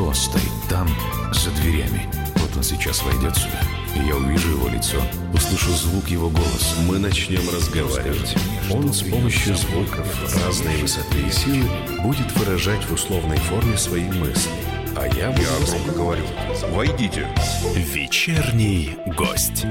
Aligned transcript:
кто 0.00 0.14
стоит 0.14 0.50
там, 0.70 0.88
за 1.30 1.50
дверями. 1.60 2.08
Вот 2.36 2.56
он 2.56 2.62
сейчас 2.62 3.02
войдет 3.02 3.36
сюда, 3.36 3.60
и 3.94 4.08
я 4.08 4.16
увижу 4.16 4.52
его 4.52 4.68
лицо, 4.68 4.96
услышу 5.34 5.72
звук 5.72 6.08
его 6.08 6.30
голоса. 6.30 6.80
Мы 6.86 6.98
начнем 6.98 7.46
разговаривать. 7.54 8.34
Он 8.70 8.94
с 8.94 9.02
помощью 9.02 9.54
звуков 9.56 10.06
разной 10.42 10.76
высоты 10.76 11.18
и 11.20 11.30
силы 11.30 11.68
будет 12.02 12.34
выражать 12.36 12.82
в 12.86 12.94
условной 12.94 13.36
форме 13.36 13.76
свои 13.76 14.04
мысли. 14.04 14.50
А 14.96 15.06
я 15.06 15.32
буду 15.32 15.42
Я 15.42 15.66
громко 15.66 15.92
говорю. 15.92 16.24
Войдите. 16.70 17.28
Вечерний 17.74 18.96
гость. 19.18 19.66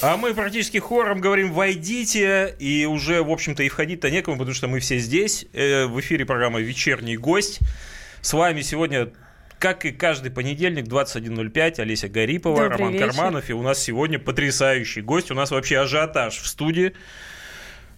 А 0.00 0.16
мы 0.16 0.32
практически 0.32 0.78
хором 0.78 1.20
говорим 1.20 1.52
«войдите», 1.52 2.56
и 2.58 2.86
уже, 2.86 3.22
в 3.22 3.30
общем-то, 3.30 3.62
и 3.62 3.68
входить-то 3.68 4.10
некому, 4.10 4.38
потому 4.38 4.54
что 4.54 4.68
мы 4.68 4.80
все 4.80 4.98
здесь. 4.98 5.44
Э, 5.52 5.84
в 5.84 6.00
эфире 6.00 6.24
программа 6.24 6.60
«Вечерний 6.60 7.18
гость». 7.18 7.60
С 8.26 8.32
вами 8.32 8.60
сегодня 8.62 9.12
как 9.60 9.84
и 9.84 9.92
каждый 9.92 10.32
понедельник, 10.32 10.86
21.05, 10.86 11.80
Олеся 11.80 12.08
Гарипова, 12.08 12.56
Добрый 12.56 12.76
Роман 12.76 12.92
вечер. 12.92 13.06
Карманов. 13.06 13.50
И 13.50 13.52
у 13.52 13.62
нас 13.62 13.78
сегодня 13.80 14.18
потрясающий 14.18 15.00
гость. 15.00 15.30
У 15.30 15.34
нас 15.34 15.52
вообще 15.52 15.78
ажиотаж 15.78 16.34
в 16.34 16.48
студии. 16.48 16.94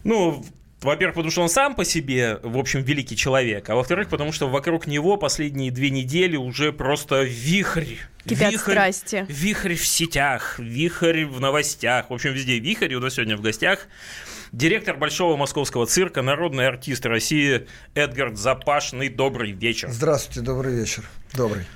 Ну, 0.05 0.45
во-первых, 0.83 1.15
потому 1.15 1.31
что 1.31 1.41
он 1.41 1.49
сам 1.49 1.75
по 1.75 1.87
себе, 1.87 2.41
в 2.43 2.59
общем, 2.59 2.83
великий 2.83 3.17
человек. 3.17 3.71
А 3.71 3.75
во-вторых, 3.75 4.11
потому 4.11 4.33
что 4.33 4.51
вокруг 4.51 4.87
него 4.87 5.17
последние 5.17 5.71
две 5.71 5.89
недели 5.89 6.37
уже 6.37 6.75
просто 6.75 7.23
вихрь. 7.23 7.95
Кипят 8.27 8.53
вихрь, 8.53 8.73
страсти. 8.73 9.25
Вихрь 9.31 9.77
в 9.77 9.87
сетях, 9.87 10.59
вихрь 10.59 11.25
в 11.25 11.41
новостях. 11.41 12.11
В 12.11 12.13
общем, 12.13 12.35
везде 12.35 12.59
вихрь. 12.59 12.93
И 12.93 12.97
у 12.97 13.01
нас 13.01 13.15
сегодня 13.15 13.39
в 13.39 13.41
гостях 13.41 13.89
директор 14.53 14.97
Большого 14.97 15.37
московского 15.37 15.87
цирка, 15.87 16.23
народный 16.23 16.67
артист 16.67 17.07
России 17.07 17.67
Эдгард 17.95 18.37
Запашный. 18.37 19.09
Добрый 19.09 19.53
вечер. 19.53 19.91
Здравствуйте, 19.91 20.41
добрый 20.41 20.75
вечер. 20.75 21.05
Добрый. 21.35 21.67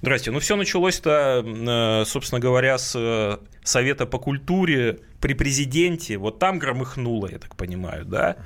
Здрасте. 0.00 0.30
Ну, 0.30 0.38
все 0.38 0.54
началось-то, 0.54 1.44
э, 1.44 2.04
собственно 2.06 2.40
говоря, 2.40 2.78
с 2.78 2.94
э, 2.96 3.38
Совета 3.64 4.06
по 4.06 4.18
культуре 4.18 5.00
при 5.20 5.34
президенте. 5.34 6.16
Вот 6.18 6.38
там 6.38 6.58
громыхнуло, 6.58 7.28
я 7.28 7.38
так 7.38 7.56
понимаю, 7.56 8.04
да? 8.04 8.36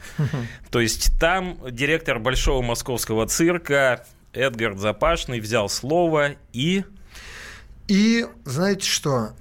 То 0.70 0.80
есть 0.80 1.10
там 1.20 1.58
директор 1.70 2.18
Большого 2.18 2.62
московского 2.62 3.26
цирка 3.26 4.06
Эдгард 4.32 4.78
Запашный 4.78 5.40
взял 5.40 5.68
слово 5.68 6.36
и... 6.52 6.84
И 7.88 8.26
знаете 8.44 8.86
что? 8.86 9.32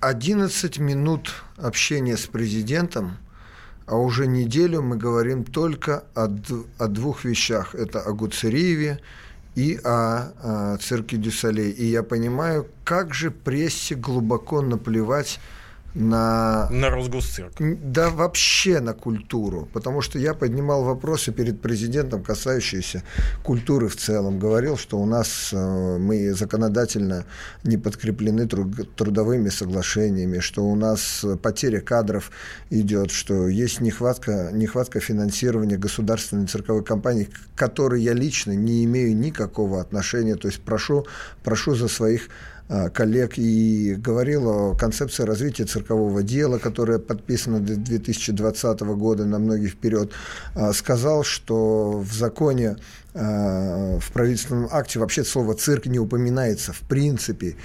11 0.00 0.78
минут 0.78 1.32
общения 1.56 2.16
с 2.16 2.26
президентом, 2.26 3.18
а 3.86 3.96
уже 3.96 4.26
неделю 4.26 4.82
мы 4.82 4.96
говорим 4.96 5.44
только 5.44 6.04
о, 6.14 6.28
о 6.78 6.88
двух 6.88 7.24
вещах. 7.24 7.74
Это 7.74 8.00
о 8.00 8.12
Гуцериеве 8.12 9.00
и 9.54 9.78
о, 9.84 10.32
а, 10.42 10.76
цирке 10.78 11.16
Дюсалей. 11.16 11.70
И 11.70 11.86
я 11.86 12.02
понимаю, 12.02 12.66
как 12.84 13.14
же 13.14 13.30
прессе 13.30 13.94
глубоко 13.94 14.62
наплевать 14.62 15.40
на 15.94 16.68
На 16.70 16.90
Росгосцирк. 16.90 17.52
Да 17.58 18.10
вообще 18.10 18.80
на 18.80 18.94
культуру, 18.94 19.68
потому 19.72 20.00
что 20.00 20.18
я 20.18 20.34
поднимал 20.34 20.84
вопросы 20.84 21.32
перед 21.32 21.60
президентом, 21.60 22.22
касающиеся 22.22 23.02
культуры 23.42 23.88
в 23.88 23.96
целом. 23.96 24.38
Говорил, 24.38 24.76
что 24.76 24.98
у 24.98 25.06
нас 25.06 25.50
э, 25.52 25.98
мы 25.98 26.32
законодательно 26.32 27.24
не 27.64 27.76
подкреплены 27.76 28.46
тру- 28.46 28.70
трудовыми 28.96 29.48
соглашениями, 29.48 30.38
что 30.38 30.64
у 30.64 30.74
нас 30.74 31.24
потеря 31.42 31.80
кадров 31.80 32.30
идет, 32.70 33.10
что 33.10 33.48
есть 33.48 33.80
нехватка, 33.80 34.50
нехватка 34.52 35.00
финансирования 35.00 35.76
государственной 35.76 36.46
цирковой 36.46 36.84
компании, 36.84 37.24
к 37.24 37.58
которой 37.58 38.02
я 38.02 38.14
лично 38.14 38.52
не 38.52 38.84
имею 38.84 39.16
никакого 39.16 39.80
отношения. 39.80 40.36
То 40.36 40.48
есть 40.48 40.60
прошу, 40.62 41.06
прошу 41.44 41.74
за 41.74 41.88
своих 41.88 42.28
коллег 42.90 43.34
и 43.36 43.94
говорил 43.98 44.48
о 44.48 44.74
концепции 44.74 45.24
развития 45.24 45.64
циркового 45.64 46.22
дела, 46.22 46.58
которая 46.58 46.98
подписана 46.98 47.60
до 47.60 47.76
2020 47.76 48.80
года 48.80 49.24
на 49.26 49.38
многие 49.38 49.68
вперед. 49.68 50.12
А, 50.54 50.72
Сказал, 50.72 51.22
что 51.22 51.98
в 52.00 52.12
законе, 52.12 52.76
а, 53.14 53.98
в 53.98 54.12
правительственном 54.12 54.68
акте 54.70 54.98
вообще 54.98 55.24
слово 55.24 55.54
«цирк» 55.54 55.86
не 55.86 55.98
упоминается 55.98 56.72
в 56.72 56.80
принципе. 56.80 57.56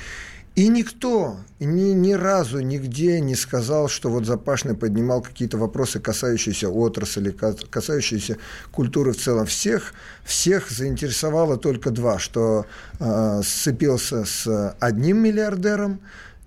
И 0.57 0.69
никто 0.69 1.37
ни, 1.59 1.91
ни 1.91 2.13
разу 2.13 2.61
нигде 2.61 3.21
не 3.21 3.35
сказал, 3.35 3.87
что 3.87 4.09
вот 4.09 4.25
Запашный 4.25 4.73
поднимал 4.73 5.21
какие-то 5.21 5.55
вопросы, 5.59 5.99
касающиеся 5.99 6.67
отрасли, 6.67 7.29
ка- 7.29 7.55
касающиеся 7.69 8.37
культуры 8.71 9.11
в 9.11 9.17
целом. 9.17 9.45
Всех, 9.45 9.93
всех 10.23 10.71
заинтересовало 10.71 11.57
только 11.57 11.91
два, 11.91 12.17
что 12.17 12.65
э, 12.99 13.41
сцепился 13.43 14.25
с 14.25 14.75
одним 14.79 15.19
миллиардером 15.19 16.01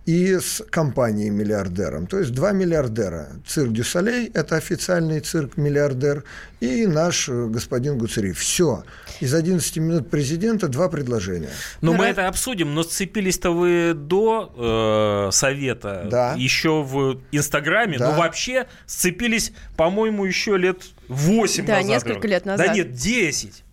и 0.07 0.39
с 0.39 0.63
компанией-миллиардером. 0.71 2.07
То 2.07 2.19
есть 2.19 2.33
два 2.33 2.53
миллиардера. 2.53 3.29
Цирк 3.47 3.71
Дю 3.73 3.93
Солей– 3.93 4.27
это 4.35 4.57
официальный 4.57 5.21
цирк-миллиардер, 5.21 6.25
и 6.61 6.87
наш 6.87 7.29
э, 7.29 7.47
господин 7.47 7.99
Гуцериев. 7.99 8.39
Все. 8.39 8.83
Из 9.21 9.33
11 9.35 9.77
минут 9.77 10.11
президента 10.11 10.69
два 10.69 10.89
предложения. 10.89 11.51
Ну, 11.81 11.93
Ну, 11.93 11.99
мы 11.99 12.05
раз- 12.05 12.13
это 12.13 12.29
обсудим, 12.29 12.75
но 12.75 12.83
сцепились-то 12.83 13.51
вы 13.53 13.93
до 13.95 15.29
э, 15.29 15.33
совета, 15.33 16.07
Да. 16.11 16.35
еще 16.37 16.83
в 16.83 17.21
Инстаграме, 17.31 17.99
Да. 17.99 18.11
но 18.13 18.19
вообще 18.19 18.67
сцепились, 18.87 19.53
по-моему, 19.77 20.25
еще 20.25 20.57
лет 20.57 20.83
8 21.09 21.67
Да, 21.67 21.77
назад. 21.77 21.89
несколько 21.89 22.27
лет 22.27 22.47
назад. 22.47 22.67
Да 22.67 22.73
нет, 22.75 22.93
10. 22.95 23.65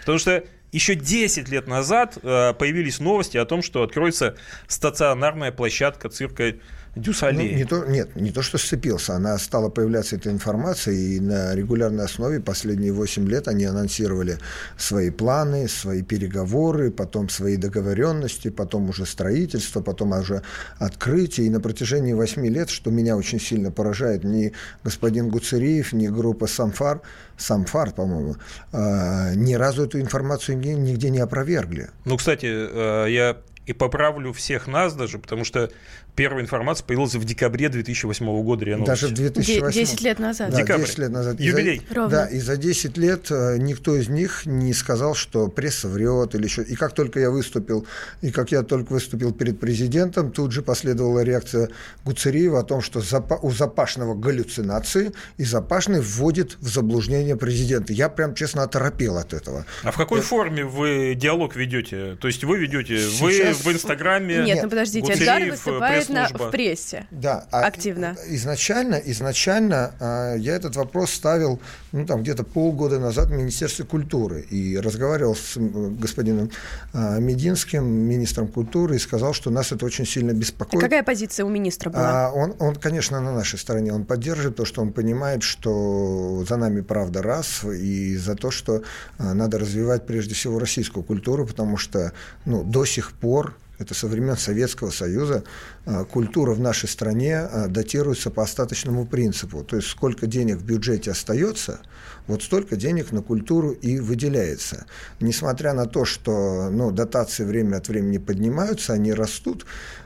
Потому 0.00 0.18
что 0.18 0.42
еще 0.72 0.94
10 0.94 1.48
лет 1.48 1.66
назад 1.66 2.18
э, 2.22 2.54
появились 2.54 3.00
новости 3.00 3.36
о 3.36 3.44
том, 3.44 3.62
что 3.62 3.82
откроется 3.82 4.36
стационарная 4.66 5.52
площадка 5.52 6.08
цирка 6.08 6.54
Ну, 6.94 7.02
Дюсалей. 7.02 7.54
не 7.54 7.64
то, 7.64 7.84
нет, 7.84 8.16
не 8.16 8.30
то, 8.30 8.42
что 8.42 8.58
сцепился, 8.58 9.14
она 9.14 9.38
стала 9.38 9.68
появляться 9.68 10.16
эта 10.16 10.30
информация, 10.30 10.94
и 10.94 11.20
на 11.20 11.54
регулярной 11.54 12.04
основе 12.04 12.40
последние 12.40 12.92
8 12.92 13.28
лет 13.28 13.48
они 13.48 13.64
анонсировали 13.64 14.38
свои 14.76 15.10
планы, 15.10 15.68
свои 15.68 16.02
переговоры, 16.02 16.90
потом 16.90 17.28
свои 17.28 17.56
договоренности, 17.56 18.48
потом 18.50 18.88
уже 18.88 19.06
строительство, 19.06 19.80
потом 19.80 20.12
уже 20.12 20.42
открытие. 20.78 21.46
И 21.46 21.50
на 21.50 21.60
протяжении 21.60 22.12
8 22.12 22.46
лет, 22.46 22.70
что 22.70 22.90
меня 22.90 23.16
очень 23.16 23.40
сильно 23.40 23.70
поражает, 23.70 24.24
ни 24.24 24.52
господин 24.84 25.28
Гуцериев, 25.28 25.92
ни 25.92 26.08
группа 26.08 26.46
Самфар, 26.46 27.00
Самфар, 27.36 27.92
по-моему, 27.92 28.36
а, 28.72 29.32
ни 29.34 29.54
разу 29.54 29.84
эту 29.84 30.00
информацию 30.00 30.58
нигде, 30.58 30.74
нигде 30.74 31.10
не 31.10 31.20
опровергли. 31.20 31.90
Ну, 32.04 32.16
кстати, 32.16 32.46
э, 32.46 33.06
я 33.10 33.36
и 33.68 33.74
поправлю 33.74 34.32
всех 34.32 34.66
нас 34.66 34.94
даже, 34.94 35.18
потому 35.18 35.44
что 35.44 35.70
первая 36.18 36.42
информация 36.44 36.84
появилась 36.84 37.14
в 37.14 37.24
декабре 37.24 37.68
2008 37.68 38.42
года. 38.42 38.64
РИА 38.64 38.76
Новости. 38.78 38.88
Даже 38.90 39.06
в 39.08 39.12
2008 39.16 39.72
10 39.72 40.00
лет 40.02 40.18
назад. 40.18 40.50
Да, 40.50 40.56
Декабрь. 40.58 40.84
10 40.84 40.98
лет 40.98 41.10
назад. 41.10 41.40
И 41.40 41.44
Юбилей. 41.44 41.82
за- 41.88 41.94
Ровно. 41.94 42.10
Да, 42.10 42.26
и 42.26 42.38
за 42.40 42.56
10 42.56 42.96
лет 42.98 43.30
э, 43.30 43.56
никто 43.58 43.96
из 43.96 44.08
них 44.08 44.42
не 44.46 44.74
сказал, 44.74 45.14
что 45.14 45.46
пресса 45.48 45.88
врет 45.88 46.34
или 46.34 46.44
еще. 46.44 46.62
И 46.62 46.74
как 46.74 46.92
только 46.92 47.20
я 47.20 47.30
выступил, 47.30 47.86
и 48.20 48.30
как 48.30 48.50
я 48.50 48.62
только 48.62 48.92
выступил 48.92 49.32
перед 49.32 49.60
президентом, 49.60 50.32
тут 50.32 50.52
же 50.52 50.62
последовала 50.62 51.20
реакция 51.20 51.68
Гуцериева 52.04 52.58
о 52.60 52.62
том, 52.64 52.80
что 52.82 52.98
Запа- 53.00 53.38
у 53.42 53.50
Запашного 53.52 54.14
галлюцинации, 54.14 55.12
и 55.36 55.44
Запашный 55.44 56.00
вводит 56.00 56.56
в 56.60 56.68
заблуждение 56.68 57.36
президента. 57.36 57.92
Я 57.92 58.08
прям, 58.08 58.34
честно, 58.34 58.64
оторопел 58.64 59.16
от 59.18 59.32
этого. 59.32 59.64
А 59.84 59.92
в 59.92 59.96
какой 59.96 60.20
форме 60.20 60.64
вы 60.64 61.14
диалог 61.14 61.54
ведете? 61.54 62.16
То 62.20 62.26
есть 62.28 62.42
вы 62.44 62.58
ведете, 62.58 62.94
вы 63.20 63.32
Сейчас- 63.32 63.64
в 63.64 63.70
Инстаграме... 63.70 64.42
Нет, 64.44 64.60
ну 64.64 64.68
подождите, 64.68 65.06
Гуцериев, 65.12 65.52
выступает 65.52 66.07
пресс-служба. 66.14 66.48
в 66.48 66.50
прессе. 66.50 67.06
Да, 67.10 67.46
а 67.50 67.66
Активно. 67.66 68.16
Изначально, 68.28 68.96
изначально 68.96 69.94
а, 70.00 70.34
я 70.34 70.56
этот 70.56 70.76
вопрос 70.76 71.12
ставил, 71.12 71.60
ну 71.92 72.06
там 72.06 72.22
где-то 72.22 72.44
полгода 72.44 72.98
назад 72.98 73.28
в 73.28 73.32
Министерстве 73.32 73.84
культуры 73.84 74.40
и 74.40 74.78
разговаривал 74.78 75.34
с 75.34 75.56
господином 75.56 76.50
а, 76.92 77.18
Мединским, 77.18 77.84
министром 77.84 78.48
культуры, 78.48 78.96
и 78.96 78.98
сказал, 78.98 79.32
что 79.32 79.50
нас 79.50 79.72
это 79.72 79.84
очень 79.86 80.06
сильно 80.06 80.30
А 80.30 80.34
беспокоит. 80.34 80.82
какая 80.82 81.02
позиция 81.02 81.44
у 81.44 81.48
министра 81.48 81.90
была? 81.90 82.26
А 82.26 82.30
он, 82.32 82.54
он, 82.58 82.74
конечно, 82.74 83.20
на 83.20 83.32
нашей 83.32 83.58
стороне. 83.58 83.92
Он 83.92 84.04
поддерживает 84.04 84.56
то, 84.56 84.64
что 84.64 84.82
он 84.82 84.92
понимает, 84.92 85.42
что 85.42 86.44
за 86.48 86.56
нами 86.56 86.80
правда 86.80 87.22
раз, 87.22 87.64
и 87.64 88.16
за 88.16 88.34
то, 88.34 88.50
что 88.50 88.82
а, 89.18 89.34
надо 89.34 89.58
развивать 89.58 90.06
прежде 90.06 90.34
всего 90.34 90.58
российскую 90.58 91.02
культуру, 91.04 91.46
потому 91.46 91.76
что 91.76 92.12
ну, 92.44 92.62
до 92.64 92.84
сих 92.84 93.12
пор 93.12 93.56
это 93.78 93.94
со 93.94 94.08
времен 94.08 94.36
Советского 94.36 94.90
Союза, 94.90 95.44
а, 95.86 96.04
культура 96.04 96.52
в 96.52 96.60
нашей 96.60 96.88
стране 96.88 97.38
а, 97.38 97.68
датируется 97.68 98.30
по 98.30 98.42
остаточному 98.42 99.06
принципу. 99.06 99.62
То 99.62 99.76
есть 99.76 99.88
сколько 99.88 100.26
денег 100.26 100.58
в 100.58 100.64
бюджете 100.64 101.12
остается, 101.12 101.80
вот 102.26 102.42
столько 102.42 102.76
денег 102.76 103.12
на 103.12 103.22
культуру 103.22 103.70
и 103.70 104.00
выделяется. 104.00 104.86
Несмотря 105.20 105.72
на 105.72 105.86
то, 105.86 106.04
что 106.04 106.68
ну, 106.70 106.90
дотации 106.90 107.44
время 107.44 107.76
от 107.76 107.88
времени 107.88 108.18
поднимаются, 108.18 108.92
они 108.92 109.12
растут 109.12 109.64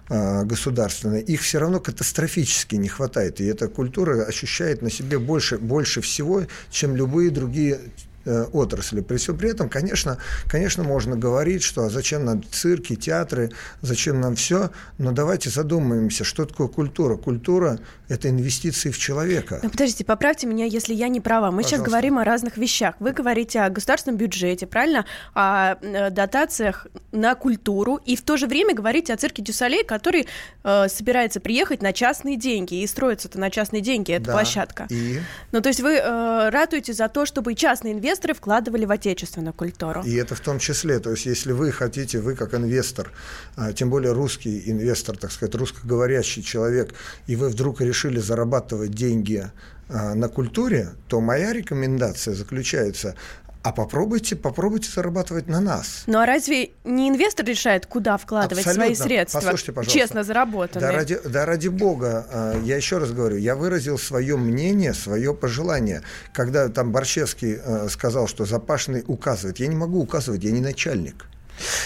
а, 0.09 0.45
государственные, 0.45 1.23
их 1.23 1.41
все 1.41 1.59
равно 1.59 1.81
катастрофически 1.81 2.77
не 2.77 2.89
хватает. 2.89 3.41
И 3.41 3.45
эта 3.45 3.69
культура 3.69 4.25
ощущает 4.25 4.83
на 4.83 4.91
себе 4.91 5.19
больше, 5.19 5.59
больше 5.59 6.03
всего, 6.03 6.45
чем 6.71 6.95
любые 6.95 7.31
другие 7.31 7.81
отрасли. 8.25 9.01
При 9.01 9.17
всем 9.17 9.37
при 9.37 9.51
этом, 9.51 9.69
конечно, 9.69 10.19
конечно, 10.49 10.85
можно 10.85 11.17
говорить, 11.17 11.63
что 11.63 11.85
а 11.85 11.91
зачем 11.91 12.25
нам 12.25 12.43
цирки, 12.51 12.97
театры, 12.97 13.51
зачем 13.81 14.21
нам 14.21 14.37
все, 14.37 14.71
но 14.99 15.13
давайте 15.13 15.51
задумаемся, 15.51 16.25
что 16.25 16.45
такое 16.45 16.69
культура. 16.69 17.17
Культура– 17.17 17.79
это 18.13 18.29
инвестиции 18.29 18.91
в 18.91 18.99
человека. 18.99 19.61
Ну, 19.63 19.71
подождите, 19.71 20.05
поправьте 20.05 20.47
меня, 20.47 20.67
если 20.67 20.93
я 20.95 21.09
не 21.09 21.21
права. 21.21 21.51
Мы 21.51 21.63
сейчас 21.63 21.73
Пожалуйста. 21.73 21.91
говорим 21.91 22.19
о 22.19 22.25
разных 22.25 22.57
вещах. 22.59 22.95
Вы 23.01 23.13
говорите 23.13 23.61
о 23.61 23.71
государственном 23.71 24.19
бюджете, 24.19 24.67
правильно? 24.67 25.07
О 25.35 25.77
э, 25.81 26.11
дотациях 26.11 26.87
на 27.11 27.35
культуру. 27.35 27.99
И 28.05 28.15
в 28.17 28.23
то 28.23 28.37
же 28.37 28.47
время 28.47 28.75
говорите 28.75 29.15
о 29.15 29.17
цирке 29.17 29.43
Дюсалей, 29.43 29.83
который 29.85 30.27
э, 30.63 30.89
собирается 30.89 31.41
приехать 31.41 31.81
на 31.83 31.93
частные 31.93 32.37
деньги. 32.37 32.83
И 32.83 32.87
строится-то 32.87 33.39
на 33.41 33.51
частные 33.51 33.81
деньги 33.81 34.13
эта 34.13 34.27
Да. 34.27 34.33
площадка. 34.33 34.87
И, 34.91 35.21
Ну, 35.53 35.61
то 35.63 35.69
есть 35.69 35.81
вы 35.81 35.95
э, 35.95 36.51
ратуете 36.51 36.93
за 36.93 37.09
то, 37.09 37.25
чтобы 37.25 37.55
частные 37.55 37.95
инвесторы 37.95 38.35
вкладывали 38.35 38.85
в 38.85 38.91
отечественную 38.91 39.55
культуру. 39.55 40.03
и 40.05 40.15
это 40.15 40.35
в 40.35 40.41
том 40.41 40.59
числе, 40.59 40.99
то 40.99 41.11
есть 41.11 41.25
если 41.27 41.53
вы 41.53 41.73
хотите, 41.73 42.19
вы 42.21 42.35
как 42.35 42.55
инвестор, 42.55 43.11
а, 43.57 43.73
тем 43.73 43.89
более 43.91 44.13
русский 44.13 44.63
инвестор, 44.67 45.17
так 45.17 45.33
сказать, 45.33 45.55
русскоговорящий 45.55 46.43
человек, 46.43 46.95
и 47.27 47.37
вы 47.37 47.49
вдруг 47.49 47.81
решили 47.81 48.02
зарабатывать 48.19 48.91
деньги 48.93 49.51
а, 49.89 50.15
на 50.15 50.29
культуре, 50.29 50.91
то 51.09 51.21
моя 51.21 51.53
рекомендация 51.53 52.35
заключается, 52.35 53.15
а 53.63 53.71
попробуйте, 53.73 54.35
попробуйте 54.35 54.91
зарабатывать 54.91 55.47
на 55.47 55.61
нас. 55.61 56.03
Ну 56.07 56.19
а 56.19 56.27
разве 56.27 56.71
не 56.85 57.09
инвестор 57.09 57.47
решает, 57.47 57.87
куда 57.87 58.17
вкладывать 58.17 58.65
свои 58.65 58.75
Абсолютно. 58.91 59.05
средства? 59.05 59.39
Послушайте, 59.39 59.73
пожалуйста. 59.73 59.99
Честно 59.99 60.25
заработанные. 60.25 60.91
Да 60.91 60.97
ради, 60.97 61.21
да 61.25 61.47
ради 61.47 61.69
бога, 61.69 62.27
а, 62.31 62.61
я 62.65 62.77
еще 62.77 62.99
раз 62.99 63.13
говорю, 63.13 63.37
я 63.37 63.55
выразил 63.55 63.99
свое 63.99 64.37
мнение, 64.37 64.95
свое 64.95 65.33
пожелание. 65.35 66.03
Когда 66.33 66.69
там 66.69 66.91
Борщевский 66.91 67.57
а, 67.57 67.89
сказал, 67.89 68.27
что 68.27 68.45
Запашный 68.45 69.05
указывает, 69.07 69.61
я 69.61 69.69
не 69.69 69.77
могу 69.77 70.01
указывать, 70.01 70.43
я 70.43 70.51
не 70.51 70.61
начальник. 70.61 71.27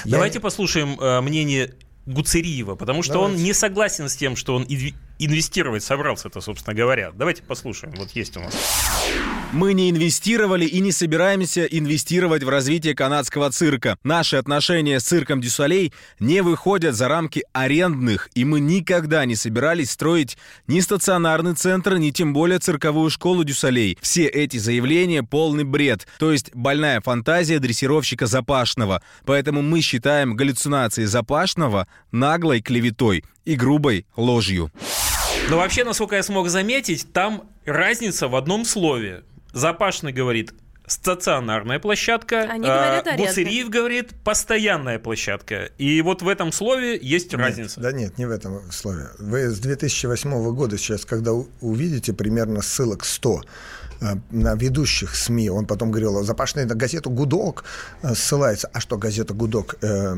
Я 0.04 0.12
Давайте 0.12 0.38
не- 0.38 0.42
послушаем 0.42 1.22
мнение 1.24 1.74
Гуцериева, 2.06 2.76
потому 2.76 3.02
что 3.02 3.18
он 3.18 3.32
Давайте. 3.32 3.44
не 3.44 3.52
согласен 3.52 4.08
с 4.08 4.16
тем, 4.16 4.36
что 4.36 4.54
он 4.54 4.64
инвестировать 5.18 5.82
собрался-то, 5.82 6.40
собственно 6.40 6.74
говоря. 6.74 7.10
Давайте 7.12 7.42
послушаем. 7.42 7.94
Вот 7.96 8.10
есть 8.12 8.36
у 8.36 8.40
нас. 8.40 8.54
Мы 9.52 9.74
не 9.74 9.90
инвестировали 9.90 10.64
и 10.64 10.80
не 10.80 10.90
собираемся 10.90 11.64
инвестировать 11.64 12.42
в 12.42 12.48
развитие 12.48 12.96
канадского 12.96 13.50
цирка. 13.52 13.96
Наши 14.02 14.36
отношения 14.36 14.98
с 14.98 15.04
цирком 15.04 15.40
Дюсалей 15.40 15.92
не 16.18 16.42
выходят 16.42 16.96
за 16.96 17.06
рамки 17.06 17.44
арендных, 17.52 18.28
и 18.34 18.44
мы 18.44 18.58
никогда 18.58 19.24
не 19.24 19.36
собирались 19.36 19.92
строить 19.92 20.36
ни 20.66 20.80
стационарный 20.80 21.54
центр, 21.54 21.96
ни 21.96 22.10
тем 22.10 22.32
более 22.32 22.58
цирковую 22.58 23.08
школу 23.08 23.44
Дюсалей. 23.44 23.96
Все 24.02 24.26
эти 24.26 24.56
заявления 24.56 25.22
полный 25.22 25.64
бред, 25.64 26.08
то 26.18 26.32
есть 26.32 26.52
больная 26.52 27.00
фантазия 27.00 27.60
дрессировщика 27.60 28.26
Запашного. 28.26 29.00
Поэтому 29.24 29.62
мы 29.62 29.80
считаем 29.80 30.34
галлюцинации 30.34 31.04
Запашного 31.04 31.86
наглой 32.10 32.60
клеветой 32.60 33.24
и 33.44 33.54
грубой 33.54 34.06
ложью. 34.16 34.72
Но 35.48 35.58
вообще, 35.58 35.84
насколько 35.84 36.16
я 36.16 36.24
смог 36.24 36.48
заметить, 36.48 37.12
там 37.12 37.44
разница 37.64 38.26
в 38.26 38.34
одном 38.34 38.64
слове. 38.64 39.22
Запашный 39.52 40.12
говорит 40.12 40.52
стационарная 40.86 41.78
площадка, 41.78 42.42
Они 42.42 42.68
а 42.68 42.74
говорят 42.74 43.06
арендная. 43.06 43.28
Гуцериев 43.28 43.68
говорит 43.68 44.14
постоянная 44.22 44.98
площадка. 44.98 45.70
И 45.78 46.00
вот 46.00 46.22
в 46.22 46.28
этом 46.28 46.52
слове 46.52 46.98
есть 47.00 47.32
Нет, 47.32 47.40
разница. 47.40 47.80
Да 47.80 47.92
нет, 47.92 48.18
не 48.18 48.26
в 48.26 48.30
этом 48.30 48.70
слове. 48.70 49.08
Вы 49.18 49.50
с 49.50 49.58
2008 49.58 50.54
года 50.54 50.78
сейчас, 50.78 51.04
когда 51.04 51.32
увидите 51.60 52.12
примерно 52.12 52.62
ссылок 52.62 53.04
100 53.04 53.40
э, 53.40 53.40
на 53.40 53.44
ведущих 54.00 55.14
СМИ, 55.14 55.50
он 55.50 55.66
потом 55.66 55.90
говорил, 55.90 56.22
Запашный 56.22 56.64
на 56.64 56.74
газету 56.74 57.10
«Гудок» 57.10 57.64
э, 58.02 58.14
ссылается. 58.14 58.68
А 58.72 58.80
что 58.80 58.96
газета 58.98 59.34
«Гудок»? 59.34 59.76
э, 59.82 60.16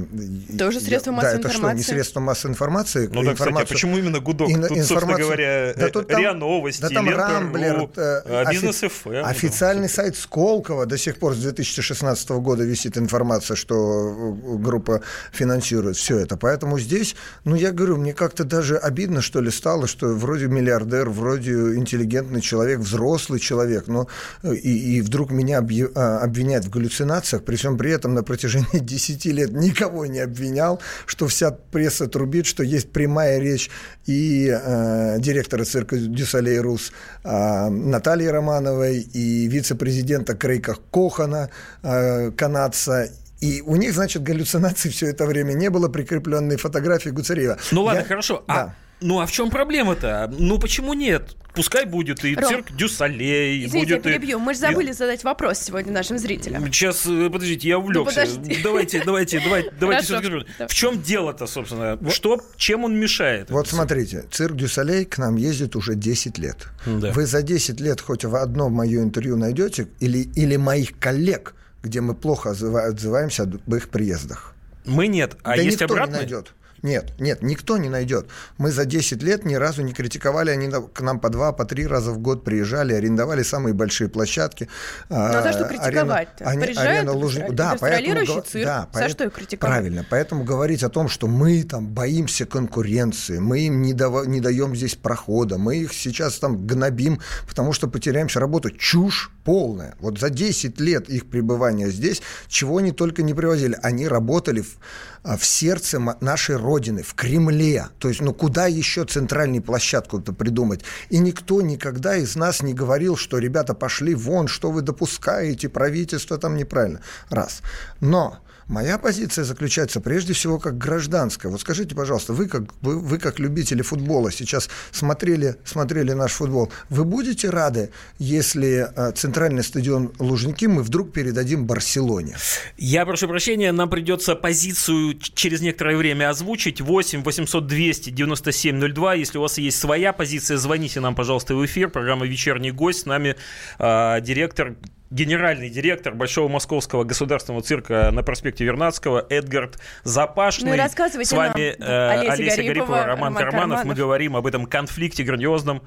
Тоже 0.59 0.81
средство 0.81 1.13
Да, 1.13 1.17
массовой 1.17 1.41
это 1.41 1.49
что, 1.49 1.59
не 1.59 1.63
информации? 1.63 1.91
средство 1.93 2.21
массовой 2.21 2.53
информации? 2.53 3.11
Ну 3.13 3.23
да, 3.23 3.35
кстати, 3.35 3.53
а 3.53 3.67
почему 3.67 3.99
именно 3.99 4.21
гудок? 4.21 4.51
Ин- 4.51 4.67
Тут, 4.67 4.79
собственно 4.85 5.17
говоря, 5.19 5.75
Да 5.77 5.87
э, 5.89 5.91
тут 5.91 6.09
там- 6.09 6.21
РИА 6.21 6.35
Новости, 6.35 6.81
да 6.83 6.89
там 6.89 7.07
Лента.ру, 7.07 7.33
Рамблер, 7.35 7.89
э, 7.97 8.23
э, 8.25 8.43
офи- 8.45 8.51
Бизнес 8.53 8.81
ФМ. 8.93 9.25
Официальный 9.25 9.89
сайт 9.89 10.17
Сколково 10.17 10.87
до 10.87 10.99
сих 10.99 11.19
пор 11.19 11.35
с 11.35 11.39
2016 11.39 12.31
года 12.41 12.65
висит 12.65 12.97
информация, 12.99 13.57
что 13.57 13.75
э, 13.75 14.57
группа 14.59 15.01
финансирует 15.33 15.97
все 15.97 16.19
это. 16.19 16.37
Поэтому 16.37 16.79
здесь, 16.79 17.15
ну 17.45 17.55
я 17.57 17.73
говорю, 17.73 17.97
мне 17.97 18.13
как-то 18.13 18.45
даже 18.45 18.77
обидно, 18.77 19.21
что 19.23 19.41
ли, 19.41 19.51
стало, 19.51 19.87
что 19.87 20.09
вроде 20.09 20.47
миллиардер, 20.47 21.09
вроде 21.11 21.53
интеллигентный 21.53 22.41
человек, 22.41 22.81
взрослый 22.81 23.39
человек, 23.41 23.68
но 23.87 24.09
э, 24.43 24.55
и, 24.55 24.97
и 24.97 25.01
вдруг 25.01 25.31
меня 25.31 25.59
а, 25.95 26.21
обвиняют 26.21 26.65
в 26.65 26.71
галлюцинациях, 26.71 27.45
при 27.45 27.57
всем 27.57 27.77
при 27.77 27.91
этом 27.93 28.15
на 28.15 28.23
протяжении 28.23 28.79
10 28.81 29.25
лет 29.27 29.53
никого 29.53 30.07
не 30.07 30.21
обвинял, 30.21 30.81
что 31.07 31.27
вся 31.29 31.51
пресса 31.51 32.07
трубит, 32.07 32.47
что 32.47 32.63
есть 32.63 32.91
прямая 32.91 33.39
речь 33.39 33.71
и 34.07 34.49
э, 34.49 35.17
директора 35.19 35.65
цирка 35.65 35.97
Дюсалей 35.97 36.59
Рус 36.59 36.93
э, 37.25 37.69
Натальи 37.69 38.27
Романовой 38.27 39.01
и 39.01 39.47
вице-президента 39.49 40.35
Крейка 40.35 40.77
Кохана, 40.91 41.51
э, 41.83 42.31
канадца. 42.33 43.09
И 43.41 43.63
у 43.65 43.77
них, 43.77 43.95
значит, 43.95 44.23
галлюцинаций 44.23 44.91
все 44.91 45.07
это 45.11 45.25
время 45.27 45.53
не 45.53 45.71
было, 45.71 45.89
прикрепленной 45.89 46.57
фотографии 46.57 47.11
Гуцериева. 47.11 47.59
Ну 47.71 47.83
ладно, 47.85 48.01
Я- 48.01 48.05
хорошо. 48.07 48.45
Да. 48.49 48.55
А, 48.55 48.75
ну 49.01 49.21
а 49.21 49.27
в 49.27 49.33
чем 49.33 49.51
проблема-то? 49.51 50.33
Ну 50.39 50.59
почему 50.59 50.95
нет? 50.95 51.37
Пускай 51.55 51.87
будет 51.87 52.25
и 52.25 52.37
Ром, 52.37 52.49
цирк 52.49 52.71
Дю 52.77 53.07
Солей, 53.07 53.67
Извините, 53.67 53.91
я 53.95 53.97
будет 53.97 54.07
и- 54.07 54.11
перебью. 54.11 54.39
Мы 54.39 54.55
же 54.55 54.59
и- 54.61 54.63
забыли 54.63 54.93
задать 54.93 55.25
вопрос 55.25 55.59
сегодня 55.59 55.93
нашим 55.93 56.17
зрителям. 56.19 56.65
Сейчас, 56.67 57.05
э, 57.07 57.29
подождите, 57.31 57.69
я 57.69 57.79
увлекся. 57.79 57.99
Ну, 57.99 58.05
подожди. 58.37 58.61
Давайте, 58.63 59.03
давайте, 59.05 59.41
давайте, 59.45 59.73
давайте. 59.81 60.67
В 60.69 60.75
чем 60.75 61.03
дело-то, 61.03 61.47
собственно? 61.49 61.99
Что, 62.11 62.41
чем 62.57 62.85
он 62.85 62.97
мешает? 62.99 63.51
Вот 63.51 63.67
смотрите, 63.67 64.25
цирк 64.31 64.55
Дю 64.57 64.75
Солей 64.75 65.05
к 65.05 65.19
нам 65.19 65.35
ездит 65.37 65.75
уже 65.75 65.95
10 65.97 66.39
лет. 66.39 66.69
Да. 66.87 67.11
Вы 67.13 67.27
за 67.27 67.43
10 67.43 67.81
лет 67.81 68.01
хоть 68.01 68.25
в 68.25 68.37
одно 68.37 68.69
мое 68.69 69.03
интервью 69.03 69.37
найдете, 69.37 69.89
или, 69.99 70.29
или 70.37 70.57
моих 70.57 70.97
коллег, 71.01 71.55
где 71.83 72.01
мы 72.01 72.15
плохо 72.15 72.51
отзыва- 72.51 72.87
отзываемся 72.87 73.45
об 73.45 73.75
их 73.75 73.89
приездах. 73.89 74.55
Мы 74.85 75.09
нет, 75.09 75.37
а 75.43 75.57
да 75.57 75.63
есть 75.63 75.81
никто 75.81 75.93
обратный? 75.93 76.13
не 76.15 76.19
найдет. 76.21 76.53
Нет, 76.83 77.13
нет, 77.19 77.43
никто 77.43 77.77
не 77.79 77.89
найдет. 77.89 78.29
Мы 78.57 78.71
за 78.71 78.85
10 78.85 79.23
лет 79.23 79.45
ни 79.45 79.55
разу 79.55 79.83
не 79.83 79.93
критиковали, 79.93 80.51
они 80.51 80.69
к 80.93 81.01
нам 81.01 81.19
по 81.21 81.29
два, 81.29 81.53
по 81.53 81.65
три 81.65 81.87
раза 81.87 82.13
в 82.13 82.19
год 82.19 82.45
приезжали, 82.45 82.93
арендовали 82.95 83.43
самые 83.43 83.75
большие 83.75 84.09
площадки. 84.09 84.69
Ну, 85.09 85.17
а 85.17 85.43
за 85.43 85.53
что 85.53 85.65
А, 85.65 85.69
критиковать-то? 85.69 86.45
арена- 86.45 86.61
Приезжают 86.65 86.91
арена 87.09 87.13
Лужни- 87.13 87.53
Да, 87.53 87.77
поэтому 87.81 88.43
цирк. 88.43 88.65
да, 88.65 88.81
За 88.93 88.99
поэт- 89.01 89.11
что 89.11 89.25
их 89.25 89.33
критиковать? 89.33 89.75
Правильно, 89.75 90.07
поэтому 90.09 90.45
говорить 90.45 90.83
о 90.83 90.89
том, 90.89 91.09
что 91.09 91.27
мы 91.27 91.63
там 91.65 91.87
боимся 91.89 92.47
конкуренции, 92.47 93.39
мы 93.39 93.61
им 93.61 93.83
не, 93.83 93.93
дава- 93.93 94.25
не 94.27 94.41
даем 94.41 94.77
здесь 94.77 94.95
прохода, 94.95 95.59
мы 95.59 95.77
их 95.79 95.93
сейчас 95.93 96.39
там 96.39 96.67
гнобим, 96.67 97.21
потому 97.49 97.73
что 97.73 97.89
потеряем 97.89 98.29
всю 98.29 98.41
работу. 98.41 98.71
Чушь 98.71 99.31
полная. 99.45 99.97
Вот 100.01 100.19
за 100.21 100.31
10 100.31 100.79
лет 100.81 101.09
их 101.09 101.29
пребывания 101.29 101.91
здесь, 101.91 102.23
чего 102.49 102.79
они 102.79 102.93
только 102.93 103.23
не 103.23 103.35
привозили. 103.35 103.79
Они 103.83 104.07
работали 104.07 104.61
в, 104.61 104.77
а, 105.23 105.37
в 105.37 105.45
сердце 105.45 105.99
нашей 106.21 106.57
Родины, 106.69 107.03
в 107.03 107.15
Кремле. 107.15 107.87
То 107.99 108.09
есть, 108.09 108.21
ну 108.21 108.35
куда 108.35 108.67
еще 108.67 109.05
центральную 109.05 109.63
площадку-то 109.63 110.35
придумать? 110.35 110.85
И 111.09 111.19
никто 111.19 111.63
никогда 111.63 112.17
из 112.17 112.37
нас 112.37 112.63
не 112.63 112.75
говорил, 112.75 113.17
что 113.17 113.39
ребята 113.39 113.73
пошли 113.73 114.15
вон, 114.15 114.49
что 114.49 114.71
вы 114.71 114.83
допускаете, 114.83 115.71
правительство 115.71 116.37
там 116.37 116.57
неправильно. 116.57 117.01
Раз. 117.31 117.63
Но 118.01 118.39
Моя 118.69 118.99
позиция 118.99 119.45
заключается 119.45 120.01
прежде 120.01 120.35
всего 120.35 120.59
как 120.59 120.77
гражданская. 120.77 121.51
Вот 121.51 121.61
скажите, 121.63 121.95
пожалуйста, 121.95 122.35
вы 122.35 122.49
как, 122.49 122.65
вы, 122.83 122.99
вы 122.99 123.19
как 123.19 123.39
любители 123.39 123.81
футбола 123.81 124.31
сейчас 124.31 124.69
смотрели, 124.91 125.57
смотрели 125.65 126.13
наш 126.13 126.33
футбол, 126.33 126.71
вы 126.91 127.05
будете 127.05 127.49
рады, 127.49 127.91
если 128.19 128.87
э, 128.95 129.13
центральный 129.13 129.63
стадион 129.63 130.13
Лужники 130.19 130.67
мы 130.67 130.83
вдруг 130.83 131.13
передадим 131.13 131.67
Барселоне? 131.67 132.37
Я 132.77 133.07
прошу 133.07 133.27
прощения, 133.27 133.73
нам 133.73 133.89
придется 133.89 134.35
позицию 134.35 135.19
через 135.19 135.63
некоторое 135.63 135.97
время 135.97 136.29
озвучить. 136.29 136.83
8 136.83 137.23
800 137.23 137.67
200 137.67 138.11
97 138.11 138.93
02. 138.93 139.15
Если 139.15 139.39
у 139.39 139.41
вас 139.41 139.57
есть 139.57 139.79
своя 139.79 140.13
позиция, 140.13 140.59
звоните 140.59 141.01
нам, 141.01 141.15
пожалуйста, 141.15 141.55
в 141.55 141.65
эфир. 141.65 141.89
Программа 141.89 142.27
«Вечерний 142.27 142.71
гость». 142.71 142.99
С 143.01 143.07
нами 143.07 143.37
а, 143.79 144.21
директор 144.21 144.77
генеральный 145.11 145.71
директор 145.71 146.15
Большого 146.15 146.49
Московского 146.49 147.05
государственного 147.05 147.63
цирка 147.63 148.11
на 148.13 148.23
проспекте 148.23 148.65
Вернадского 148.65 149.27
Эдгард 149.29 149.79
Запашный. 150.05 150.71
Ну 150.71 150.75
и 150.75 150.79
рассказывайте 150.79 151.31
С 151.31 151.33
вами 151.33 151.77
нам, 151.79 151.89
э, 151.89 152.09
Олеся 152.11 152.33
Олеся, 152.33 152.57
Гарипова, 152.57 152.69
Гарипова, 152.69 152.99
Роман, 152.99 153.09
Роман 153.19 153.35
Карманов. 153.35 153.69
Мы 153.69 153.77
Карманов. 153.77 153.99
говорим 153.99 154.37
об 154.37 154.47
этом 154.47 154.67
конфликте 154.67 155.25
грандиозном. 155.25 155.83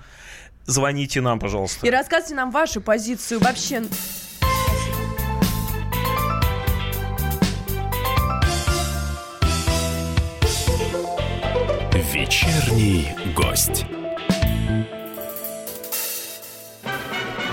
Звоните 0.66 1.22
нам, 1.22 1.40
пожалуйста. 1.40 1.86
И 1.86 1.90
рассказывайте 1.90 2.36
нам 2.36 2.52
вашу 2.52 2.82
позицию 2.82 3.40
вообще. 3.40 3.84
Вечерний 11.94 13.10
гость. 13.36 13.86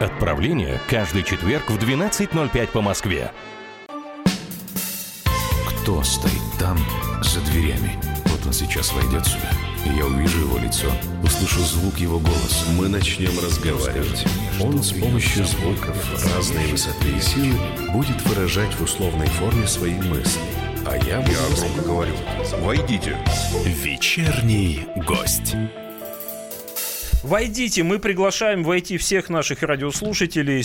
Отправление 0.00 0.78
каждый 0.90 1.22
четверг 1.22 1.70
в 1.70 1.78
12.05 1.78 2.66
по 2.68 2.82
Москве. 2.82 3.32
Кто 5.66 6.02
стоит 6.02 6.32
там, 6.58 6.76
за 7.22 7.40
дверями? 7.40 7.98
Вот 8.26 8.44
он 8.44 8.52
сейчас 8.52 8.92
войдет 8.92 9.24
сюда, 9.24 9.50
и 9.86 9.96
я 9.96 10.04
увижу 10.04 10.40
его 10.40 10.58
лицо, 10.58 10.88
услышу 11.22 11.60
звук 11.60 11.96
его 11.96 12.18
голоса. 12.18 12.70
Мы 12.76 12.88
начнем 12.88 13.38
разговаривать. 13.42 14.26
Он 14.60 14.82
с 14.82 14.92
помощью 14.92 15.46
звуков 15.46 15.96
разной 16.34 16.66
высоты 16.66 17.08
и 17.16 17.20
силы 17.20 17.58
будет 17.94 18.20
выражать 18.26 18.74
в 18.74 18.82
условной 18.82 19.28
форме 19.28 19.66
свои 19.66 19.94
мысли. 19.94 20.42
А 20.84 20.96
я 20.98 21.20
буду... 21.20 21.32
Я 21.32 21.56
громко 21.56 21.82
говорю. 21.82 22.14
Войдите. 22.60 23.16
Вечерний 23.64 24.86
гость. 25.06 25.56
Войдите, 27.26 27.82
мы 27.82 27.98
приглашаем 27.98 28.62
войти 28.62 28.98
всех 28.98 29.30
наших 29.30 29.64
радиослушателей 29.64 30.64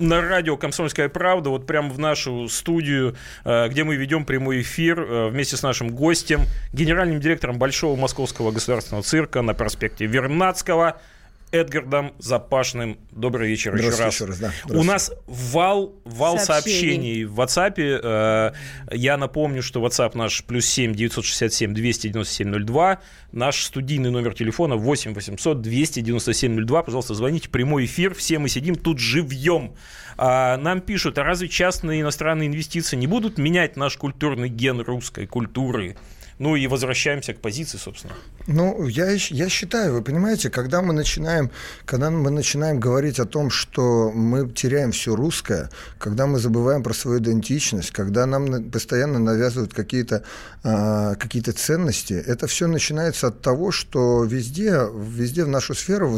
на 0.00 0.20
радио 0.20 0.56
«Комсомольская 0.56 1.08
правда», 1.08 1.50
вот 1.50 1.64
прямо 1.64 1.90
в 1.90 1.98
нашу 2.00 2.48
студию, 2.48 3.14
э, 3.44 3.68
где 3.68 3.84
мы 3.84 3.94
ведем 3.94 4.24
прямой 4.24 4.62
эфир 4.62 4.98
э, 4.98 5.28
вместе 5.28 5.56
с 5.56 5.62
нашим 5.62 5.90
гостем, 5.90 6.40
генеральным 6.72 7.20
директором 7.20 7.58
Большого 7.58 7.94
Московского 7.94 8.50
государственного 8.50 9.04
цирка 9.04 9.42
на 9.42 9.54
проспекте 9.54 10.06
Вернадского– 10.06 11.00
Эдгардом 11.52 12.12
Запашным. 12.18 12.98
Добрый 13.12 13.48
вечер 13.48 13.74
еще 13.76 13.90
раз. 13.90 14.14
Еще 14.14 14.24
раз 14.24 14.38
да. 14.38 14.52
У 14.68 14.82
нас 14.82 15.12
вал, 15.26 15.94
вал 16.04 16.38
сообщений. 16.38 17.24
сообщений 17.24 17.24
в 17.24 17.40
WhatsApp. 17.40 17.74
Э, 17.78 18.52
я 18.90 19.16
напомню, 19.16 19.62
что 19.62 19.84
WhatsApp 19.84 20.12
наш 20.14 20.44
плюс 20.44 20.66
7 20.66 20.94
967 20.94 21.72
297 21.72 22.64
02. 22.64 23.00
Наш 23.32 23.64
студийный 23.64 24.10
номер 24.10 24.34
телефона 24.34 24.76
8 24.76 25.14
800 25.14 25.62
297 25.62 26.66
02. 26.66 26.82
Пожалуйста, 26.82 27.14
звоните. 27.14 27.48
Прямой 27.48 27.84
эфир. 27.84 28.14
Все 28.14 28.38
мы 28.38 28.48
сидим 28.48 28.74
тут 28.74 28.98
живьем. 28.98 29.74
А, 30.18 30.56
нам 30.56 30.80
пишут, 30.80 31.18
а 31.18 31.24
разве 31.24 31.48
частные 31.48 32.00
иностранные 32.00 32.48
инвестиции 32.48 32.96
не 32.96 33.06
будут 33.06 33.38
менять 33.38 33.76
наш 33.76 33.96
культурный 33.96 34.48
ген 34.48 34.80
русской 34.80 35.26
культуры? 35.26 35.96
Ну 36.38 36.56
и 36.56 36.66
возвращаемся 36.66 37.34
к 37.34 37.40
позиции, 37.40 37.78
собственно. 37.78 38.14
Ну, 38.46 38.86
я, 38.86 39.10
я 39.10 39.48
считаю, 39.48 39.94
вы 39.94 40.02
понимаете, 40.02 40.50
когда 40.50 40.80
мы 40.80 40.92
начинаем, 40.92 41.50
когда 41.84 42.10
мы 42.10 42.30
начинаем 42.30 42.78
говорить 42.78 43.18
о 43.18 43.24
том, 43.24 43.50
что 43.50 44.12
мы 44.12 44.48
теряем 44.48 44.92
все 44.92 45.16
русское, 45.16 45.68
когда 45.98 46.26
мы 46.26 46.38
забываем 46.38 46.84
про 46.84 46.94
свою 46.94 47.18
идентичность, 47.18 47.90
когда 47.90 48.24
нам 48.24 48.70
постоянно 48.70 49.18
навязывают 49.18 49.74
какие-то 49.74 50.22
э, 50.62 51.14
какие 51.18 51.42
ценности, 51.42 52.14
это 52.14 52.46
все 52.46 52.68
начинается 52.68 53.28
от 53.28 53.40
того, 53.40 53.72
что 53.72 54.22
везде, 54.22 54.80
везде 54.94 55.44
в 55.44 55.48
нашу 55.48 55.74
сферу 55.74 56.16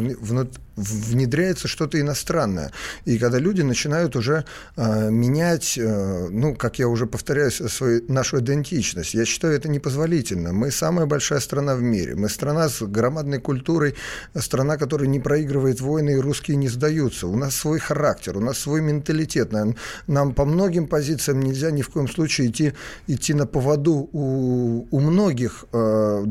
внедряется 0.79 1.67
что-то 1.67 1.99
иностранное. 1.99 2.71
И 3.05 3.17
когда 3.17 3.37
люди 3.39 3.61
начинают 3.61 4.15
уже 4.15 4.45
э, 4.75 5.09
менять, 5.09 5.77
э, 5.77 6.27
ну, 6.29 6.55
как 6.55 6.79
я 6.79 6.87
уже 6.87 7.05
повторяю, 7.05 7.51
свою, 7.51 8.03
нашу 8.07 8.39
идентичность, 8.39 9.13
я 9.13 9.25
считаю, 9.25 9.55
это 9.55 9.69
непозволительно. 9.69 10.53
Мы 10.53 10.71
самая 10.71 11.05
большая 11.05 11.39
страна 11.39 11.75
в 11.75 11.81
мире. 11.81 12.15
Мы 12.19 12.29
страна 12.29 12.69
с 12.69 12.81
громадной 12.81 13.39
культурой, 13.39 13.95
страна, 14.35 14.77
которая 14.77 15.07
не 15.07 15.19
проигрывает 15.19 15.81
войны, 15.81 16.11
и 16.11 16.15
русские 16.15 16.57
не 16.57 16.67
сдаются. 16.67 17.27
У 17.27 17.35
нас 17.35 17.55
свой 17.55 17.79
характер, 17.79 18.37
у 18.37 18.41
нас 18.41 18.59
свой 18.59 18.81
менталитет. 18.81 19.51
Нам, 19.51 19.75
нам 20.07 20.33
по 20.33 20.45
многим 20.45 20.87
позициям 20.87 21.41
нельзя 21.41 21.71
ни 21.71 21.81
в 21.81 21.89
коем 21.89 22.07
случае 22.07 22.47
идти, 22.47 22.73
идти 23.07 23.33
на 23.33 23.45
поводу 23.45 24.09
у, 24.11 24.87
у 24.91 24.99
многих 24.99 25.65
э, 25.71 26.25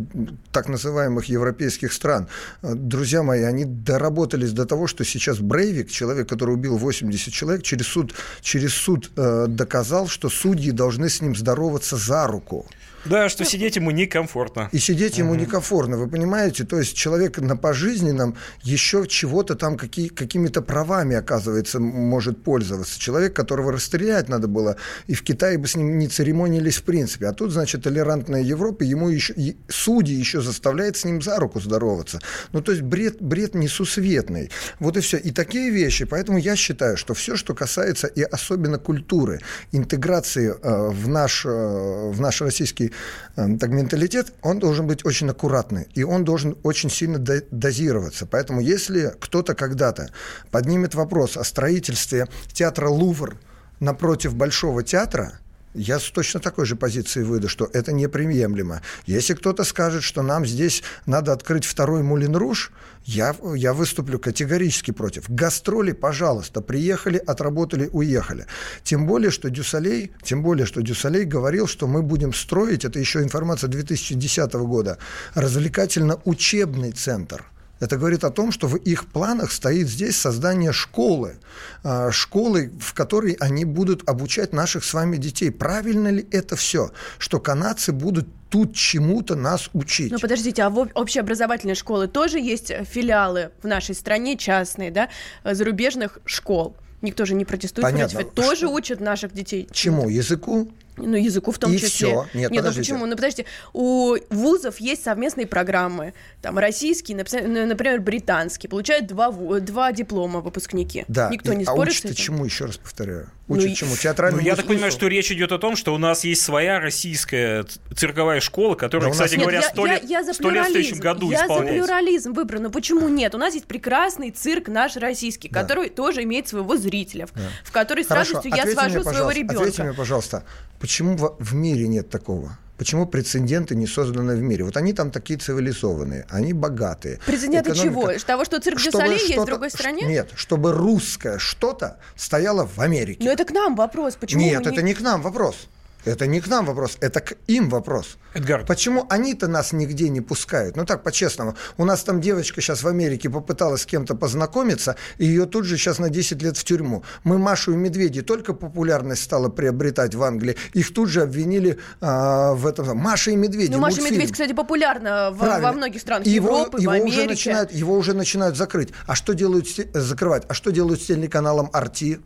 так 0.53 0.69
называемых 0.69 1.25
европейских 1.27 1.93
стран. 1.93 2.29
Друзья 2.63 3.23
мои, 3.23 3.43
они 3.43 3.65
доработались 3.65 4.53
до 4.53 4.67
того, 4.67 4.87
что 4.87 5.05
сейчас 5.05 5.39
Брейвик, 5.39 5.91
человек, 5.91 6.29
который 6.29 6.55
убил 6.55 6.77
80 6.77 7.33
человек, 7.33 7.63
через 7.63 7.87
суд, 7.87 8.15
через 8.41 8.75
суд 8.75 9.11
э, 9.17 9.47
доказал, 9.49 10.09
что 10.09 10.29
судьи 10.29 10.71
должны 10.71 11.09
с 11.09 11.23
ним 11.23 11.35
здороваться 11.35 11.97
за 11.97 12.27
руку. 12.27 12.67
Да, 13.05 13.29
что 13.29 13.45
сидеть 13.45 13.77
ему 13.77 13.91
некомфортно. 13.91 14.69
И 14.73 14.79
сидеть 14.79 15.19
ему 15.19 15.35
некомфортно, 15.35 15.97
вы 15.97 16.09
понимаете? 16.09 16.65
То 16.65 16.79
есть 16.79 16.97
человек 16.97 17.39
на 17.39 17.57
пожизненном 17.57 18.37
еще 18.63 19.07
чего-то 19.07 19.55
там, 19.55 19.77
какие, 19.77 20.09
какими-то 20.09 20.63
правами, 20.63 21.17
оказывается, 21.17 21.81
может 21.81 22.43
пользоваться. 22.43 22.99
Человек, 22.99 23.35
которого 23.35 23.73
расстрелять 23.73 24.29
надо 24.29 24.49
было, 24.49 24.77
и 25.07 25.15
в 25.15 25.23
Китае 25.23 25.59
бы 25.59 25.69
с 25.69 25.77
ним 25.77 25.99
не 25.99 26.09
церемонились 26.09 26.79
в 26.79 26.83
принципе. 26.83 27.27
А 27.27 27.33
тут, 27.33 27.53
значит, 27.53 27.85
толерантная 27.85 28.43
Европа, 28.43 28.83
ему 28.83 29.09
еще, 29.09 29.33
и 29.35 29.57
судьи 29.69 30.15
еще 30.15 30.41
заставляет 30.41 30.97
с 30.97 31.05
ним 31.05 31.23
за 31.23 31.37
руку 31.39 31.61
здороваться. 31.61 32.21
Ну, 32.53 32.61
то 32.61 32.73
есть 32.73 32.83
бред, 32.83 33.21
бред 33.21 33.55
несусветный. 33.55 34.51
Вот 34.81 34.97
и 34.97 35.01
все. 35.01 35.19
И 35.19 35.31
такие 35.31 35.71
вещи. 35.71 36.05
Поэтому 36.05 36.39
я 36.39 36.57
считаю, 36.57 36.97
что 36.97 37.15
все, 37.15 37.37
что 37.37 37.55
касается 37.55 38.07
и 38.07 38.23
особенно 38.23 38.79
культуры, 38.79 39.41
интеграции 39.73 40.51
э, 40.51 40.89
в, 40.91 41.09
наш, 41.09 41.47
э, 41.47 41.49
в 41.49 42.21
наш 42.21 42.41
российский 42.43 42.88
Эм, 43.37 43.59
так 43.59 43.71
менталитет, 43.71 44.33
он 44.43 44.59
должен 44.59 44.87
быть 44.87 45.05
очень 45.05 45.29
аккуратный, 45.31 45.89
и 45.95 46.03
он 46.03 46.25
должен 46.25 46.57
очень 46.63 46.91
сильно 46.91 47.19
дозироваться. 47.19 48.27
Поэтому 48.27 48.61
если 48.61 49.15
кто-то 49.21 49.55
когда-то 49.55 50.11
поднимет 50.51 50.95
вопрос 50.95 51.37
о 51.37 51.45
строительстве 51.45 52.27
театра 52.53 52.89
«Лувр» 52.89 53.39
напротив 53.81 54.35
Большого 54.35 54.83
театра– 54.83 55.41
я 55.79 55.99
с 55.99 56.11
точно 56.11 56.41
такой 56.41 56.67
же 56.67 56.77
позиции 56.77 57.23
выйду, 57.23 57.49
что 57.49 57.71
это 57.73 57.93
неприемлемо. 57.93 58.83
Если 59.07 59.35
кто-то 59.35 59.65
скажет, 59.65 60.03
что 60.03 60.23
нам 60.23 60.45
здесь 60.45 60.83
надо 61.07 61.33
открыть 61.33 61.65
второй 61.65 62.03
Мулин 62.03 62.37
Руж, 62.37 62.73
я, 63.05 63.35
я 63.55 63.73
выступлю 63.73 64.19
категорически 64.19 64.91
против. 64.91 65.31
Гастроли, 65.31 65.93
пожалуйста, 65.93 66.61
приехали, 66.61 67.17
отработали, 67.17 67.89
уехали. 67.93 68.47
Тем 68.83 69.07
более, 69.07 69.31
что 69.31 69.49
Дю 69.49 69.70
Солей, 69.70 70.13
тем 70.23 70.43
более, 70.43 70.67
что 70.67 70.83
Дю 70.83 70.98
Солей 70.98 71.25
говорил, 71.25 71.67
что 71.67 71.87
мы 71.87 72.03
будем 72.03 72.35
строить, 72.35 72.85
это 72.85 72.99
еще 72.99 73.23
информация 73.23 73.69
2010 73.69 74.53
года, 74.55 74.99
развлекательно-учебный 75.35 76.93
центр– 76.93 77.45
это 77.81 77.97
говорит 77.97 78.25
о 78.25 78.31
том, 78.31 78.53
что 78.53 78.67
в 78.67 78.77
их 78.77 79.07
планах 79.07 79.53
стоит 79.53 79.89
здесь 79.89 80.17
создание 80.17 80.73
школы, 80.73 81.39
а, 81.85 82.11
школы, 82.11 82.73
в 82.81 82.95
которой 82.95 83.33
они 83.41 83.65
будут 83.65 84.09
обучать 84.09 84.53
наших 84.53 84.85
с 84.85 84.95
вами 84.95 85.17
детей. 85.17 85.51
Правильно 85.51 86.09
ли 86.09 86.27
это 86.31 86.57
все, 86.57 86.91
что 87.19 87.41
канадцы 87.41 87.93
будут 87.93 88.27
тут 88.51 88.75
чему-то 88.75 89.35
нас 89.35 89.69
учить. 89.75 90.11
Ну, 90.11 90.19
подождите, 90.19 90.63
а 90.63 90.71
в 90.71 90.89
общеобразовательной 90.95 91.75
школы 91.75 92.09
тоже 92.09 92.39
есть 92.39 92.73
филиалы 92.87 93.51
в 93.63 93.67
нашей 93.67 93.95
стране 93.95 94.37
частные, 94.37 94.91
да, 94.91 95.09
зарубежных 95.45 96.19
школ? 96.25 96.75
Никто 97.03 97.25
же 97.27 97.35
не 97.35 97.45
протестует 97.45 97.83
Понятно. 97.83 98.21
против. 98.21 98.35
Тоже 98.35 98.57
что? 98.57 98.71
учат 98.71 99.01
наших 99.01 99.33
детей. 99.33 99.69
Чему? 99.71 100.09
Языку? 100.09 100.73
Ну, 100.99 101.17
языку 101.17 101.53
в 101.53 101.59
том 101.59 101.73
и 101.73 101.77
числе. 101.77 101.89
Все. 101.89 102.27
Нет, 102.35 102.51
Нет 102.51 102.61
подождите. 102.61 102.93
ну 102.93 102.99
почему? 102.99 103.07
Ну, 103.07 103.17
подождите, 103.17 103.47
у 103.73 104.17
вузов 104.31 104.79
есть 104.81 105.05
совместные 105.05 105.47
программы. 105.47 106.15
Там 106.43 106.59
российские, 106.59 107.17
ну, 107.17 107.67
например, 107.67 108.01
британские. 108.01 108.69
Получают 108.71 109.07
два, 109.07 109.31
два 109.31 109.93
диплома 109.93 110.41
выпускники. 110.41 111.05
Да. 111.09 111.29
Никто 111.31 111.53
не 111.55 111.65
а 111.65 111.73
спорит 111.73 111.93
учат 111.93 112.03
с 112.03 112.05
этим. 112.07 112.15
чему, 112.17 112.45
еще 112.45 112.67
раз 112.67 112.77
повторяю? 112.77 113.31
Учат 113.49 113.69
ну, 113.71 113.75
чему? 113.75 113.97
Театральному 113.97 114.43
ну, 114.43 114.47
я 114.47 114.57
так 114.57 114.67
понимаю, 114.67 114.93
что 114.93 115.07
речь 115.07 115.33
идет 115.33 115.53
о 115.53 115.59
том, 115.59 115.75
что 115.75 115.95
у 115.95 115.99
нас 115.99 116.23
есть 116.25 116.43
своя 116.43 116.81
российская 116.81 117.65
цирковая 117.97 118.41
школа, 118.41 118.75
которая, 118.75 119.09
Да 119.09 119.13
кстати 119.13 119.33
Нет, 119.37 119.41
говоря, 119.41 119.61
я, 119.61 119.69
сто 119.69 119.87
я- 119.87 119.93
лет, 119.95 120.05
я 120.05 120.23
за 120.25 120.35
сто 120.35 120.51
лет 120.51 120.67
в 120.67 120.71
следующем 120.71 120.99
году 120.99 121.31
Я 121.31 121.39
за 121.39 121.45
исполняется. 121.45 121.73
плюрализм 121.87 122.33
выбран. 122.35 122.63
Но 122.65 122.71
почему 122.71 123.09
нет? 123.09 123.35
У 123.35 123.39
нас 123.39 123.55
есть 123.55 123.65
прекрасный 123.67 124.31
цирк 124.33 124.69
наш 124.69 124.97
российский, 124.97 125.49
который 125.49 125.89
тоже 125.89 126.25
имеет 126.25 126.47
своего 126.47 126.77
зрителя, 126.77 127.27
в- 127.27 127.33
в 127.65 127.73
который 127.73 128.05
с 128.05 128.09
Хорошо, 128.09 128.35
радостью 128.35 128.53
я 128.55 128.71
свожу 128.71 129.01
мне, 129.01 129.05
своего 129.05 129.31
ребенка. 129.31 129.61
Ответьте 129.63 129.83
мне, 129.85 129.93
пожалуйста, 129.95 130.45
почему 130.81 131.17
в, 131.17 131.55
мире 131.55 131.89
нет 131.89 132.11
такого? 132.11 132.59
Почему 132.79 133.07
прецеденты 133.07 133.75
не 133.75 133.89
созданы 133.89 134.37
в 134.37 134.43
мире? 134.43 134.65
Вот 134.65 134.77
они 134.77 134.93
там 134.93 135.11
такие 135.11 135.37
цивилизованные, 135.37 136.27
они 136.31 136.53
богатые. 136.53 137.19
Прецеденты 137.27 137.73
Экономика- 137.73 138.13
чего? 138.13 138.25
Того, 138.25 138.45
что 138.45 138.61
цирк 138.61 138.79
Чтобы 138.79 139.09
есть 139.09 139.37
в 139.37 139.45
другой 139.45 139.71
стране? 139.71 140.03
Нет, 140.07 140.31
чтобы 140.37 140.73
русское 140.73 141.39
что-то 141.39 141.99
стояло 142.15 142.67
в 142.67 142.79
Америке. 142.79 143.25
Но 143.25 143.33
это 143.33 143.45
к 143.45 143.51
нам 143.51 143.75
вопрос. 143.75 144.15
Почему 144.15 144.43
Нет, 144.43 144.65
мы 144.65 144.71
это 144.71 144.83
не 144.83 144.95
к 144.95 145.01
нам 145.01 145.23
вопрос. 145.23 145.69
Это 146.09 146.27
не 146.27 146.41
к 146.41 146.47
нам 146.49 146.65
вопрос, 146.65 146.97
это 147.01 147.21
к 147.21 147.35
им 147.47 147.69
вопрос. 147.69 148.17
Эдгар. 148.35 148.65
Почему 148.67 149.07
они-то 149.11 149.47
нас 149.49 149.73
нигде 149.73 150.09
не 150.09 150.21
пускают? 150.21 150.77
Ну 150.77 150.85
так, 150.85 151.03
по-честному. 151.03 151.55
У 151.77 151.85
нас 151.85 152.03
там 152.03 152.21
девочка 152.21 152.61
сейчас 152.61 152.83
в 152.83 152.89
Америке 152.89 153.29
попыталась 153.31 153.83
с 153.83 153.87
кем-то 153.87 154.15
познакомиться, 154.15 154.97
и 155.19 155.27
ее 155.27 155.47
тут 155.47 155.65
же 155.65 155.77
сейчас 155.77 155.99
на 155.99 156.09
10 156.11 156.43
лет 156.43 156.57
в 156.57 156.65
тюрьму. 156.65 157.03
Мы 157.25 157.39
Машу 157.39 157.73
и 157.73 157.77
Медведи 157.77 158.23
только 158.23 158.55
популярность 158.55 159.23
стала 159.23 159.49
приобретать 159.49 160.15
в 160.15 160.23
Англии, 160.23 160.57
их 160.73 160.95
тут 160.95 161.09
же 161.09 161.23
обвинили 161.23 161.79
а, 162.01 162.55
в 162.55 162.67
этом. 162.67 162.97
Маша 162.97 163.31
и 163.31 163.37
Медведи, 163.37 163.73
Ну, 163.73 163.79
Маша 163.79 164.01
и. 164.01 164.05
Медведь, 164.05 164.33
кстати, 164.33 164.53
популярна 164.53 165.31
в- 165.33 165.39
Правильно. 165.39 165.69
во 165.69 165.73
многих 165.75 166.01
странах 166.01 166.27
его, 166.27 166.49
Европы, 166.59 166.81
его 166.81 166.93
в 166.93 166.95
уже 167.05 167.23
Америке. 167.23 167.29
начинают, 167.29 167.73
его 167.73 167.95
уже 167.97 168.15
начинают 168.15 168.57
закрыть. 168.57 168.91
А 169.07 169.15
что 169.15 169.35
делают 169.35 169.67
закрывать? 169.93 170.45
А 170.49 170.55
что 170.55 170.71
делают 170.71 171.03
с 171.03 171.07
телеканалом 171.07 171.71
Арти? 171.73 172.21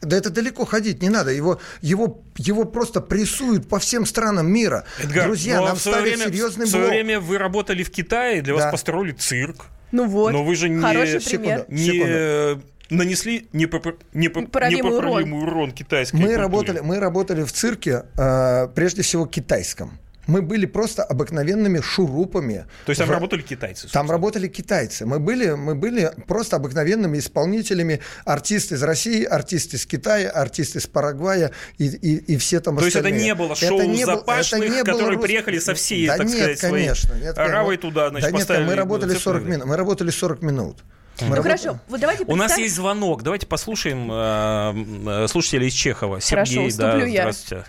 Да 0.00 0.16
это 0.16 0.30
далеко 0.30 0.64
ходить 0.64 1.02
не 1.02 1.08
надо. 1.08 1.30
Его, 1.32 1.60
его, 1.80 2.22
его 2.36 2.64
просто 2.64 3.00
прессуют 3.00 3.68
по 3.68 3.78
всем 3.78 4.06
странам 4.06 4.50
мира. 4.50 4.84
Эдгар, 5.02 5.24
Друзья, 5.26 5.56
ну, 5.58 5.64
а 5.64 5.68
нам 5.68 5.76
в 5.76 5.80
свое 5.80 5.96
ставят 5.98 6.16
время, 6.18 6.30
серьезный 6.32 6.66
в 6.66 6.68
свое 6.68 6.84
блок. 6.84 6.94
время 6.94 7.20
вы 7.20 7.38
работали 7.38 7.82
в 7.82 7.90
Китае, 7.90 8.42
для 8.42 8.54
вас 8.54 8.64
Да. 8.64 8.70
построили 8.70 9.12
цирк. 9.12 9.66
Ну 9.90 10.06
вот, 10.06 10.32
Но 10.32 10.44
вы 10.44 10.54
же 10.54 10.68
не- 10.68 10.80
хороший 10.80 11.20
Секунду. 11.20 11.42
пример. 11.44 11.64
Не 11.68 11.84
Секунду. 11.86 12.04
э, 12.06 12.56
нанесли 12.90 13.48
непопр- 13.52 13.98
непо- 14.14 14.44
Поправимый 14.46 14.92
непоправимый 14.92 15.42
урон, 15.42 15.72
китайской 15.72 16.16
Мы 16.16 16.22
культуре. 16.22 16.42
работали, 16.42 16.80
мы 16.80 16.98
работали 17.00 17.42
в 17.42 17.52
цирке, 17.52 18.04
э, 18.16 18.68
прежде 18.74 19.02
всего 19.02 19.26
китайском. 19.26 19.98
Мы 20.28 20.42
были 20.42 20.66
просто 20.66 21.02
обыкновенными 21.02 21.80
шурупами. 21.80 22.66
То 22.84 22.90
есть 22.90 22.98
там 23.00 23.08
в- 23.08 23.12
работали 23.12 23.40
китайцы? 23.42 23.82
Там 23.82 23.90
собственно. 23.90 24.12
работали 24.12 24.46
китайцы. 24.46 25.06
Мы 25.06 25.18
были, 25.18 25.50
мы 25.52 25.74
были 25.74 26.12
просто 26.26 26.56
обыкновенными 26.56 27.18
исполнителями. 27.18 28.00
Артисты 28.26 28.74
из 28.76 28.82
России, 28.82 29.24
артисты 29.24 29.76
из 29.78 29.86
Китая, 29.86 30.30
артисты 30.30 30.78
из 30.78 30.86
Парагвая 30.86 31.52
и, 31.78 31.86
и, 31.86 32.16
и 32.34 32.36
все 32.36 32.60
там 32.60 32.76
То 32.76 32.84
есть 32.84 32.94
это 32.96 33.08
остальные. 33.08 33.24
не 33.24 33.34
было 33.34 33.52
Это 33.54 33.66
шоу 33.66 33.82
не 33.82 34.04
был- 34.04 34.16
запашных, 34.16 34.62
это 34.64 34.74
не 34.76 34.84
было 34.84 34.92
которые 34.94 35.16
рус- 35.16 35.22
приехали 35.24 35.58
со 35.58 35.74
всей, 35.74 36.06
да 36.06 36.16
так 36.18 36.26
нет, 36.26 36.36
сказать, 36.36 36.58
своей 36.58 36.84
конечно, 36.84 37.12
нет, 37.14 37.34
конечно. 37.34 37.44
оравой 37.44 37.76
туда, 37.78 38.10
значит, 38.10 38.30
да 38.30 38.56
нет, 38.58 38.66
мы 38.68 38.74
работали 38.74 39.10
цирк 39.12 39.22
40 39.22 39.42
на 39.44 39.48
минут. 39.48 39.66
Мы 39.66 39.76
работали 39.76 40.10
40 40.10 40.42
минут. 40.42 40.76
Мы 41.22 41.28
Ну 41.30 41.34
работали- 41.36 41.56
хорошо, 41.58 41.80
вот 41.88 42.00
давайте 42.00 42.24
У 42.24 42.36
нас 42.36 42.38
представим- 42.48 42.64
есть 42.64 42.74
звонок. 42.76 43.22
Давайте 43.22 43.46
послушаем 43.46 44.08
э, 44.12 45.24
э, 45.24 45.28
слушателя 45.28 45.66
из 45.66 45.72
Чехова. 45.72 46.20
Хорошо, 46.20 46.52
Сергей, 46.52 46.72
да, 46.76 46.86
уступлю 46.88 47.06
я. 47.06 47.20
здравствуйте. 47.22 47.64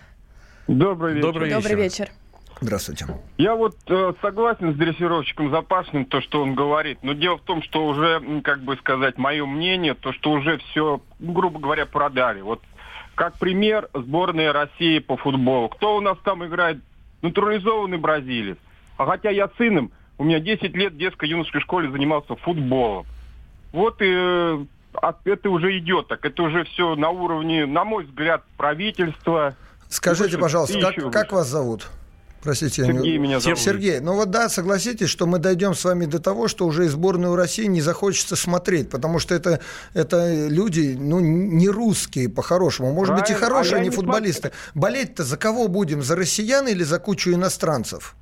Добрый 0.68 1.14
вечер. 1.14 1.26
Добрый 1.26 1.50
Добрый 1.52 1.76
вечер. 1.76 2.12
Здравствуйте. 2.62 3.06
Я 3.38 3.56
вот 3.56 3.78
э, 3.88 4.14
согласен 4.22 4.74
с 4.74 4.76
дрессировщиком 4.78 5.50
Запашным, 5.50 6.06
то, 6.06 6.20
что 6.22 6.42
он 6.42 6.56
говорит. 6.56 7.00
Но 7.04 7.14
дело 7.14 7.38
в 7.38 7.42
том, 7.42 7.64
что 7.64 7.86
уже, 7.86 8.22
как 8.44 8.62
бы 8.62 8.76
сказать, 8.78 9.18
мое 9.18 9.46
мнение, 9.46 9.94
то, 9.94 10.12
что 10.12 10.32
уже 10.32 10.58
все, 10.58 11.02
грубо 11.20 11.60
говоря, 11.60 11.86
продали. 11.86 12.42
Вот 12.42 12.62
как 13.16 13.38
пример 13.38 13.90
сборная 13.94 14.52
России 14.52 15.00
по 15.00 15.16
футболу. 15.18 15.70
Кто 15.70 15.98
у 15.98 16.02
нас 16.02 16.18
там 16.24 16.46
играет? 16.46 16.80
Натурализованный 17.22 17.98
бразилец. 17.98 18.58
А 18.98 19.06
хотя 19.06 19.30
я 19.30 19.50
сыном, 19.58 19.92
у 20.18 20.24
меня 20.24 20.40
10 20.40 20.76
лет 20.76 20.94
в 20.94 20.98
детско-юношеской 20.98 21.62
школе 21.62 21.92
занимался 21.92 22.36
футболом. 22.36 23.06
Вот 23.72 24.02
и 24.02 24.10
э, 24.10 24.66
это 25.26 25.50
уже 25.50 25.78
идет 25.78 26.08
так. 26.08 26.26
Это 26.26 26.44
уже 26.44 26.66
все 26.66 26.96
на 26.96 27.10
уровне, 27.10 27.66
на 27.66 27.86
мой 27.86 28.06
взгляд, 28.06 28.44
правительства. 28.58 29.56
Скажите, 29.88 30.32
Выше, 30.32 30.40
пожалуйста, 30.40 30.80
как, 30.80 31.12
как 31.12 31.32
вас 31.32 31.48
зовут? 31.48 31.90
Простите, 32.42 32.82
я 32.84 32.88
не- 32.88 33.00
Сергей 33.00 33.18
меня 33.18 33.40
зовут. 33.40 33.60
Сергей, 33.60 34.00
ну 34.00 34.14
вот 34.14 34.32
да, 34.32 34.50
согласитесь, 34.50 35.10
что 35.10 35.26
мы 35.26 35.40
дойдем 35.40 35.76
с 35.76 35.84
вами 35.84 36.06
до 36.06 36.20
того, 36.20 36.48
что 36.48 36.66
уже 36.66 36.86
и 36.86 36.88
сборную 36.88 37.36
России 37.36 37.66
не 37.66 37.82
захочется 37.82 38.36
смотреть, 38.36 38.90
потому 38.90 39.20
что 39.20 39.36
это, 39.36 39.60
это 39.94 40.48
люди, 40.48 40.96
ну, 40.98 41.20
не 41.20 41.68
русские 41.70 42.30
по-хорошему. 42.30 42.94
Может 42.94 43.16
быть, 43.16 43.30
и 43.30 43.34
Правильно, 43.34 43.48
хорошие, 43.48 43.76
а 43.76 43.80
они 43.80 43.90
не 43.90 43.96
футболисты. 43.96 44.52
Болеть-то 44.74 45.24
за 45.24 45.38
кого 45.38 45.68
будем? 45.68 46.02
За 46.02 46.16
россиян 46.16 46.68
или 46.68 46.84
за 46.84 47.00
кучу 47.00 47.32
иностранцев? 47.34 48.16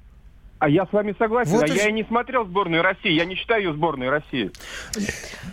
А 0.60 0.70
я 0.70 0.86
с 0.88 0.92
вами 0.92 1.14
согласен. 1.20 1.52
Вот 1.52 1.64
а 1.64 1.68
и 1.68 1.76
я 1.76 1.90
и 1.90 1.92
не 1.92 2.04
смотрел 2.06 2.44
сборную 2.46 2.82
России. 2.82 3.12
Я 3.12 3.26
не 3.26 3.36
считаю 3.36 3.62
ее 3.64 3.74
сборной 3.74 4.10
России. 4.10 4.52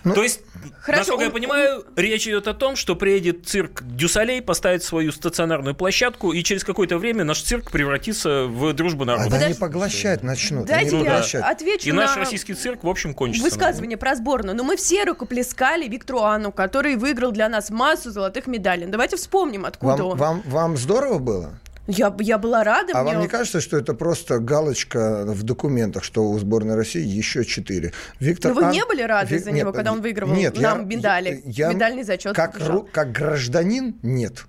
Ну, 0.02 0.14
То 0.14 0.22
есть, 0.22 0.40
Хорошо, 0.80 1.00
насколько 1.00 1.24
я 1.24 1.28
у- 1.28 1.32
понимаю, 1.32 1.84
речь 1.96 2.26
идет 2.26 2.48
о 2.48 2.54
том, 2.54 2.74
что 2.74 2.96
приедет 2.96 3.46
цирк 3.46 3.82
Дюсалей, 3.82 4.40
поставит 4.40 4.82
свою 4.82 5.12
стационарную 5.12 5.74
площадку, 5.74 6.32
и 6.32 6.42
через 6.42 6.64
какое-то 6.64 6.96
время 6.96 7.24
наш 7.24 7.42
цирк 7.42 7.70
превратится 7.70 8.44
в 8.46 8.72
дружбу 8.72 9.04
народа. 9.04 9.24
Они 9.26 9.32
Подожди. 9.34 9.60
поглощать 9.60 10.22
начнут. 10.22 10.66
Дайте 10.66 10.96
они 10.96 11.04
я 11.04 11.10
поглощать. 11.10 11.44
отвечу 11.44 11.88
И 11.88 11.92
на 11.92 12.02
наш 12.06 12.16
российский 12.16 12.54
цирк, 12.54 12.82
в 12.82 12.88
общем, 12.88 13.12
кончится. 13.12 13.44
высказывание 13.48 13.98
про 13.98 14.14
сборную. 14.14 14.56
Но 14.56 14.64
мы 14.64 14.76
все 14.76 15.04
рукоплескали 15.04 15.86
Виктору 15.86 16.20
Анну, 16.20 16.50
который 16.50 16.96
выиграл 16.96 17.30
для 17.32 17.48
нас 17.50 17.68
массу 17.68 18.10
золотых 18.10 18.46
медалей. 18.46 18.86
Давайте 18.86 19.16
вспомним, 19.16 19.66
откуда 19.66 20.02
Вам, 20.02 20.06
он. 20.12 20.16
вам, 20.16 20.42
вам 20.46 20.76
здорово 20.78 21.18
было? 21.18 21.58
Я, 21.86 22.14
я 22.20 22.38
была 22.38 22.64
рада. 22.64 22.92
А 22.94 23.02
мне... 23.02 23.12
вам 23.12 23.22
не 23.22 23.28
кажется, 23.28 23.60
что 23.60 23.76
это 23.76 23.92
просто 23.94 24.38
галочка 24.38 25.24
в 25.26 25.42
документах, 25.42 26.02
что 26.02 26.24
у 26.30 26.38
сборной 26.38 26.76
России 26.76 27.06
еще 27.06 27.44
четыре? 27.44 27.92
Виктор 28.20 28.54
Но 28.54 28.60
вы 28.60 28.66
Ан- 28.66 28.72
не 28.72 28.84
были 28.86 29.02
рады 29.02 29.34
Ви- 29.34 29.38
за 29.38 29.50
него, 29.50 29.72
когда 29.72 29.92
он 29.92 30.00
выигрывал 30.00 30.34
нет, 30.34 30.58
нам 30.58 30.80
я- 30.80 30.84
медали? 30.96 31.42
я- 31.44 31.72
Медальный 31.72 32.02
зачет 32.04 32.34
Как, 32.34 32.56
ру- 32.58 32.88
как 32.90 33.12
гражданин 33.12 33.96
нет. 34.02 34.44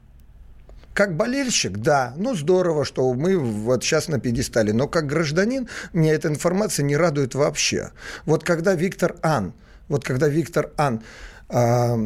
Как 0.94 1.18
болельщик, 1.18 1.80
да, 1.80 2.14
ну 2.16 2.36
здорово, 2.36 2.86
что 2.86 3.14
мы 3.14 3.38
вот 3.38 3.84
сейчас 3.84 4.08
на 4.08 4.18
пьедестале, 4.18 4.72
но 4.72 4.88
как 4.88 5.06
гражданин 5.08 5.68
меня 5.92 6.14
эта 6.14 6.30
информация 6.30 6.84
не 6.86 6.96
радует 6.96 7.36
вообще. 7.36 7.92
Вот 8.26 8.46
когда 8.46 8.76
Виктор 8.76 9.18
Ан, 9.22 9.52
вот 9.90 10.06
когда 10.06 10.30
Виктор 10.30 10.72
Ан 10.78 11.02
а, 11.50 11.98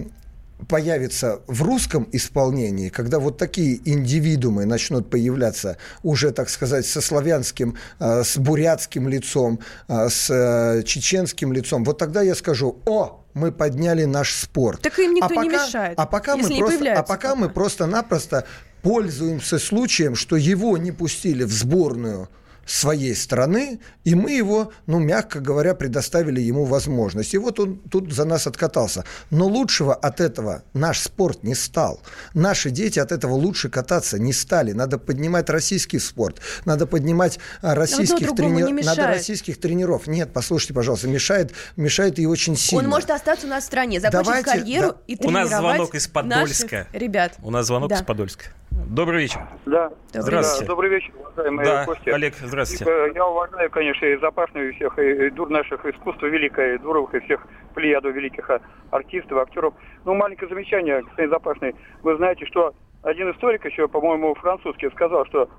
появится 0.68 1.42
в 1.48 1.62
русском 1.64 2.08
исполнении, 2.12 2.90
когда 2.90 3.20
вот 3.20 3.38
такие 3.38 3.80
индивидуумы 3.90 4.66
начнут 4.66 5.10
появляться 5.10 5.78
уже, 6.04 6.32
так 6.32 6.50
сказать, 6.50 6.86
со 6.86 7.02
славянским, 7.02 7.78
э, 8.00 8.24
с 8.24 8.38
бурятским 8.38 9.08
лицом, 9.08 9.60
э, 9.88 10.10
с 10.10 10.30
э, 10.30 10.84
чеченским 10.84 11.54
лицом, 11.54 11.84
вот 11.84 11.98
тогда 11.98 12.22
я 12.22 12.36
скажу, 12.36 12.82
о, 12.86 13.24
мы 13.34 13.52
подняли 13.52 14.06
наш 14.06 14.34
спорт. 14.34 14.82
Так 14.82 15.00
им 15.00 15.14
никто 15.14 15.40
а 15.40 15.44
не 15.44 15.50
пока, 15.50 15.66
мешает, 15.66 15.94
А 15.98 16.06
пока 16.06 16.36
мы 16.36 16.50
не 16.50 16.60
просто, 16.60 16.94
а 16.94 17.04
пока. 17.04 17.36
мы 17.36 17.50
просто-напросто 17.50 18.46
пользуемся 18.82 19.60
случаем, 19.60 20.16
что 20.16 20.36
его 20.36 20.78
не 20.78 20.92
пустили 20.92 21.44
в 21.44 21.52
сборную 21.52 22.30
своей 22.70 23.16
страны, 23.16 23.80
и 24.04 24.16
мы 24.16 24.32
его, 24.32 24.72
ну, 24.86 25.00
мягко 25.00 25.40
говоря, 25.40 25.74
предоставили 25.74 26.40
ему 26.40 26.66
возможность. 26.66 27.34
И 27.34 27.38
вот 27.38 27.60
он 27.60 27.80
тут 27.80 28.14
за 28.14 28.26
нас 28.26 28.48
откатался. 28.48 29.06
Но 29.32 29.48
лучшего 29.48 29.96
от 29.96 30.22
этого 30.22 30.64
наш 30.74 31.00
спорт 31.00 31.44
не 31.44 31.56
стал. 31.56 32.02
Наши 32.34 32.70
дети 32.70 33.00
от 33.00 33.12
этого 33.12 33.34
лучше 33.34 33.70
кататься 33.70 34.20
не 34.20 34.34
стали. 34.34 34.72
Надо 34.74 34.98
поднимать 35.00 35.50
российский 35.50 36.00
спорт, 36.00 36.40
надо 36.66 36.86
поднимать 36.86 37.40
а, 37.62 37.74
российских, 37.76 38.30
трени- 38.36 38.84
надо 38.84 39.08
российских 39.08 39.60
тренеров. 39.60 40.08
Нет, 40.08 40.32
послушайте, 40.34 40.74
пожалуйста, 40.74 41.08
мешает, 41.08 41.54
мешает 41.76 42.20
и 42.20 42.28
очень 42.28 42.56
сильно. 42.56 42.84
Он 42.84 42.90
может 42.90 43.10
остаться 43.10 43.48
у 43.48 43.50
нас 43.50 43.64
в 43.64 43.68
стране, 43.68 44.00
закончить 44.00 44.26
Давайте, 44.26 44.52
карьеру 44.52 44.88
да. 44.90 44.98
и 45.08 45.16
У 45.16 45.18
тренировать 45.18 45.50
нас 45.52 45.60
звонок 45.60 45.96
из 45.96 46.08
Подольска. 46.08 46.88
ребят. 46.94 47.34
У 47.42 47.50
нас 47.50 47.66
звонок 47.66 47.90
Да. 47.90 47.96
из 47.96 48.02
Подольска. 48.04 48.46
Добрый 48.88 49.22
вечер. 49.24 49.42
Да. 49.66 49.92
Здравствуйте. 50.14 50.66
Да, 50.66 50.68
добрый 50.70 50.90
вечер, 50.90 51.12
уважаемые 51.20 51.66
Да, 51.66 51.86
гости. 51.86 52.10
Олег, 52.10 52.36
здравствуйте. 52.42 52.86
Э, 52.88 53.12
Я 53.14 53.26
уважаю, 53.28 53.70
конечно, 53.70 54.06
и 54.06 54.18
Запашную, 54.20 54.70
и 54.70 54.76
всех, 54.76 54.98
и, 55.00 55.28
и 55.28 55.30
дур 55.30 55.50
наших 55.50 55.86
искусства 55.86 56.26
великое, 56.28 56.76
и 56.76 56.78
Дуровых, 56.80 57.14
и 57.16 57.20
всех 57.20 57.46
плеяду 57.76 58.10
великих 58.12 58.50
а, 58.50 58.62
артистов, 58.92 59.38
актеров. 59.38 59.74
Ну, 60.06 60.16
маленькое 60.16 60.50
замечание, 60.50 61.02
господин 61.04 61.30
Запашный. 61.30 61.76
Вы 62.04 62.18
знаете, 62.18 62.46
что 62.46 62.74
один 63.04 63.32
историк 63.32 63.66
еще, 63.66 63.88
по-моему, 63.88 64.34
французский, 64.36 64.90
сказал, 64.92 65.26
что 65.28 65.50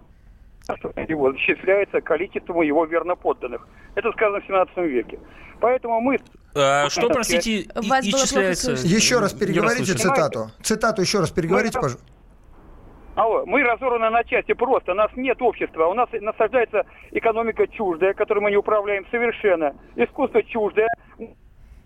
его 1.09 1.35
счисляется 1.37 2.01
количеством 2.01 2.63
его 2.63 2.85
верноподданных. 2.85 3.67
Это 3.95 4.11
сказано 4.13 4.41
в 4.41 4.47
17 4.47 4.77
веке. 4.79 5.19
Поэтому 5.61 6.01
мы 6.01 6.19
А, 6.55 6.89
что, 6.91 7.09
простите, 7.09 7.51
и- 7.61 7.69
Вас 7.89 8.05
исчисляется? 8.05 8.77
слышно. 8.77 8.87
Еще 8.97 9.19
раз 9.21 9.33
переговорите 9.33 9.95
цитату. 9.95 10.51
Цитату 10.63 11.01
еще 11.03 11.21
раз 11.21 11.31
переговорите, 11.31 11.75
пожалуйста. 11.79 12.03
Алло, 13.21 13.45
мы 13.45 13.63
разорваны 13.63 14.09
на 14.09 14.25
части 14.25 14.55
просто. 14.55 14.93
У 14.93 14.95
нас 14.95 15.11
нет 15.15 15.43
общества. 15.43 15.89
У 15.89 15.93
нас 15.95 16.09
насаждается 16.11 16.87
экономика 17.11 17.67
чуждая, 17.67 18.15
которой 18.15 18.41
мы 18.41 18.51
не 18.51 18.57
управляем 18.57 19.07
совершенно. 19.11 19.77
Искусство 19.95 20.43
чуждое, 20.43 20.89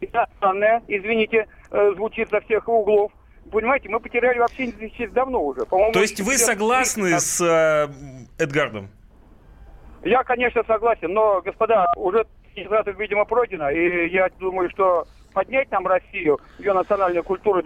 иностранное, 0.01 0.85
извините, 0.87 1.49
э, 1.73 1.93
звучит 1.97 2.31
со 2.31 2.41
всех 2.43 2.69
углов. 2.69 3.11
Понимаете, 3.51 3.89
мы 3.89 3.99
потеряли 3.99 4.39
вообще 4.39 5.09
давно 5.09 5.43
уже. 5.43 5.67
По-моему, 5.67 5.93
То 5.93 6.03
есть 6.03 6.21
вы 6.21 6.39
согласны 6.39 7.19
с 7.19 7.41
э, 7.41 7.89
Эдгардом? 8.39 8.89
Я, 10.05 10.23
конечно, 10.23 10.63
согласен, 10.69 11.13
но, 11.13 11.43
господа, 11.43 11.87
уже 11.97 12.27
инициатива, 12.55 12.95
видимо, 12.97 13.25
пройдена, 13.25 13.73
и 13.73 14.09
я 14.09 14.29
думаю, 14.39 14.71
что 14.71 15.05
поднять 15.35 15.71
нам 15.71 15.87
Россию, 15.87 16.39
ее 16.59 16.73
национальную 16.73 17.25
культуру. 17.25 17.63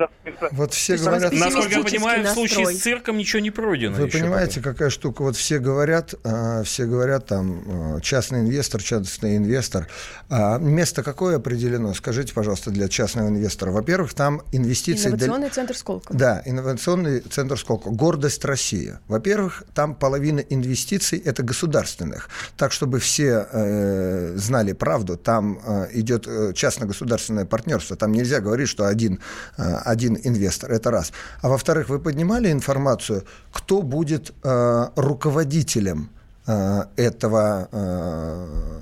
Вот 0.52 0.72
все 0.72 0.96
говорят... 0.96 1.32
Насколько 1.32 1.78
я 1.78 1.84
понимаю, 1.84 2.24
в 2.24 2.28
случае 2.30 2.66
с 2.66 2.80
цирком 2.80 3.18
ничего 3.18 3.40
не 3.40 3.50
пройдено. 3.50 3.94
Вы 3.94 4.08
понимаете, 4.08 4.60
пока. 4.60 4.72
какая 4.72 4.90
штука? 4.90 5.22
Вот 5.22 5.36
все 5.36 5.58
говорят, 5.58 6.14
а, 6.24 6.62
все 6.64 6.86
говорят 6.86 7.26
там 7.26 7.62
а, 7.66 8.00
частный 8.00 8.40
инвестор, 8.40 8.82
частный 8.82 9.36
инвестор. 9.36 9.86
А 10.30 10.58
место 10.58 11.02
какое 11.02 11.36
определено? 11.36 11.92
Скажите, 11.94 12.34
пожалуйста, 12.34 12.70
для 12.70 12.88
частного 12.88 13.28
инвестора. 13.28 13.70
Во-первых, 13.70 14.14
там 14.14 14.42
инвестиции... 14.52 15.08
Инновационный 15.08 15.50
центр 15.50 15.76
Сколково. 15.76 16.18
Да, 16.18 16.42
инновационный 16.44 17.20
центр 17.20 17.58
Сколково. 17.58 17.94
Гордость 17.94 18.44
России. 18.44 18.98
Во-первых, 19.06 19.64
там 19.74 19.94
половина 19.94 20.40
инвестиций 20.40 21.18
это 21.18 21.42
государственных. 21.42 22.30
Так, 22.56 22.72
чтобы 22.72 22.98
все 22.98 23.46
э, 23.52 24.32
знали 24.36 24.72
правду, 24.72 25.16
там 25.16 25.60
э, 25.64 25.88
идет 25.92 26.26
э, 26.26 26.52
частно-государственное 26.54 27.44
партнерство. 27.58 27.96
Там 27.96 28.12
нельзя 28.12 28.40
говорить, 28.40 28.68
что 28.68 28.86
один, 28.86 29.18
э, 29.58 29.62
один 29.84 30.16
инвестор. 30.24 30.72
Это 30.72 30.90
раз. 30.90 31.12
А 31.42 31.48
во-вторых, 31.48 31.88
вы 31.88 31.98
поднимали 31.98 32.52
информацию, 32.52 33.22
кто 33.52 33.82
будет 33.82 34.32
э, 34.44 34.88
руководителем 34.96 36.08
э, 36.46 36.84
этого 36.96 37.68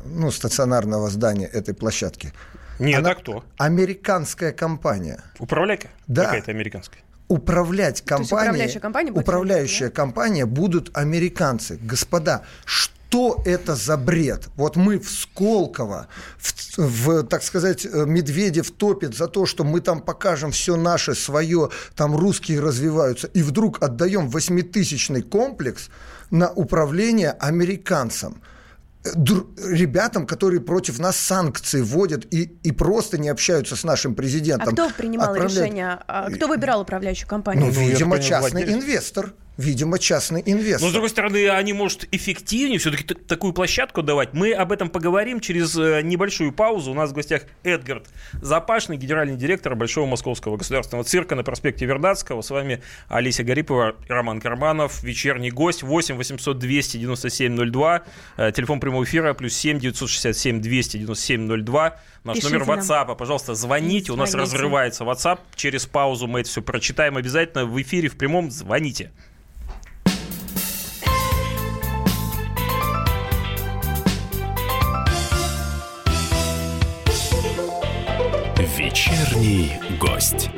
ну, 0.04 0.30
стационарного 0.30 1.10
здания, 1.10 1.46
этой 1.46 1.74
площадки? 1.74 2.32
Нет, 2.78 2.98
Она, 2.98 3.10
а 3.10 3.14
кто? 3.14 3.44
Американская 3.58 4.52
компания. 4.52 5.20
Управляйка? 5.38 5.88
Да. 6.06 6.24
Какая-то 6.24 6.50
американская 6.50 7.02
управлять 7.28 8.02
компанией, 8.02 8.50
управляющая 8.50 8.80
компания, 8.80 9.10
управляющая 9.10 9.90
компания 9.90 10.46
будут 10.46 10.96
американцы. 10.96 11.76
Господа, 11.82 12.42
что 12.64 12.95
это 13.44 13.74
за 13.74 13.96
бред? 13.96 14.48
Вот 14.56 14.76
мы 14.76 14.98
в 14.98 15.10
Сколково, 15.10 16.08
в, 16.38 16.78
в, 16.78 17.22
так 17.24 17.42
сказать, 17.42 17.86
э, 17.86 18.04
Медведев 18.06 18.70
топит 18.70 19.16
за 19.16 19.28
то, 19.28 19.46
что 19.46 19.64
мы 19.64 19.80
там 19.80 20.00
покажем 20.00 20.50
все 20.50 20.76
наше, 20.76 21.14
свое, 21.14 21.70
там 21.94 22.16
русские 22.16 22.60
развиваются, 22.60 23.28
и 23.28 23.42
вдруг 23.42 23.82
отдаем 23.82 24.28
восьмитысячный 24.28 25.22
комплекс 25.22 25.88
на 26.30 26.50
управление 26.50 27.30
американцам 27.30 28.42
ребятам, 29.14 30.26
которые 30.26 30.60
против 30.60 30.98
нас 30.98 31.16
санкции 31.16 31.80
вводят 31.80 32.26
и, 32.32 32.58
и 32.62 32.72
просто 32.72 33.18
не 33.18 33.28
общаются 33.28 33.76
с 33.76 33.84
нашим 33.84 34.14
президентом. 34.14 34.70
А 34.70 34.72
кто 34.72 34.90
принимал 34.90 35.30
отправляют... 35.30 35.54
решение? 35.54 35.98
А 36.06 36.30
кто 36.30 36.48
выбирал 36.48 36.80
управляющую 36.80 37.28
компанию? 37.28 37.66
Ну, 37.66 37.72
ну 37.72 37.88
видимо, 37.88 38.18
частный 38.18 38.64
владелец. 38.64 38.82
инвестор 38.82 39.32
видимо, 39.56 39.98
частный 39.98 40.42
инвестор. 40.44 40.82
Но, 40.82 40.88
с 40.90 40.92
другой 40.92 41.10
стороны, 41.10 41.48
они, 41.48 41.72
может, 41.72 42.06
эффективнее 42.12 42.78
все-таки 42.78 43.04
такую 43.04 43.52
площадку 43.52 44.02
давать. 44.02 44.34
Мы 44.34 44.52
об 44.52 44.72
этом 44.72 44.90
поговорим 44.90 45.40
через 45.40 45.76
э, 45.76 46.02
небольшую 46.02 46.52
паузу. 46.52 46.90
У 46.90 46.94
нас 46.94 47.10
в 47.10 47.14
гостях 47.14 47.42
Эдгард 47.62 48.06
Запашный, 48.34 48.96
генеральный 48.96 49.36
директор 49.36 49.74
Большого 49.74 50.06
Московского 50.06 50.56
государственного 50.56 51.04
цирка 51.04 51.34
на 51.34 51.42
проспекте 51.42 51.86
Вернадского. 51.86 52.42
С 52.42 52.50
вами 52.50 52.82
Алисия 53.08 53.44
Гарипова, 53.46 53.96
Роман 54.08 54.40
Карманов, 54.40 55.02
вечерний 55.02 55.50
гость 55.50 55.82
8 55.82 56.16
800 56.16 56.58
297 56.58 57.70
02, 57.70 58.02
телефон 58.52 58.80
прямого 58.80 59.04
эфира 59.04 59.34
плюс 59.34 59.54
7 59.54 59.78
967 59.80 60.60
297 60.60 61.64
02, 61.64 61.96
наш 62.24 62.36
Пишите 62.36 62.58
номер 62.58 62.68
WhatsApp. 62.68 63.16
Пожалуйста, 63.16 63.54
звоните. 63.54 64.06
звоните. 64.06 64.12
У 64.12 64.16
нас 64.16 64.34
разрывается 64.34 65.04
WhatsApp. 65.04 65.40
Через 65.54 65.86
паузу 65.86 66.26
мы 66.26 66.40
это 66.40 66.48
все 66.48 66.62
прочитаем 66.62 67.16
обязательно 67.16 67.64
в 67.64 67.80
эфире, 67.80 68.08
в 68.08 68.16
прямом. 68.16 68.50
Звоните. 68.50 69.10
Вечерний 79.36 79.72
гость. 80.00 80.50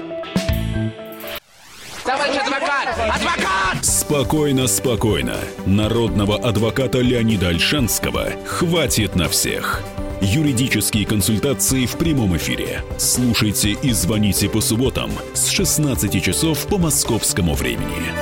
Товарищ 2.05 2.37
адвокат! 2.37 2.89
Адвокат! 2.97 3.85
Спокойно, 3.85 4.67
спокойно. 4.67 5.37
Народного 5.67 6.37
адвоката 6.37 6.99
Леонида 6.99 7.49
Альшанского 7.49 8.31
хватит 8.47 9.17
на 9.17 9.29
всех. 9.29 9.83
Юридические 10.21 11.07
консультации 11.07 11.87
в 11.87 11.97
прямом 11.97 12.37
эфире. 12.37 12.83
Слушайте 12.99 13.71
и 13.71 13.93
звоните 13.93 14.49
по 14.49 14.61
субботам 14.61 15.11
с 15.35 15.49
16 15.49 16.23
часов 16.23 16.67
по 16.67 16.79
московскому 16.79 17.55
времени. 17.55 18.13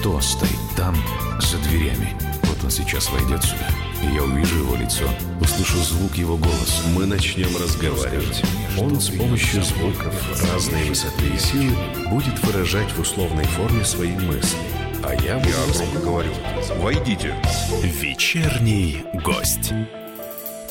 Кто 0.00 0.20
стоит 0.20 0.50
там, 0.76 0.96
за 1.40 1.58
дверями? 1.68 2.16
Вот 2.44 2.64
он 2.64 2.70
сейчас 2.70 3.10
войдет 3.10 3.42
сюда 3.42 3.68
я 4.12 4.22
увижу 4.22 4.58
его 4.58 4.76
лицо, 4.76 5.04
услышу 5.40 5.78
звук 5.78 6.14
его 6.16 6.36
голоса. 6.36 6.82
Мы 6.94 7.06
начнем 7.06 7.54
разговаривать. 7.56 8.42
Он 8.78 9.00
с 9.00 9.08
помощью 9.08 9.62
звуков 9.62 10.14
разной 10.52 10.84
высоты 10.84 11.26
и 11.34 11.38
силы 11.38 11.76
будет 12.10 12.38
выражать 12.44 12.90
в 12.92 13.00
условной 13.00 13.44
форме 13.44 13.84
свои 13.84 14.12
мысли. 14.12 14.58
А 15.02 15.14
я, 15.14 15.36
я 15.36 15.40
громко 15.40 15.98
говорю, 16.00 16.30
войдите. 16.78 17.34
Вечерний 17.82 19.04
гость. 19.24 19.72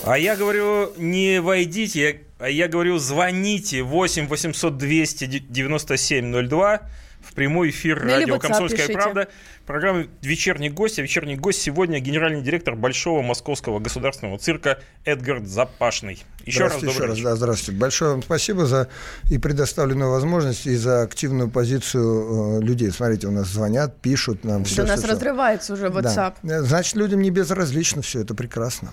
А 0.05 0.17
я 0.17 0.35
говорю, 0.35 0.91
не 0.97 1.39
войдите, 1.39 2.21
а 2.39 2.49
я 2.49 2.67
говорю, 2.67 2.97
звоните 2.97 3.83
8 3.83 4.27
800 4.27 4.77
297 4.77 6.47
02 6.49 6.81
в 7.23 7.33
прямой 7.33 7.69
эфир 7.69 8.03
ну, 8.03 8.11
радио 8.11 8.39
«Комсомольская 8.39 8.87
пишите. 8.87 8.93
правда». 8.93 9.27
Программа 9.65 10.07
«Вечерний 10.21 10.69
гость». 10.69 10.99
А 10.99 11.01
вечерний 11.01 11.35
гость 11.35 11.61
сегодня 11.61 11.99
генеральный 11.99 12.41
директор 12.41 12.75
Большого 12.75 13.21
Московского 13.21 13.79
государственного 13.79 14.37
цирка 14.37 14.79
Эдгард 15.05 15.47
Запашный. 15.47 16.23
Еще 16.45 16.63
раз 16.63 16.73
добрый 16.73 16.89
еще 16.89 17.05
раз, 17.05 17.19
да, 17.19 17.35
здравствуйте. 17.35 17.79
Большое 17.79 18.11
вам 18.11 18.23
спасибо 18.23 18.65
за 18.65 18.89
и 19.29 19.37
предоставленную 19.37 20.11
возможность, 20.11 20.67
и 20.67 20.75
за 20.75 21.03
активную 21.03 21.49
позицию 21.49 22.59
э, 22.59 22.63
людей. 22.63 22.91
Смотрите, 22.91 23.27
у 23.27 23.31
нас 23.31 23.47
звонят, 23.47 24.01
пишут 24.01 24.43
нам. 24.43 24.65
Все, 24.65 24.83
у 24.83 24.87
нас 24.87 25.03
разрывается 25.03 25.73
уже 25.73 25.87
WhatsApp. 25.87 26.35
Да. 26.43 26.61
Значит, 26.61 26.95
людям 26.95 27.21
не 27.21 27.29
безразлично 27.29 28.01
все, 28.01 28.21
это 28.21 28.35
прекрасно. 28.35 28.89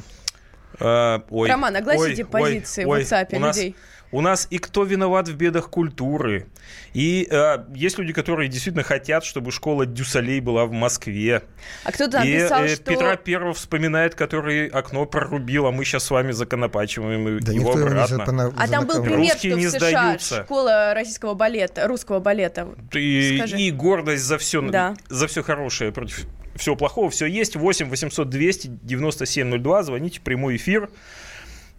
А, 0.78 1.22
ой, 1.30 1.48
Роман, 1.48 1.76
огласите 1.76 2.24
ой, 2.24 2.30
позиции 2.30 2.84
ой, 2.84 3.04
в 3.04 3.06
WhatsApp 3.06 3.26
ой, 3.32 3.38
людей. 3.38 3.70
Нас 3.70 3.99
у 4.12 4.20
нас 4.20 4.46
и 4.50 4.58
кто 4.58 4.84
виноват 4.84 5.28
в 5.28 5.36
бедах 5.36 5.70
культуры. 5.70 6.46
И 6.94 7.28
э, 7.30 7.64
есть 7.74 7.98
люди, 7.98 8.12
которые 8.12 8.48
действительно 8.48 8.82
хотят, 8.82 9.24
чтобы 9.24 9.52
школа 9.52 9.86
Дюсалей 9.86 10.40
была 10.40 10.66
в 10.66 10.72
Москве. 10.72 11.42
А 11.84 11.92
кто-то 11.92 12.18
написал, 12.18 12.64
и, 12.64 12.68
что... 12.68 12.84
Петра 12.84 13.16
Первого 13.16 13.54
вспоминает, 13.54 14.14
который 14.14 14.66
окно 14.66 15.06
прорубил, 15.06 15.66
а 15.66 15.70
мы 15.70 15.84
сейчас 15.84 16.04
с 16.04 16.10
вами 16.10 16.32
законопачиваем 16.32 17.40
да 17.40 17.52
его 17.52 17.72
обратно. 17.72 18.18
Запона... 18.18 18.52
А 18.56 18.68
там 18.68 18.86
был 18.86 19.02
пример, 19.02 19.32
Русские 19.32 19.52
что 19.52 19.68
в 19.68 19.70
США 19.70 19.90
сдаются. 19.90 20.42
школа 20.44 20.94
российского 20.94 21.34
балета, 21.34 21.86
русского 21.86 22.18
балета. 22.18 22.68
И, 22.92 23.38
и 23.56 23.70
гордость 23.70 24.24
за 24.24 24.38
все, 24.38 24.60
да. 24.62 24.94
за 25.08 25.28
все 25.28 25.42
хорошее 25.42 25.92
против 25.92 26.26
всего 26.56 26.76
плохого. 26.76 27.10
Все 27.10 27.26
есть. 27.26 27.56
8 27.56 27.88
800 27.88 28.28
200 28.28 28.68
9702. 28.82 29.82
Звоните, 29.84 30.20
прямой 30.20 30.56
эфир. 30.56 30.90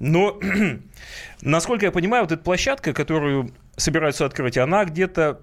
Но, 0.02 0.40
насколько 1.42 1.86
я 1.86 1.92
понимаю, 1.92 2.24
вот 2.24 2.32
эта 2.32 2.42
площадка, 2.42 2.92
которую 2.92 3.52
собираются 3.78 4.26
открыть, 4.26 4.58
она 4.58 4.84
где-то 4.84 5.42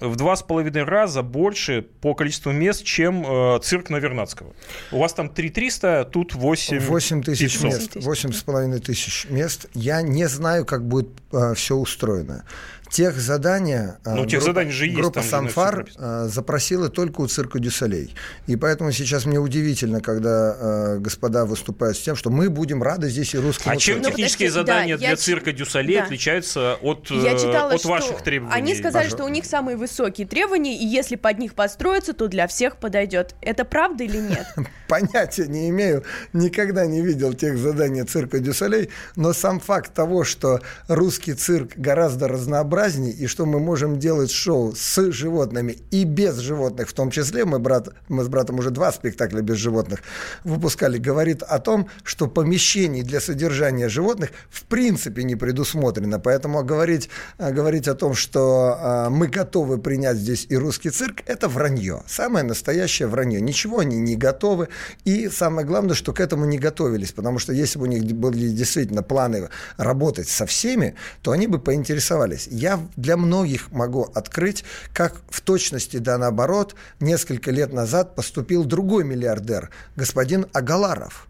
в 0.00 0.16
два 0.16 0.34
с 0.34 0.42
половиной 0.42 0.82
раза 0.82 1.22
больше 1.22 1.82
по 1.82 2.14
количеству 2.14 2.50
мест, 2.50 2.82
чем 2.82 3.24
э, 3.24 3.60
цирк 3.62 3.88
на 3.88 3.98
Вернадского. 3.98 4.54
У 4.90 4.98
вас 4.98 5.12
там 5.12 5.28
3300, 5.28 6.06
тут 6.06 6.34
8 6.34 6.80
8 6.80 7.22
тысяч 7.22 7.62
мест. 7.62 7.92
8 7.94 8.32
с 8.32 8.42
половиной 8.42 8.80
тысяч 8.80 9.26
мест. 9.30 9.68
Я 9.74 10.02
не 10.02 10.26
знаю, 10.26 10.64
как 10.64 10.84
будет 10.86 11.10
э, 11.32 11.54
все 11.54 11.76
устроено 11.76 12.44
тех 12.90 13.16
задания 13.16 13.98
э, 14.04 14.14
ну, 14.14 14.26
тех 14.26 14.42
заданий 14.42 14.72
же 14.72 14.86
есть, 14.86 14.96
группа 14.98 15.22
Санфар 15.22 15.86
э, 15.96 16.28
запросила 16.28 16.88
только 16.88 17.20
у 17.20 17.26
цирка 17.26 17.58
Дюсалей. 17.58 18.14
И 18.46 18.56
поэтому 18.56 18.90
сейчас 18.92 19.26
мне 19.26 19.38
удивительно, 19.38 20.00
когда 20.00 20.56
э, 20.58 20.98
господа 20.98 21.46
выступают 21.46 21.96
с 21.96 22.00
тем, 22.00 22.16
что 22.16 22.30
мы 22.30 22.50
будем 22.50 22.82
рады 22.82 23.08
здесь 23.08 23.34
и 23.34 23.38
русскому 23.38 23.74
А 23.74 23.76
чем 23.78 23.96
цирку. 23.96 24.10
технические 24.10 24.48
ну, 24.48 24.54
задания 24.54 24.98
да, 24.98 25.06
для 25.06 25.16
цирка 25.16 25.52
Дю 25.52 25.68
Солей 25.68 25.96
да. 25.96 26.04
отличаются 26.04 26.74
от, 26.82 27.10
я 27.10 27.38
читала, 27.38 27.74
от 27.74 27.84
ваших 27.84 28.22
требований? 28.22 28.54
Они 28.54 28.74
сказали, 28.74 29.04
Пожалуйста. 29.04 29.16
что 29.16 29.24
у 29.24 29.28
них 29.28 29.44
самые 29.44 29.76
высокие 29.76 30.26
требования, 30.26 30.76
и 30.76 30.84
если 30.84 31.14
под 31.14 31.38
них 31.38 31.54
подстроиться, 31.54 32.12
то 32.12 32.26
для 32.26 32.48
всех 32.48 32.76
подойдет. 32.76 33.36
Это 33.40 33.64
правда 33.64 34.02
или 34.02 34.18
нет? 34.18 34.46
Понятия 34.88 35.46
не 35.46 35.68
имею, 35.70 36.02
никогда 36.32 36.86
не 36.86 37.02
видел 37.02 37.34
тех 37.34 37.56
заданий 37.56 38.02
цирка 38.02 38.40
Дю 38.40 38.57
Солей, 38.57 38.90
но 39.14 39.32
сам 39.32 39.60
факт 39.60 39.94
того, 39.94 40.24
что 40.24 40.60
русский 40.88 41.34
цирк 41.34 41.76
гораздо 41.76 42.26
разнообразнее, 42.26 42.79
разнообразней, 42.80 43.12
и 43.12 43.26
что 43.26 43.46
мы 43.46 43.60
можем 43.60 43.98
делать 43.98 44.30
шоу 44.30 44.74
с 44.74 45.10
животными 45.12 45.78
и 45.90 46.04
без 46.04 46.38
животных, 46.38 46.88
в 46.88 46.92
том 46.92 47.10
числе, 47.10 47.44
мы, 47.44 47.58
брат, 47.58 47.88
мы 48.08 48.24
с 48.24 48.28
братом 48.28 48.58
уже 48.58 48.70
два 48.70 48.92
спектакля 48.92 49.42
без 49.42 49.56
животных 49.56 50.00
выпускали, 50.44 50.98
говорит 50.98 51.42
о 51.42 51.58
том, 51.58 51.88
что 52.04 52.26
помещений 52.26 53.02
для 53.02 53.20
содержания 53.20 53.88
животных 53.88 54.30
в 54.50 54.64
принципе 54.64 55.22
не 55.24 55.36
предусмотрено. 55.36 56.18
Поэтому 56.18 56.64
говорить, 56.64 57.10
говорить 57.38 57.88
о 57.88 57.94
том, 57.94 58.14
что 58.14 58.76
а, 58.78 59.10
мы 59.10 59.28
готовы 59.28 59.78
принять 59.78 60.16
здесь 60.16 60.46
и 60.48 60.56
русский 60.56 60.90
цирк, 60.90 61.22
это 61.26 61.48
вранье. 61.48 62.02
Самое 62.06 62.44
настоящее 62.44 63.08
вранье. 63.08 63.40
Ничего 63.40 63.78
они 63.80 63.96
не 63.96 64.16
готовы. 64.16 64.68
И 65.04 65.28
самое 65.28 65.66
главное, 65.66 65.94
что 65.94 66.12
к 66.12 66.20
этому 66.20 66.44
не 66.44 66.58
готовились. 66.58 67.12
Потому 67.12 67.38
что 67.38 67.52
если 67.52 67.78
бы 67.78 67.84
у 67.84 67.88
них 67.88 68.02
были 68.14 68.48
действительно 68.48 69.02
планы 69.02 69.48
работать 69.76 70.28
со 70.28 70.46
всеми, 70.46 70.94
то 71.22 71.30
они 71.30 71.46
бы 71.46 71.58
поинтересовались. 71.58 72.48
Я 72.50 72.69
для 72.96 73.16
многих 73.16 73.70
могу 73.72 74.10
открыть, 74.14 74.64
как 74.92 75.16
в 75.28 75.40
точности 75.40 75.98
да 75.98 76.18
наоборот 76.18 76.74
несколько 77.00 77.50
лет 77.50 77.72
назад 77.72 78.14
поступил 78.14 78.64
другой 78.64 79.04
миллиардер, 79.04 79.70
господин 79.96 80.46
Агаларов. 80.52 81.26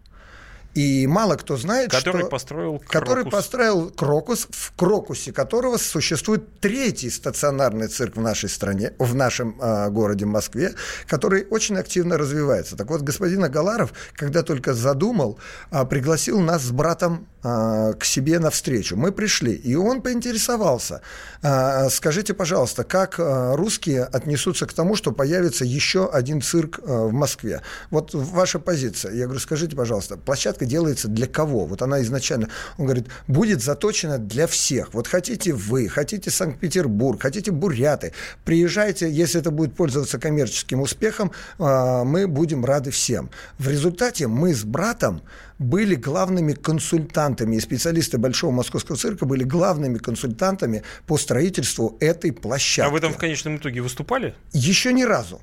И 0.73 1.05
мало 1.05 1.35
кто 1.35 1.57
знает, 1.57 1.91
который 1.91 2.21
что... 2.21 2.29
Построил 2.29 2.79
крокус. 2.79 2.89
Который 2.89 3.25
построил 3.25 3.89
Крокус, 3.89 4.47
в 4.49 4.73
Крокусе 4.75 5.33
которого 5.33 5.77
существует 5.77 6.59
третий 6.61 7.09
стационарный 7.09 7.87
цирк 7.87 8.15
в 8.15 8.21
нашей 8.21 8.47
стране, 8.47 8.93
в 8.97 9.13
нашем 9.13 9.59
э, 9.59 9.89
городе 9.89 10.25
Москве, 10.25 10.73
который 11.07 11.45
очень 11.49 11.75
активно 11.75 12.17
развивается. 12.17 12.77
Так 12.77 12.89
вот, 12.89 13.01
господин 13.01 13.43
Агаларов, 13.43 13.93
когда 14.13 14.43
только 14.43 14.73
задумал, 14.73 15.39
э, 15.71 15.85
пригласил 15.85 16.39
нас 16.39 16.61
с 16.63 16.71
братом 16.71 17.27
к 17.41 18.03
себе 18.03 18.39
навстречу. 18.39 18.95
Мы 18.95 19.11
пришли, 19.11 19.53
и 19.53 19.75
он 19.75 20.01
поинтересовался, 20.01 21.01
э, 21.41 21.89
скажите, 21.89 22.33
пожалуйста, 22.33 22.83
как 22.83 23.19
э, 23.19 23.55
русские 23.55 24.03
отнесутся 24.03 24.67
к 24.67 24.73
тому, 24.73 24.95
что 24.95 25.11
появится 25.11 25.65
еще 25.65 26.09
один 26.09 26.41
цирк 26.41 26.79
э, 26.79 26.83
в 26.83 27.13
Москве? 27.13 27.61
Вот 27.89 28.13
ваша 28.13 28.59
позиция. 28.59 29.13
Я 29.13 29.25
говорю, 29.25 29.39
скажите, 29.39 29.75
пожалуйста, 29.75 30.17
площадка 30.17 30.65
делается 30.65 31.07
для 31.07 31.27
кого? 31.27 31.65
Вот 31.65 31.81
она 31.81 32.01
изначально, 32.01 32.49
он 32.77 32.85
говорит, 32.85 33.07
будет 33.27 33.63
заточена 33.63 34.17
для 34.19 34.45
всех. 34.45 34.93
Вот 34.93 35.07
хотите 35.07 35.53
вы, 35.53 35.87
хотите 35.87 36.29
Санкт-Петербург, 36.29 37.21
хотите 37.21 37.51
буряты, 37.51 38.13
приезжайте, 38.45 39.09
если 39.09 39.41
это 39.41 39.51
будет 39.51 39.75
пользоваться 39.75 40.19
коммерческим 40.19 40.81
успехом, 40.81 41.31
э, 41.57 42.03
мы 42.03 42.27
будем 42.27 42.65
рады 42.65 42.91
всем. 42.91 43.31
В 43.57 43.67
результате 43.67 44.27
мы 44.27 44.53
с 44.53 44.63
братом 44.63 45.21
были 45.61 45.95
главными 45.95 46.53
консультантами, 46.53 47.55
и 47.55 47.59
специалисты 47.59 48.17
Большого 48.17 48.51
Московского 48.51 48.97
цирка 48.97 49.25
были 49.25 49.43
главными 49.43 49.99
консультантами 49.99 50.83
по 51.05 51.17
строительству 51.17 51.97
этой 51.99 52.33
площадки. 52.33 52.89
А 52.89 52.91
вы 52.91 52.99
там 52.99 53.13
в 53.13 53.17
конечном 53.17 53.57
итоге 53.57 53.81
выступали? 53.81 54.33
Еще 54.53 54.91
ни 54.91 55.03
разу. 55.03 55.41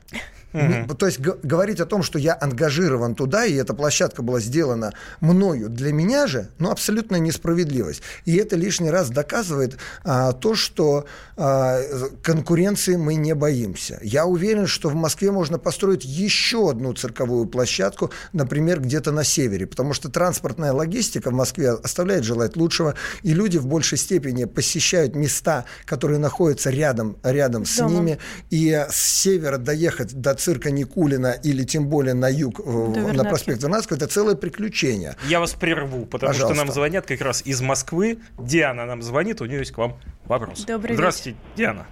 Угу. 0.53 0.95
То 0.95 1.07
есть 1.07 1.21
говорить 1.21 1.81
о 1.81 1.87
том, 1.87 2.03
что 2.03 2.19
я 2.19 2.37
ангажирован 2.41 3.15
туда, 3.15 3.45
и 3.45 3.55
эта 3.55 3.75
площадка 3.75 4.23
была 4.23 4.41
сделана 4.41 4.95
мною 5.21 5.69
для 5.69 5.93
меня 5.93 6.27
же, 6.27 6.49
ну, 6.59 6.71
абсолютная 6.71 7.21
несправедливость. 7.21 8.03
И 8.25 8.37
это 8.37 8.57
лишний 8.57 8.91
раз 8.91 9.11
доказывает 9.11 9.77
а, 10.05 10.33
то, 10.33 10.55
что 10.55 11.05
а, 11.37 11.81
конкуренции 12.23 12.97
мы 12.97 13.15
не 13.17 13.35
боимся. 13.35 13.99
Я 14.03 14.25
уверен, 14.25 14.67
что 14.67 14.89
в 14.89 14.95
Москве 14.95 15.31
можно 15.31 15.59
построить 15.59 16.05
еще 16.05 16.71
одну 16.71 16.95
цирковую 16.95 17.47
площадку, 17.47 18.11
например, 18.33 18.81
где-то 18.81 19.13
на 19.13 19.25
севере, 19.25 19.67
потому 19.67 19.93
что 19.93 20.09
транспортная 20.09 20.73
логистика 20.73 21.31
в 21.31 21.35
Москве 21.35 21.73
оставляет 21.73 22.25
желать 22.25 22.57
лучшего, 22.57 22.95
и 23.23 23.35
люди 23.35 23.59
в 23.59 23.67
большей 23.67 23.99
степени 23.99 24.45
посещают 24.45 25.15
места, 25.15 25.67
которые 25.85 26.19
находятся 26.19 26.71
рядом, 26.71 27.19
рядом 27.23 27.67
с 27.67 27.77
Дома. 27.77 27.91
ними, 27.91 28.19
и 28.51 28.73
с 28.73 28.97
севера 28.97 29.59
доехать 29.59 30.15
до 30.15 30.38
цирка 30.39 30.71
Никулина 30.71 31.33
или 31.33 31.65
тем 31.65 31.89
более 31.89 32.15
на 32.15 32.29
юг, 32.29 32.61
да, 32.65 33.13
на 33.13 33.25
проспект 33.25 33.63
Вернадского, 33.63 33.97
это 33.97 34.07
целое 34.07 34.35
приключение. 34.35 35.17
Я 35.27 35.41
вас 35.41 35.53
прерву, 35.55 36.07
потому 36.07 36.33
Пожалуйста. 36.33 36.55
что 36.55 36.65
нам 36.65 36.73
звонят 36.73 37.07
как 37.07 37.21
раз 37.21 37.43
из 37.45 37.61
Москвы. 37.61 38.19
Диана 38.39 38.87
нам 38.87 39.03
звонит, 39.03 39.41
у 39.41 39.45
нее 39.45 39.59
есть 39.61 39.73
к 39.73 39.79
вам 39.79 39.97
вопрос. 40.27 40.65
Добрый 40.65 40.95
Здравствуйте, 40.95 41.39
вечер. 41.39 41.57
Диана. 41.57 41.87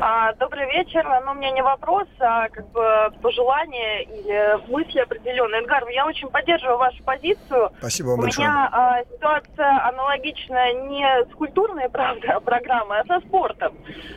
А, 0.00 0.32
добрый 0.34 0.66
вечер. 0.66 1.04
Ну, 1.24 1.32
у 1.32 1.34
меня 1.34 1.50
не 1.52 1.62
вопрос, 1.62 2.08
а 2.20 2.48
как 2.48 2.66
бы 2.72 3.10
пожелание 3.22 4.04
или 4.04 4.70
мысли 4.70 4.98
определенные. 4.98 5.62
Эдгар, 5.62 5.88
я 5.88 6.06
очень 6.06 6.28
поддерживаю 6.28 6.78
вашу 6.78 7.02
позицию. 7.04 7.70
Спасибо 7.78 8.08
вам 8.08 8.18
У 8.18 8.22
большое. 8.22 8.48
меня 8.48 8.68
а, 8.72 9.04
ситуация 9.04 9.88
аналогичная 9.88 10.72
не 10.88 11.24
с 11.24 11.34
культурной 11.34 11.88
правда, 11.92 12.40
программой, 12.40 13.00
а 13.00 13.04
со 13.06 13.26
спортом. 13.26 13.74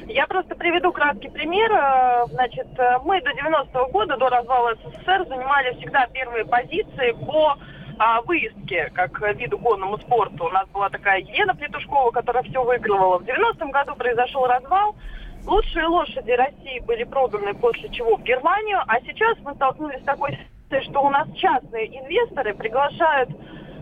Я 0.08 0.28
просто 0.28 0.56
приведу 0.56 0.92
краткий 0.92 1.30
пример. 1.30 1.72
А, 1.74 2.26
значит, 2.28 2.68
мы 3.04 3.22
до 3.22 3.32
90-го 3.32 3.88
года, 3.88 4.18
до 4.18 4.30
развала 4.30 4.76
СССР, 4.76 5.26
занимали 5.28 5.74
всегда 5.78 6.08
первые 6.08 6.46
позиции 6.46 7.12
по 7.26 7.56
а, 8.00 8.22
выездке, 8.22 8.92
как 8.94 9.20
виду 9.36 9.58
конному 9.58 9.98
спорту. 10.00 10.46
У 10.46 10.50
нас 10.50 10.68
была 10.70 10.90
такая 10.90 11.20
Елена 11.20 11.56
Плетушкова, 11.56 12.12
которая 12.12 12.44
все 12.44 12.64
выигрывала. 12.64 13.20
В 13.20 13.24
90-м 13.24 13.72
году 13.72 13.96
произошел 13.96 14.46
развал. 14.46 14.96
Лучшие 15.48 15.88
лошади 15.88 16.32
России 16.32 16.80
были 16.80 17.06
проданы 17.06 17.54
после 17.54 17.88
чего 17.90 18.18
в 18.18 18.24
Германию, 18.24 18.80
а 18.86 19.00
сейчас 19.00 19.38
мы 19.40 19.56
столкнулись 19.56 20.02
с 20.02 20.04
такой 20.04 20.32
ситуацией, 20.32 20.92
что 20.92 21.02
у 21.02 21.10
нас 21.10 21.26
частные 21.38 21.88
инвесторы 21.88 22.54
приглашают 22.54 23.30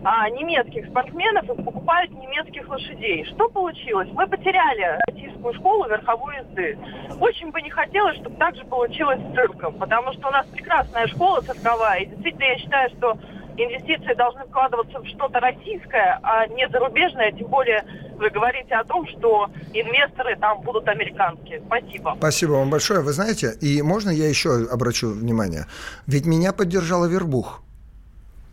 а, 0.04 0.30
немецких 0.30 0.86
спортсменов 0.86 1.50
и 1.50 1.60
покупают 1.60 2.12
немецких 2.12 2.68
лошадей. 2.68 3.24
Что 3.24 3.48
получилось? 3.48 4.08
Мы 4.12 4.28
потеряли 4.28 4.96
российскую 5.08 5.54
школу 5.54 5.88
верховой 5.88 6.36
езды. 6.36 6.78
Очень 7.18 7.50
бы 7.50 7.60
не 7.60 7.70
хотелось, 7.70 8.16
чтобы 8.18 8.36
так 8.36 8.54
же 8.54 8.64
получилось 8.64 9.18
с 9.18 9.34
цирком, 9.34 9.74
потому 9.74 10.12
что 10.12 10.28
у 10.28 10.30
нас 10.30 10.46
прекрасная 10.46 11.08
школа 11.08 11.40
цирковая, 11.40 11.98
и 11.98 12.06
действительно 12.06 12.44
я 12.44 12.58
считаю, 12.58 12.90
что 12.90 13.18
инвестиции 13.56 14.14
должны 14.14 14.44
вкладываться 14.44 14.98
в 14.98 15.06
что-то 15.06 15.40
российское, 15.40 16.18
а 16.22 16.46
не 16.46 16.68
зарубежное, 16.68 17.32
тем 17.32 17.48
более 17.48 17.84
вы 18.16 18.30
говорите 18.30 18.74
о 18.74 18.84
том, 18.84 19.06
что 19.08 19.50
инвесторы 19.72 20.36
там 20.36 20.60
будут 20.62 20.88
американские. 20.88 21.62
Спасибо. 21.66 22.14
Спасибо 22.18 22.52
вам 22.52 22.70
большое. 22.70 23.00
Вы 23.00 23.12
знаете, 23.12 23.52
и 23.60 23.82
можно 23.82 24.10
я 24.10 24.28
еще 24.28 24.66
обращу 24.70 25.10
внимание? 25.10 25.66
Ведь 26.06 26.26
меня 26.26 26.52
поддержала 26.52 27.06
Вербух. 27.06 27.62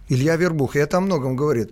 Илья 0.10 0.36
Вербух, 0.36 0.76
и 0.76 0.80
это 0.80 0.98
о 0.98 1.02
многом 1.02 1.36
говорит 1.36 1.72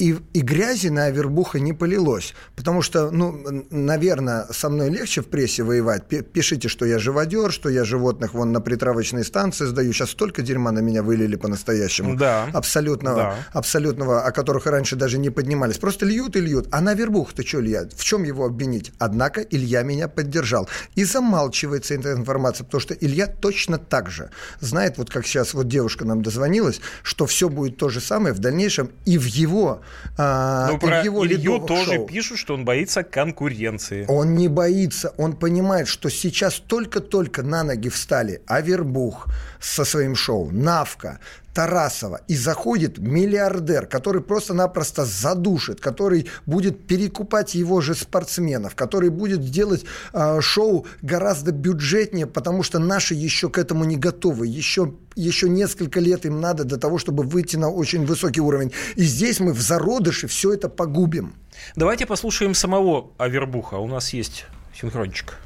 и, 0.00 0.16
и 0.32 0.40
грязи 0.40 0.88
на 0.88 1.04
Авербуха 1.04 1.60
не 1.60 1.74
полилось. 1.74 2.34
Потому 2.56 2.80
что, 2.80 3.10
ну, 3.10 3.64
наверное, 3.70 4.46
со 4.50 4.70
мной 4.70 4.88
легче 4.88 5.20
в 5.20 5.26
прессе 5.26 5.62
воевать. 5.62 6.04
Пишите, 6.06 6.68
что 6.68 6.86
я 6.86 6.98
живодер, 6.98 7.52
что 7.52 7.68
я 7.68 7.84
животных 7.84 8.32
вон 8.32 8.50
на 8.50 8.60
притравочной 8.62 9.24
станции 9.24 9.66
сдаю. 9.66 9.92
Сейчас 9.92 10.10
столько 10.10 10.40
дерьма 10.40 10.72
на 10.72 10.78
меня 10.78 11.02
вылили 11.02 11.36
по-настоящему. 11.36 12.16
Да. 12.16 12.48
Абсолютного, 12.54 13.16
да. 13.16 13.36
абсолютного, 13.52 14.22
о 14.22 14.32
которых 14.32 14.66
раньше 14.66 14.96
даже 14.96 15.18
не 15.18 15.28
поднимались. 15.28 15.76
Просто 15.76 16.06
льют 16.06 16.34
и 16.34 16.40
льют. 16.40 16.68
А 16.70 16.80
на 16.80 16.92
Авербух-то 16.92 17.46
что 17.46 17.60
льют? 17.60 17.92
В 17.92 18.02
чем 18.02 18.24
его 18.24 18.46
обвинить? 18.46 18.92
Однако 18.98 19.42
Илья 19.42 19.82
меня 19.82 20.08
поддержал. 20.08 20.66
И 20.94 21.04
замалчивается 21.04 21.94
эта 21.94 22.14
информация, 22.14 22.64
потому 22.64 22.80
что 22.80 22.94
Илья 22.94 23.26
точно 23.26 23.76
так 23.76 24.10
же 24.10 24.30
знает, 24.60 24.96
вот 24.96 25.10
как 25.10 25.26
сейчас 25.26 25.52
вот 25.52 25.68
девушка 25.68 26.06
нам 26.06 26.22
дозвонилась, 26.22 26.80
что 27.02 27.26
все 27.26 27.50
будет 27.50 27.76
то 27.76 27.90
же 27.90 28.00
самое 28.00 28.34
в 28.34 28.38
дальнейшем 28.38 28.90
и 29.04 29.18
в 29.18 29.26
его 29.26 29.82
ну, 30.16 30.78
про 30.78 31.02
его 31.02 31.26
Илью 31.26 31.60
тоже 31.60 31.94
шоу. 31.94 32.06
пишут, 32.06 32.38
что 32.38 32.54
он 32.54 32.64
боится 32.64 33.02
конкуренции. 33.02 34.04
Он 34.08 34.34
не 34.34 34.48
боится, 34.48 35.12
он 35.16 35.36
понимает, 35.36 35.88
что 35.88 36.10
сейчас 36.10 36.54
только-только 36.54 37.42
на 37.42 37.62
ноги 37.62 37.88
встали 37.88 38.42
Авербух 38.46 39.28
со 39.60 39.84
своим 39.84 40.14
шоу, 40.14 40.50
Навка, 40.50 41.20
Тарасова, 41.54 42.20
и 42.28 42.36
заходит 42.36 42.98
миллиардер, 42.98 43.86
который 43.86 44.22
просто-напросто 44.22 45.04
задушит, 45.04 45.80
который 45.80 46.26
будет 46.46 46.86
перекупать 46.86 47.54
его 47.54 47.80
же 47.80 47.94
спортсменов, 47.94 48.74
который 48.74 49.10
будет 49.10 49.40
делать 49.40 49.84
э, 50.12 50.40
шоу 50.40 50.86
гораздо 51.02 51.52
бюджетнее, 51.52 52.26
потому 52.26 52.62
что 52.62 52.78
наши 52.78 53.14
еще 53.14 53.48
к 53.50 53.58
этому 53.58 53.84
не 53.84 53.96
готовы, 53.96 54.46
еще, 54.46 54.94
еще 55.16 55.48
несколько 55.48 56.00
лет 56.00 56.24
им 56.24 56.40
надо 56.40 56.64
для 56.64 56.78
того, 56.78 56.98
чтобы 56.98 57.24
выйти 57.24 57.56
на 57.56 57.68
очень 57.68 58.06
высокий 58.06 58.40
уровень. 58.40 58.72
И 58.94 59.02
здесь 59.02 59.40
мы 59.40 59.52
в 59.52 59.60
зародыше 59.60 60.28
все 60.28 60.52
это 60.52 60.68
погубим. 60.68 61.34
Давайте 61.76 62.06
послушаем 62.06 62.54
самого 62.54 63.10
Авербуха. 63.18 63.74
У 63.74 63.88
нас 63.88 64.12
есть 64.12 64.46
синхрончик. 64.80 65.36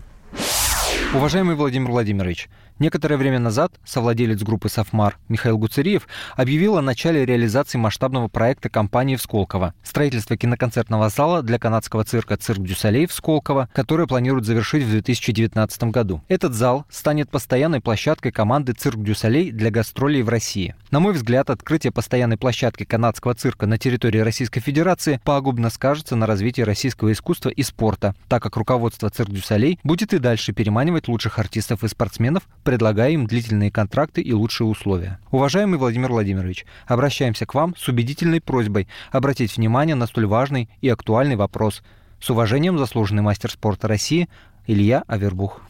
Уважаемый 1.14 1.54
Владимир 1.54 1.90
Владимирович, 1.90 2.48
Некоторое 2.80 3.16
время 3.16 3.38
назад 3.38 3.72
совладелец 3.84 4.42
группы 4.42 4.68
«Сафмар» 4.68 5.16
Михаил 5.28 5.58
Гуцериев 5.58 6.08
объявил 6.34 6.76
о 6.76 6.82
начале 6.82 7.24
реализации 7.24 7.78
масштабного 7.78 8.26
проекта 8.26 8.68
компании 8.68 9.14
в 9.14 9.22
Сколково. 9.22 9.74
Строительство 9.84 10.36
киноконцертного 10.36 11.08
зала 11.08 11.42
для 11.42 11.60
канадского 11.60 12.02
цирка 12.02 12.36
«Цирк 12.36 12.62
Дю 12.62 12.76
Солей» 12.76 13.06
в 13.06 13.12
Сколково, 13.12 13.68
которое 13.72 14.08
планируют 14.08 14.44
завершить 14.44 14.82
в 14.82 14.90
2019 14.90 15.84
году. 15.84 16.22
Этот 16.26 16.54
зал 16.54 16.84
станет 16.90 17.30
постоянной 17.30 17.80
площадкой 17.80 18.32
команды 18.32 18.72
«Цирк 18.72 19.00
Дю 19.00 19.16
Солей» 19.16 19.52
для 19.52 19.70
гастролей 19.70 20.22
в 20.22 20.28
России. 20.28 20.74
На 20.90 20.98
мой 20.98 21.12
взгляд, 21.12 21.50
открытие 21.50 21.92
постоянной 21.92 22.38
площадки 22.38 22.82
канадского 22.82 23.34
цирка 23.34 23.66
на 23.66 23.78
территории 23.78 24.18
Российской 24.18 24.60
Федерации 24.60 25.20
пагубно 25.22 25.70
скажется 25.70 26.16
на 26.16 26.26
развитии 26.26 26.62
российского 26.62 27.12
искусства 27.12 27.50
и 27.50 27.62
спорта, 27.62 28.16
так 28.28 28.42
как 28.42 28.56
руководство 28.56 29.10
«Цирк 29.10 29.30
Дю 29.30 29.45
Солей» 29.45 29.78
будет 29.84 30.12
и 30.12 30.18
дальше 30.18 30.52
переманивать 30.52 31.06
лучших 31.06 31.38
артистов 31.38 31.84
и 31.84 31.88
спортсменов 31.88 32.42
предлагая 32.64 33.12
им 33.12 33.26
длительные 33.26 33.70
контракты 33.70 34.20
и 34.22 34.32
лучшие 34.32 34.66
условия. 34.66 35.20
Уважаемый 35.30 35.78
Владимир 35.78 36.10
Владимирович, 36.10 36.66
обращаемся 36.86 37.46
к 37.46 37.54
вам 37.54 37.76
с 37.76 37.86
убедительной 37.86 38.40
просьбой 38.40 38.88
обратить 39.12 39.56
внимание 39.56 39.94
на 39.94 40.06
столь 40.06 40.26
важный 40.26 40.68
и 40.80 40.88
актуальный 40.88 41.36
вопрос. 41.36 41.82
С 42.20 42.30
уважением, 42.30 42.78
заслуженный 42.78 43.22
мастер 43.22 43.50
спорта 43.50 43.86
России 43.86 44.28
Илья 44.66 45.04
Авербух. 45.06 45.60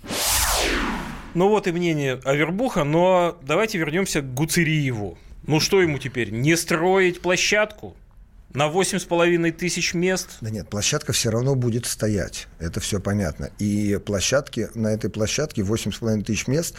Ну 1.34 1.48
вот 1.48 1.66
и 1.66 1.72
мнение 1.72 2.20
Авербуха, 2.24 2.84
но 2.84 3.36
давайте 3.42 3.76
вернемся 3.76 4.22
к 4.22 4.34
Гуцериеву. 4.34 5.18
Ну 5.46 5.60
что 5.60 5.82
ему 5.82 5.98
теперь, 5.98 6.30
не 6.30 6.56
строить 6.56 7.20
площадку? 7.20 7.96
На 8.54 8.68
8,5 8.68 9.50
тысяч 9.50 9.94
мест? 9.94 10.36
Да 10.40 10.48
нет, 10.48 10.68
площадка 10.68 11.12
все 11.12 11.30
равно 11.30 11.56
будет 11.56 11.86
стоять. 11.86 12.46
Это 12.60 12.78
все 12.78 13.00
понятно. 13.00 13.50
И 13.58 13.98
площадки, 14.06 14.68
на 14.74 14.94
этой 14.94 15.10
площадке 15.10 15.62
8,5 15.62 16.22
тысяч 16.22 16.46
мест. 16.46 16.76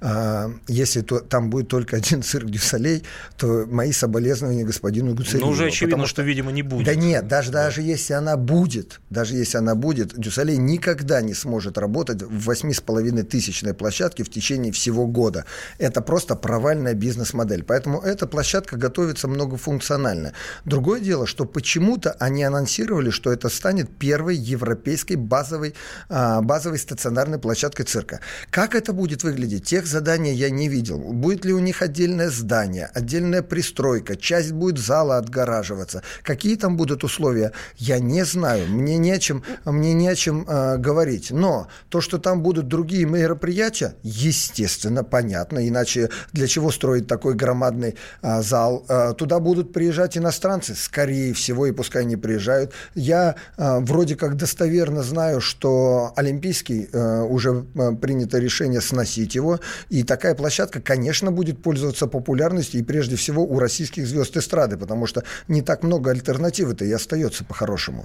А, 0.00 0.50
если 0.68 1.02
то, 1.02 1.20
там 1.20 1.50
будет 1.50 1.68
только 1.68 1.96
один 1.96 2.22
цирк 2.22 2.48
Дюсалей, 2.48 3.02
то 3.36 3.66
мои 3.66 3.92
соболезнования 3.92 4.64
господину 4.64 5.14
Гуцериеву. 5.14 5.44
Ну, 5.44 5.52
уже 5.52 5.66
очевидно, 5.66 6.06
что, 6.06 6.06
что, 6.06 6.22
видимо, 6.22 6.50
не 6.50 6.62
будет. 6.62 6.86
Да 6.86 6.94
нет, 6.94 7.28
даже, 7.28 7.52
да. 7.52 7.64
даже 7.64 7.82
если 7.82 8.14
она 8.14 8.38
будет, 8.38 9.02
даже 9.10 9.34
если 9.34 9.58
она 9.58 9.74
будет, 9.74 10.18
Дюсалей 10.18 10.56
никогда 10.56 11.20
не 11.20 11.34
сможет 11.34 11.76
работать 11.76 12.22
в 12.22 12.50
8,5 12.50 13.22
тысячной 13.24 13.74
площадке 13.74 14.24
в 14.24 14.30
течение 14.30 14.72
всего 14.72 15.06
года. 15.06 15.44
Это 15.76 16.00
просто 16.00 16.36
провальная 16.36 16.94
бизнес-модель. 16.94 17.64
Поэтому 17.64 18.00
эта 18.00 18.26
площадка 18.26 18.78
готовится 18.78 19.28
многофункционально. 19.28 20.32
Другое 20.64 21.00
дело, 21.00 21.17
дело, 21.18 21.26
что 21.26 21.44
почему-то 21.44 22.12
они 22.20 22.44
анонсировали, 22.44 23.10
что 23.10 23.32
это 23.32 23.48
станет 23.48 23.88
первой 23.98 24.36
европейской 24.36 25.16
базовой, 25.16 25.74
а, 26.08 26.40
базовой 26.42 26.78
стационарной 26.78 27.38
площадкой 27.38 27.84
цирка. 27.84 28.20
Как 28.50 28.74
это 28.74 28.92
будет 28.92 29.24
выглядеть? 29.24 29.64
Тех 29.64 29.86
заданий 29.86 30.32
я 30.34 30.50
не 30.50 30.68
видел. 30.68 30.98
Будет 30.98 31.44
ли 31.44 31.52
у 31.52 31.58
них 31.58 31.82
отдельное 31.82 32.30
здание, 32.30 32.90
отдельная 32.94 33.42
пристройка, 33.42 34.16
часть 34.16 34.52
будет 34.52 34.78
зала 34.78 35.16
отгораживаться? 35.18 36.02
Какие 36.22 36.56
там 36.56 36.76
будут 36.76 37.04
условия? 37.04 37.52
Я 37.76 37.98
не 37.98 38.24
знаю. 38.24 38.68
Мне 38.68 38.98
не 38.98 39.10
о 39.10 39.18
чем, 39.18 39.42
мне 39.64 39.94
не 39.94 40.08
о 40.08 40.14
чем 40.14 40.44
э, 40.48 40.76
говорить. 40.78 41.30
Но 41.30 41.66
то, 41.88 42.00
что 42.00 42.18
там 42.18 42.42
будут 42.42 42.68
другие 42.68 43.06
мероприятия, 43.06 43.94
естественно, 44.02 45.02
понятно. 45.04 45.66
Иначе 45.68 46.10
для 46.32 46.46
чего 46.46 46.70
строить 46.70 47.06
такой 47.06 47.34
громадный 47.34 47.94
э, 48.22 48.42
зал? 48.42 48.84
Э, 48.88 49.14
туда 49.18 49.40
будут 49.40 49.72
приезжать 49.72 50.16
иностранцы, 50.16 50.74
скорее 50.74 51.07
скорее 51.08 51.32
всего, 51.32 51.66
и 51.66 51.72
пускай 51.72 52.04
не 52.04 52.16
приезжают. 52.16 52.72
Я 52.94 53.34
э, 53.56 53.78
вроде 53.80 54.14
как 54.14 54.36
достоверно 54.36 55.02
знаю, 55.02 55.40
что 55.40 56.12
Олимпийский 56.16 56.88
э, 56.92 57.22
уже 57.22 57.64
э, 57.74 57.92
принято 57.96 58.38
решение 58.38 58.82
сносить 58.82 59.34
его, 59.34 59.58
и 59.88 60.02
такая 60.02 60.34
площадка, 60.34 60.82
конечно, 60.82 61.32
будет 61.32 61.62
пользоваться 61.62 62.06
популярностью, 62.08 62.80
и 62.80 62.84
прежде 62.84 63.16
всего 63.16 63.42
у 63.42 63.58
российских 63.58 64.06
звезд 64.06 64.36
эстрады, 64.36 64.76
потому 64.76 65.06
что 65.06 65.22
не 65.48 65.62
так 65.62 65.82
много 65.82 66.10
альтернативы-то 66.10 66.84
и 66.84 66.92
остается 66.92 67.42
по-хорошему. 67.42 68.04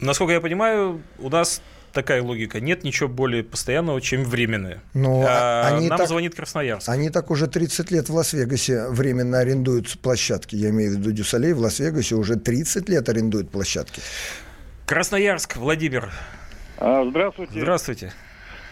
Насколько 0.00 0.34
я 0.34 0.40
понимаю, 0.42 1.00
у 1.18 1.30
нас 1.30 1.62
такая 1.92 2.22
логика. 2.22 2.60
Нет 2.60 2.84
ничего 2.84 3.08
более 3.08 3.42
постоянного, 3.42 4.00
чем 4.00 4.24
временное. 4.24 4.80
Но 4.94 5.24
а, 5.26 5.68
они 5.68 5.88
нам 5.88 5.98
так, 5.98 6.08
звонит 6.08 6.34
Красноярск. 6.34 6.88
Они 6.88 7.10
так 7.10 7.30
уже 7.30 7.46
30 7.46 7.90
лет 7.90 8.08
в 8.08 8.14
Лас-Вегасе 8.14 8.88
временно 8.88 9.38
арендуют 9.38 9.98
площадки. 10.00 10.56
Я 10.56 10.70
имею 10.70 10.92
в 10.92 10.98
виду 10.98 11.12
Дю 11.12 11.27
Солей 11.27 11.52
в 11.52 11.58
Лас-Вегасе 11.58 12.14
уже 12.14 12.36
30 12.36 12.88
лет 12.88 13.08
арендуют 13.08 13.50
площадки. 13.50 14.00
Красноярск, 14.86 15.56
Владимир. 15.56 16.10
А, 16.78 17.04
здравствуйте. 17.04 17.60
Здравствуйте. 17.60 18.12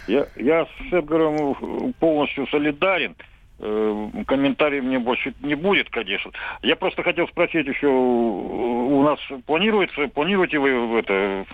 Я, 0.07 0.27
я 0.37 0.65
с 0.65 0.93
Эдгаром 0.93 1.93
полностью 1.99 2.47
солидарен. 2.47 3.17
Э, 3.59 4.11
комментариев 4.27 4.85
мне 4.85 4.99
больше 4.99 5.35
не 5.41 5.55
будет, 5.55 5.89
конечно. 5.91 6.31
Я 6.63 6.77
просто 6.77 7.03
хотел 7.03 7.27
спросить 7.29 7.67
еще, 7.67 7.87
у 7.87 9.03
нас 9.03 9.19
планируется, 9.47 10.09
планируете 10.09 10.59
вы 10.59 10.99
это 10.99 11.47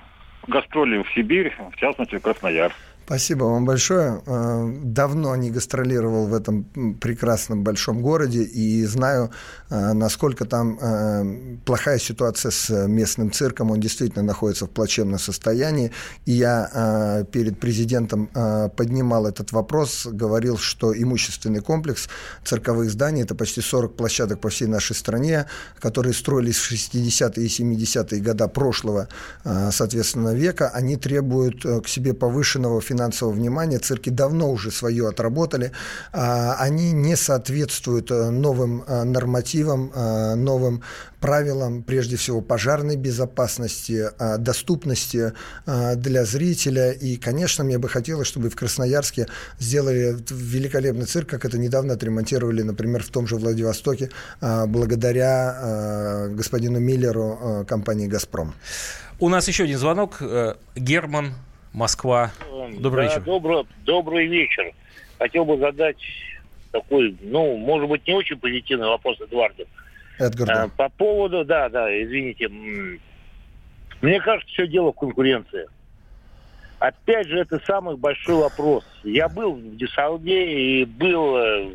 гастроли 0.46 1.02
в 1.02 1.10
Сибирь, 1.14 1.54
в 1.58 1.76
частности, 1.76 2.16
в 2.16 2.20
Красноярск. 2.20 2.91
Спасибо 3.04 3.44
вам 3.44 3.64
большое. 3.64 4.22
Э, 4.26 4.72
давно 4.84 5.34
не 5.36 5.50
гастролировал 5.50 6.26
в 6.26 6.34
этом 6.34 6.64
прекрасном 7.00 7.64
большом 7.64 8.00
городе 8.00 8.42
и 8.42 8.84
знаю, 8.86 9.30
э, 9.70 9.92
насколько 9.92 10.44
там 10.44 10.78
э, 10.80 11.56
плохая 11.64 11.98
ситуация 11.98 12.52
с 12.52 12.86
местным 12.86 13.32
цирком. 13.32 13.70
Он 13.70 13.80
действительно 13.80 14.22
находится 14.22 14.66
в 14.66 14.70
плачевном 14.70 15.18
состоянии. 15.18 15.90
И 16.26 16.32
я 16.32 17.24
перед 17.32 17.58
президентом 17.58 18.28
поднимал 18.76 19.26
этот 19.26 19.52
вопрос, 19.52 20.06
говорил, 20.06 20.56
что 20.56 20.92
имущественный 20.94 21.60
комплекс 21.60 22.08
цирковых 22.44 22.90
зданий, 22.90 23.22
это 23.22 23.34
почти 23.34 23.60
40 23.60 23.96
площадок 23.96 24.40
по 24.40 24.48
всей 24.48 24.66
нашей 24.66 24.94
стране, 24.94 25.46
которые 25.80 26.14
строились 26.14 26.56
в 26.56 26.72
60-е 26.72 27.46
и 27.46 27.48
70-е 27.48 28.20
годы 28.20 28.48
прошлого, 28.48 29.08
соответственно, 29.70 30.34
века, 30.34 30.70
они 30.74 30.96
требуют 30.96 31.62
к 31.62 31.88
себе 31.88 32.14
повышенного 32.14 32.80
финансового 32.80 32.91
финансового 32.92 33.34
внимания. 33.34 33.78
Цирки 33.78 34.10
давно 34.10 34.50
уже 34.50 34.70
свое 34.70 35.08
отработали. 35.08 35.72
А, 36.12 36.56
они 36.58 36.92
не 36.92 37.16
соответствуют 37.16 38.10
э, 38.10 38.30
новым 38.30 38.84
э, 38.86 39.04
нормативам, 39.04 39.90
э, 39.94 40.34
новым 40.34 40.82
правилам, 41.20 41.82
прежде 41.82 42.16
всего, 42.16 42.40
пожарной 42.40 42.96
безопасности, 42.96 44.10
доступности 44.38 45.32
для 45.66 46.24
зрителя. 46.24 46.90
И, 46.90 47.16
конечно, 47.16 47.62
мне 47.62 47.78
бы 47.78 47.88
хотелось, 47.88 48.26
чтобы 48.26 48.50
в 48.50 48.56
Красноярске 48.56 49.28
сделали 49.60 50.16
великолепный 50.30 51.06
цирк, 51.06 51.28
как 51.28 51.44
это 51.44 51.58
недавно 51.58 51.94
отремонтировали, 51.94 52.62
например, 52.62 53.04
в 53.04 53.08
том 53.10 53.28
же 53.28 53.36
Владивостоке, 53.36 54.10
благодаря 54.40 56.26
господину 56.30 56.80
Миллеру 56.80 57.64
компании 57.68 58.08
«Газпром». 58.08 58.52
У 59.20 59.28
нас 59.28 59.46
еще 59.46 59.62
один 59.62 59.78
звонок. 59.78 60.20
Герман 60.74 61.34
Москва. 61.72 62.30
Добрый 62.78 63.06
да, 63.06 63.14
вечер. 63.14 63.24
Добро, 63.24 63.66
добрый 63.84 64.26
вечер. 64.26 64.72
Хотел 65.18 65.44
бы 65.44 65.58
задать 65.58 65.96
такой, 66.70 67.16
ну, 67.20 67.56
может 67.56 67.88
быть, 67.88 68.06
не 68.06 68.14
очень 68.14 68.38
позитивный 68.38 68.88
вопрос 68.88 69.20
Эдуарду. 69.20 69.64
Эдгар, 70.18 70.46
да. 70.46 70.70
По 70.76 70.88
поводу, 70.88 71.44
да, 71.44 71.68
да, 71.68 71.88
извините. 72.02 72.48
Мне 72.48 74.20
кажется, 74.20 74.52
все 74.52 74.66
дело 74.66 74.92
в 74.92 74.96
конкуренции. 74.96 75.66
Опять 76.78 77.28
же, 77.28 77.38
это 77.38 77.60
самый 77.64 77.96
большой 77.96 78.34
вопрос. 78.34 78.84
Я 79.04 79.28
был 79.28 79.54
в 79.54 79.76
Десалде 79.76 80.80
и 80.80 80.84
был, 80.84 81.36
э, 81.36 81.70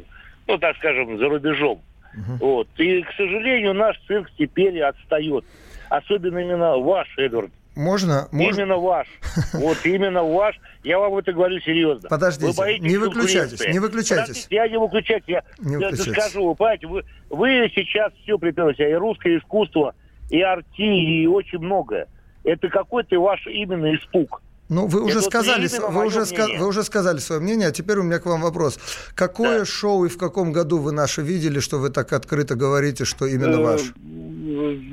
ну, 0.48 0.58
так 0.58 0.76
скажем, 0.78 1.18
за 1.18 1.30
рубежом. 1.30 1.82
Угу. 2.14 2.46
Вот. 2.46 2.68
И, 2.78 3.02
к 3.04 3.12
сожалению, 3.14 3.74
наш 3.74 3.98
цирк 4.08 4.30
теперь 4.38 4.82
отстает. 4.82 5.46
Особенно 5.90 6.40
именно 6.40 6.78
ваш, 6.78 7.08
Эдвард. 7.18 7.52
Можно, 7.78 8.28
можно... 8.32 8.62
Именно 8.62 8.78
ваш. 8.78 9.08
Вот 9.54 9.78
именно 9.86 10.24
ваш. 10.24 10.60
Я 10.84 10.98
вам 10.98 11.16
это 11.18 11.32
говорю 11.32 11.60
серьезно. 11.60 12.10
Подождите, 12.10 12.52
вы 12.60 12.80
не 12.80 12.98
выключайтесь, 12.98 13.60
не 13.68 13.78
выключайтесь. 13.78 14.46
Подождите, 14.46 14.56
я 14.56 14.68
не 14.68 14.80
выключаюсь. 14.80 15.24
Я, 15.28 15.44
не 15.60 15.80
я 15.80 15.96
скажу, 15.96 16.48
вы 16.48 16.56
понимаете, 16.56 16.88
вы, 16.88 17.04
вы 17.30 17.72
сейчас 17.76 18.12
все 18.24 18.40
приперлись. 18.40 18.80
И 18.80 18.94
русское 18.96 19.38
искусство, 19.38 19.94
и 20.32 20.42
арти, 20.42 20.82
и 20.82 21.28
очень 21.28 21.60
многое. 21.60 22.08
Это 22.44 22.68
какой-то 22.70 23.20
ваш 23.20 23.46
именно 23.46 23.96
испуг. 23.96 24.42
Ну, 24.70 24.86
вы 24.86 25.02
уже, 25.02 25.22
сказали, 25.22 25.68
вы, 25.68 26.06
уже 26.06 26.22
ска- 26.22 26.58
вы 26.58 26.68
уже 26.68 26.84
сказали 26.84 27.20
свое 27.20 27.42
мнение, 27.42 27.70
а 27.70 27.72
теперь 27.72 28.00
у 28.00 28.04
меня 28.04 28.20
к 28.20 28.26
вам 28.26 28.42
вопрос. 28.42 28.78
Какое 29.16 29.60
да. 29.60 29.66
шоу 29.66 30.06
и 30.06 30.10
в 30.10 30.18
каком 30.18 30.52
году 30.52 30.80
вы 30.80 30.92
наше 30.92 31.22
видели, 31.22 31.60
что 31.60 31.78
вы 31.78 31.90
так 31.90 32.12
открыто 32.12 32.56
говорите, 32.56 33.06
что 33.06 33.26
именно 33.26 33.56
э, 33.56 33.64
ваш? 33.64 33.82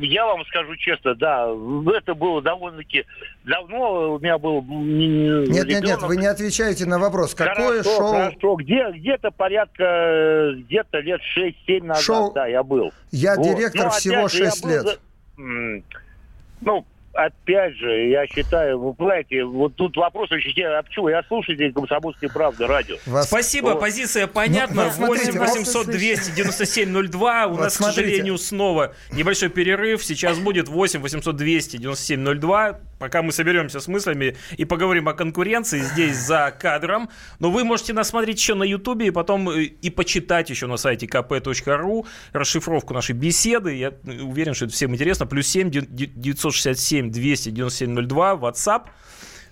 Я 0.01 0.27
вам 0.27 0.45
скажу 0.47 0.77
честно, 0.77 1.17
да, 1.17 1.49
это 1.97 2.15
было 2.15 2.41
довольно-таки 2.41 3.05
давно, 3.45 4.15
у 4.15 4.19
меня 4.21 4.39
был 4.39 4.63
Нет, 4.63 5.67
нет, 5.67 5.83
нет, 5.83 6.03
вы 6.03 6.19
не 6.19 6.27
отвечаете 6.27 6.87
на 6.87 7.01
вопрос. 7.01 7.35
Какое 7.35 7.83
хорошо, 7.83 7.97
шоу? 7.97 8.13
Хорошо, 8.13 8.55
где, 8.55 8.91
где-то 8.93 9.33
порядка, 9.33 10.53
где-то 10.57 11.01
лет 11.01 11.21
6-7 11.37 11.83
назад, 11.83 12.05
шоу... 12.05 12.33
да, 12.33 12.47
я 12.47 12.63
был. 12.63 12.93
Я 13.11 13.35
вот. 13.35 13.45
директор 13.45 13.87
Но, 13.87 13.91
всего 13.91 14.29
же, 14.29 14.45
6 14.45 14.65
лет. 14.67 15.01
Ну, 15.37 16.87
опять 17.15 17.77
же, 17.77 18.09
я 18.09 18.27
считаю, 18.27 18.79
вы 18.79 18.95
понимаете, 18.95 19.45
вот 19.45 19.75
тут 19.77 19.97
вопрос 19.97 20.31
очень... 20.33 20.53
А 20.65 20.83
почему? 20.83 21.09
Я 21.09 21.23
слушатель 21.25 21.73
«Комсомольской 21.73 22.29
правды» 22.31 22.67
радио. 22.67 22.97
Вас... 23.07 23.27
Спасибо, 23.27 23.69
вот. 23.69 23.81
позиция 23.81 24.27
понятна. 24.27 24.93
Ну, 24.99 25.07
8 25.07 25.39
800 25.39 25.87
297 25.87 27.09
02. 27.09 27.47
У 27.47 27.51
вот 27.51 27.61
нас, 27.61 27.75
смотрите. 27.75 28.01
к 28.01 28.05
сожалению, 28.05 28.39
снова 28.39 28.95
небольшой 29.13 29.49
перерыв. 29.49 30.05
Сейчас 30.05 30.39
будет 30.39 30.69
8 30.69 31.01
800 31.01 31.37
297 31.37 32.41
02. 32.41 32.81
Пока 33.05 33.21
мы 33.21 33.33
соберемся 33.33 33.81
с 33.81 33.87
мыслями 33.87 34.35
и 34.57 34.65
поговорим 34.65 35.11
о 35.11 35.13
конкуренции 35.13 35.81
здесь 35.81 36.17
за 36.17 36.57
кадром. 36.59 37.11
Но 37.39 37.51
вы 37.51 37.63
можете 37.63 37.93
нас 37.93 38.09
смотреть 38.09 38.39
еще 38.39 38.55
на 38.55 38.63
Ютубе 38.63 39.09
и 39.09 39.11
потом 39.11 39.51
э, 39.51 39.65
и 39.65 39.91
почитать 39.91 40.49
еще 40.49 40.67
на 40.67 40.79
сайте 40.79 41.05
kp.ru 41.05 42.07
расшифровку 42.33 42.95
нашей 42.95 43.15
беседы. 43.15 43.77
Я 43.77 43.93
уверен, 44.23 44.55
что 44.55 44.65
это 44.65 44.73
всем 44.73 44.95
интересно. 44.95 45.27
Плюс 45.27 45.47
7 45.49 45.71
967 45.71 47.11
297 47.11 48.07
02, 48.07 48.33
WhatsApp. 48.37 48.85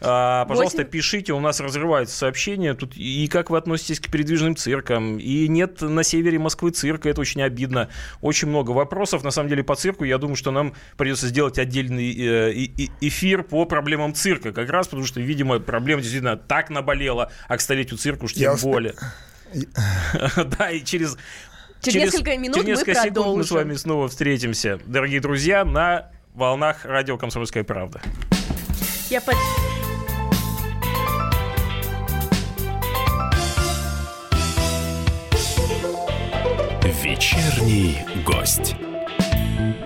А, 0.05 0.45
пожалуйста, 0.47 0.79
8... 0.79 0.91
пишите, 0.91 1.33
у 1.33 1.41
нас 1.41 1.61
разрываются 1.61 2.17
сообщения. 2.17 2.75
Тут 2.75 2.97
и 2.97 3.29
как 3.29 3.51
вы 3.51 3.59
относитесь 3.59 4.01
к 4.01 4.11
передвижным 4.11 4.57
циркам? 4.57 5.19
И 5.19 5.47
нет 5.49 5.81
на 5.81 6.03
севере 6.03 6.39
Москвы 6.39 6.71
цирка, 6.71 7.09
это 7.09 7.21
очень 7.21 7.43
обидно. 7.43 7.89
Очень 8.21 8.49
много 8.49 8.73
вопросов, 8.73 9.23
на 9.23 9.31
самом 9.31 9.49
деле, 9.49 9.63
по 9.63 9.77
цирку. 9.77 10.05
Я 10.05 10.19
думаю, 10.19 10.37
что 10.37 10.51
нам 10.51 10.75
придется 10.97 11.29
сделать 11.29 11.59
отдельный 11.59 12.13
э, 12.13 12.53
эфир 13.01 13.45
по 13.45 13.65
проблемам 13.65 14.15
цирка, 14.15 14.53
как 14.53 14.69
раз 14.71 14.89
потому 14.89 15.07
что, 15.07 15.21
видимо, 15.21 15.61
проблема 15.61 16.03
действительно 16.03 16.37
так 16.37 16.71
наболела, 16.71 17.31
а 17.49 17.57
к 17.57 17.61
столетию 17.61 17.99
цирка 17.99 18.25
уж 18.25 18.35
тем 18.35 18.57
более. 18.63 18.95
Да, 20.59 20.71
и 20.71 20.83
через 20.83 21.17
Через, 21.83 22.13
несколько 22.13 22.39
минут 22.39 22.57
через 22.59 22.79
несколько 22.79 23.01
мы 23.01 23.09
секунд 23.09 23.37
мы 23.39 23.45
с 23.45 23.51
вами 23.51 23.75
снова 23.75 24.09
встретимся, 24.09 24.79
дорогие 24.87 25.21
друзья, 25.21 25.65
на 25.65 26.13
волнах 26.33 26.85
радио 26.85 27.19
«Комсомольская 27.19 27.65
правда». 27.65 28.01
Я 29.11 29.21
под... 29.21 29.35
Вечерний 37.23 37.99
гость. 38.27 38.75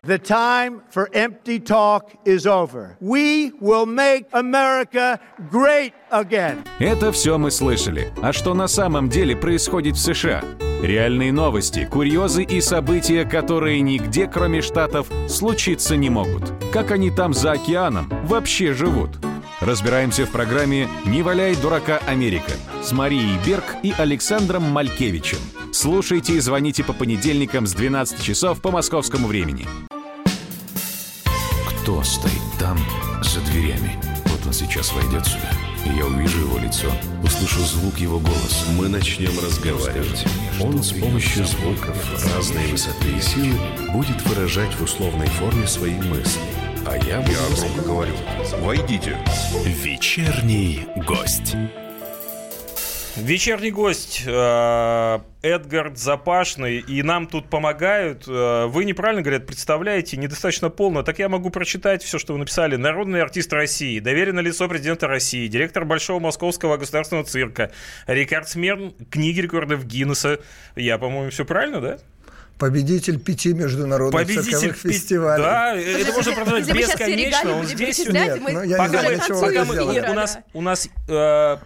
The 0.05 0.18
time 0.18 0.80
for 0.91 1.11
empty 1.12 1.59
talk 1.61 2.05
is 2.24 2.47
over. 2.47 2.97
We 2.99 3.53
will 3.61 3.84
make 3.84 4.24
America 4.32 5.20
great 5.51 5.93
again. 6.11 6.64
Это 6.78 7.12
все 7.12 7.37
мы 7.37 7.51
слышали. 7.51 8.11
А 8.22 8.32
что 8.32 8.55
на 8.55 8.68
самом 8.68 9.11
деле 9.11 9.37
происходит 9.37 9.97
в 9.97 9.99
США? 9.99 10.43
Реальные 10.80 11.30
новости, 11.30 11.84
курьезы 11.84 12.43
и 12.43 12.62
события, 12.62 13.26
которые 13.26 13.82
нигде, 13.82 14.26
кроме 14.26 14.62
Штатов, 14.62 15.07
случиться 15.28 15.95
не 15.95 16.09
могут. 16.09 16.55
Как 16.72 16.91
они 16.91 17.11
там 17.11 17.34
за 17.34 17.53
океаном 17.53 18.11
вообще 18.24 18.72
живут? 18.72 19.11
Разбираемся 19.61 20.24
в 20.24 20.30
программе 20.30 20.89
«Не 21.05 21.22
валяй 21.22 21.55
дурака 21.57 22.01
Америка» 22.07 22.53
с 22.82 22.93
Марией 22.93 23.37
Берг 23.47 23.64
и 23.82 23.93
Александром 23.99 24.62
Малькевичем. 24.62 25.39
Слушайте 25.76 26.32
и 26.32 26.40
звоните 26.40 26.82
по 26.82 26.94
понедельникам 26.94 27.66
с 27.66 27.74
12 27.74 28.22
часов 28.22 28.62
по 28.62 28.70
московскому 28.70 29.28
времени. 29.28 29.68
Кто 31.68 32.02
стоит 32.02 32.32
там, 32.58 32.78
за 33.22 33.42
дверями? 33.42 34.00
Вот 34.24 34.46
он 34.46 34.54
сейчас 34.54 34.90
войдет 34.94 35.26
сюда, 35.26 35.50
я 35.94 36.06
увижу 36.06 36.40
его 36.40 36.56
лицо, 36.56 36.90
услышу 37.22 37.60
звук 37.60 37.98
его 37.98 38.18
голоса. 38.18 38.70
Мы 38.78 38.88
начнем 38.88 39.38
разговаривать. 39.38 40.24
Он 40.62 40.82
с 40.82 40.92
помощью 40.92 41.44
звуков 41.44 41.94
разной 42.34 42.68
высоты 42.68 43.10
и 43.14 43.20
силы 43.20 43.58
будет 43.92 44.22
выражать 44.22 44.74
в 44.76 44.82
условной 44.82 45.26
форме 45.26 45.66
свои 45.66 45.96
мысли– 45.96 46.40
а 46.88 46.96
я, 46.98 47.18
я 47.18 47.38
громко 47.56 47.82
говорю. 47.82 48.14
Войдите. 48.60 49.18
Вечерний 49.64 50.86
гость. 51.04 51.56
Вечерний 53.16 53.70
гость 53.70 54.24
э, 54.26 55.18
Эдгард 55.40 55.96
Запашный, 55.96 56.80
и 56.80 57.02
нам 57.02 57.26
тут 57.26 57.48
помогают. 57.48 58.24
Э, 58.28 58.66
вы 58.66 58.84
неправильно, 58.84 59.22
говорят, 59.22 59.46
представляете, 59.46 60.18
недостаточно 60.18 60.68
полно. 60.68 61.02
Так 61.02 61.18
я 61.18 61.30
могу 61.30 61.48
прочитать 61.48 62.02
все, 62.02 62.18
что 62.18 62.34
вы 62.34 62.38
написали. 62.40 62.76
Народный 62.76 63.22
артист 63.22 63.50
России, 63.54 64.00
доверенное 64.00 64.42
лицо 64.42 64.68
президента 64.68 65.06
России, 65.06 65.46
директор 65.48 65.86
Большого 65.86 66.20
Московского 66.20 66.76
государственного 66.76 67.26
цирка, 67.26 67.70
рекордсмен 68.06 68.92
книги 69.10 69.40
рекордов 69.40 69.86
Гиннесса. 69.86 70.38
Я, 70.74 70.98
по-моему, 70.98 71.30
все 71.30 71.46
правильно, 71.46 71.80
да? 71.80 71.98
Победитель 72.58 73.18
пяти 73.18 73.54
международных 73.54 74.26
Победитель 74.26 74.52
цирковых 74.52 74.82
пи... 74.82 74.92
фестивалей. 74.92 75.42
Да, 75.42 75.74
это 75.74 76.12
можно 76.12 76.32
продолжать 76.32 76.74
бесконечно. 76.74 77.56
Он 77.56 77.66
здесь... 77.66 78.06
Нет, 78.08 78.40
ну, 78.42 78.62
я 78.62 78.76
пока 78.76 78.92
не 78.92 78.98
знаю, 78.98 79.20
чего 79.26 79.40
пока 79.40 79.64
мы, 79.64 80.10
у 80.10 80.14
нас, 80.14 80.38
у 80.52 80.60
нас 80.62 80.88
э, 81.08 81.56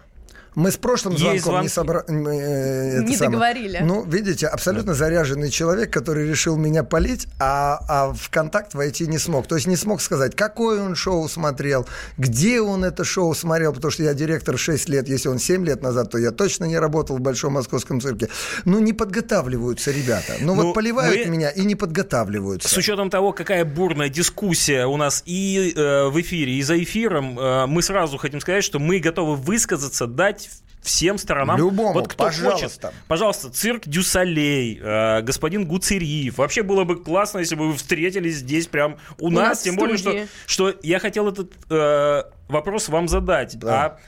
мы 0.55 0.71
с 0.71 0.77
прошлым 0.77 1.17
звонком 1.17 1.41
звонки. 1.41 1.63
не 1.63 1.69
собрали. 1.69 2.05
Э, 2.07 3.03
не 3.03 3.15
самое. 3.15 3.31
договорили. 3.31 3.79
Ну, 3.83 4.03
видите, 4.03 4.47
абсолютно 4.47 4.93
заряженный 4.93 5.49
человек, 5.49 5.93
который 5.93 6.27
решил 6.27 6.57
меня 6.57 6.83
полить, 6.83 7.27
а, 7.39 7.79
а 7.87 8.13
в 8.13 8.29
контакт 8.29 8.73
войти 8.73 9.07
не 9.07 9.17
смог. 9.17 9.47
То 9.47 9.55
есть 9.55 9.67
не 9.67 9.77
смог 9.77 10.01
сказать, 10.01 10.35
какое 10.35 10.81
он 10.81 10.95
шоу 10.95 11.29
смотрел, 11.29 11.87
где 12.17 12.59
он 12.59 12.83
это 12.83 13.05
шоу 13.05 13.33
смотрел, 13.33 13.73
потому 13.73 13.91
что 13.91 14.03
я 14.03 14.13
директор 14.13 14.57
6 14.57 14.89
лет, 14.89 15.07
если 15.07 15.29
он 15.29 15.39
7 15.39 15.65
лет 15.65 15.81
назад, 15.81 16.11
то 16.11 16.17
я 16.17 16.31
точно 16.31 16.65
не 16.65 16.77
работал 16.77 17.17
в 17.17 17.21
Большом 17.21 17.53
Московском 17.53 18.01
цирке. 18.01 18.27
Ну, 18.65 18.79
не 18.79 18.91
подготавливаются 18.91 19.91
ребята. 19.91 20.33
Ну, 20.41 20.55
ну 20.55 20.63
вот 20.67 20.73
поливают 20.73 21.27
мы... 21.27 21.31
меня 21.31 21.49
и 21.49 21.63
не 21.63 21.75
подготавливаются. 21.75 22.67
С 22.67 22.75
учетом 22.75 23.09
того, 23.09 23.31
какая 23.31 23.63
бурная 23.63 24.09
дискуссия 24.09 24.85
у 24.85 24.97
нас 24.97 25.23
и 25.25 25.73
э, 25.75 26.09
в 26.09 26.19
эфире, 26.19 26.55
и 26.55 26.61
за 26.61 26.81
эфиром, 26.81 27.39
э, 27.39 27.65
мы 27.67 27.81
сразу 27.81 28.17
хотим 28.17 28.41
сказать, 28.41 28.65
что 28.65 28.79
мы 28.79 28.99
готовы 28.99 29.37
высказаться, 29.37 30.07
дать 30.07 30.40
всем 30.81 31.17
сторонам. 31.17 31.57
Любому, 31.57 31.93
вот 31.93 32.07
кто 32.07 32.25
пожалуйста. 32.25 32.87
Хочет, 32.87 33.07
пожалуйста, 33.07 33.49
цирк 33.51 33.87
Дюсалей, 33.87 34.79
э, 34.81 35.21
господин 35.21 35.65
Гуцериев. 35.65 36.37
Вообще 36.37 36.63
было 36.63 36.83
бы 36.83 37.01
классно, 37.01 37.39
если 37.39 37.55
бы 37.55 37.69
вы 37.69 37.77
встретились 37.77 38.37
здесь 38.37 38.67
прям 38.67 38.97
у, 39.19 39.27
у 39.27 39.29
нас, 39.29 39.49
нас 39.49 39.61
тем 39.61 39.75
более, 39.75 39.97
что, 39.97 40.15
что 40.45 40.73
я 40.81 40.99
хотел 40.99 41.27
этот 41.27 41.53
э, 41.69 42.23
вопрос 42.49 42.89
вам 42.89 43.07
задать. 43.07 43.57
Да. 43.59 43.85
А 43.85 43.99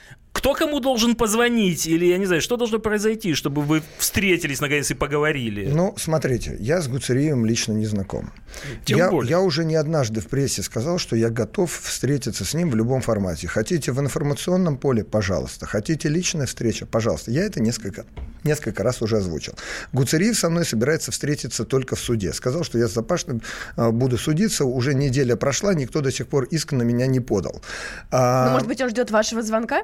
кто 0.43 0.55
кому 0.55 0.81
должен 0.81 1.15
позвонить? 1.15 1.87
Или, 1.87 2.05
я 2.07 2.17
не 2.17 2.25
знаю, 2.25 2.41
что 2.41 2.57
должно 2.57 2.77
произойти, 2.77 3.33
чтобы 3.33 3.61
вы 3.61 3.81
встретились, 3.97 4.59
наконец, 4.59 4.91
и 4.91 4.93
поговорили? 4.93 5.71
Ну, 5.73 5.95
смотрите, 5.97 6.57
я 6.59 6.81
с 6.81 6.89
Гуцериевым 6.89 7.45
лично 7.45 7.71
не 7.71 7.85
знаком. 7.85 8.29
Тем 8.83 8.97
я, 8.97 9.09
более. 9.09 9.29
я 9.29 9.39
уже 9.39 9.63
не 9.63 9.75
однажды 9.75 10.19
в 10.19 10.27
прессе 10.27 10.61
сказал, 10.61 10.97
что 10.97 11.15
я 11.15 11.29
готов 11.29 11.71
встретиться 11.71 12.43
с 12.43 12.53
ним 12.53 12.69
в 12.71 12.75
любом 12.75 12.99
формате. 12.99 13.47
Хотите 13.47 13.93
в 13.93 14.01
информационном 14.01 14.77
поле? 14.77 15.05
Пожалуйста. 15.05 15.65
Хотите 15.65 16.09
личная 16.09 16.45
встреча? 16.45 16.85
Пожалуйста. 16.85 17.31
Я 17.31 17.45
это 17.45 17.61
несколько, 17.61 18.05
несколько 18.43 18.83
раз 18.83 19.01
уже 19.01 19.17
озвучил. 19.19 19.53
Гуцериев 19.93 20.37
со 20.37 20.49
мной 20.49 20.65
собирается 20.65 21.11
встретиться 21.11 21.63
только 21.63 21.95
в 21.95 21.99
суде. 22.01 22.33
Сказал, 22.33 22.65
что 22.65 22.77
я 22.77 22.89
с 22.89 22.93
Запашным 22.93 23.41
а, 23.77 23.91
буду 23.91 24.17
судиться. 24.17 24.65
Уже 24.65 24.93
неделя 24.93 25.37
прошла, 25.37 25.73
никто 25.73 26.01
до 26.01 26.11
сих 26.11 26.27
пор 26.27 26.43
иск 26.51 26.73
на 26.73 26.83
меня 26.83 27.07
не 27.07 27.21
подал. 27.21 27.61
А, 28.11 28.47
ну, 28.47 28.51
может 28.51 28.67
быть, 28.67 28.81
он 28.81 28.89
ждет 28.89 29.09
вашего 29.09 29.41
звонка? 29.41 29.83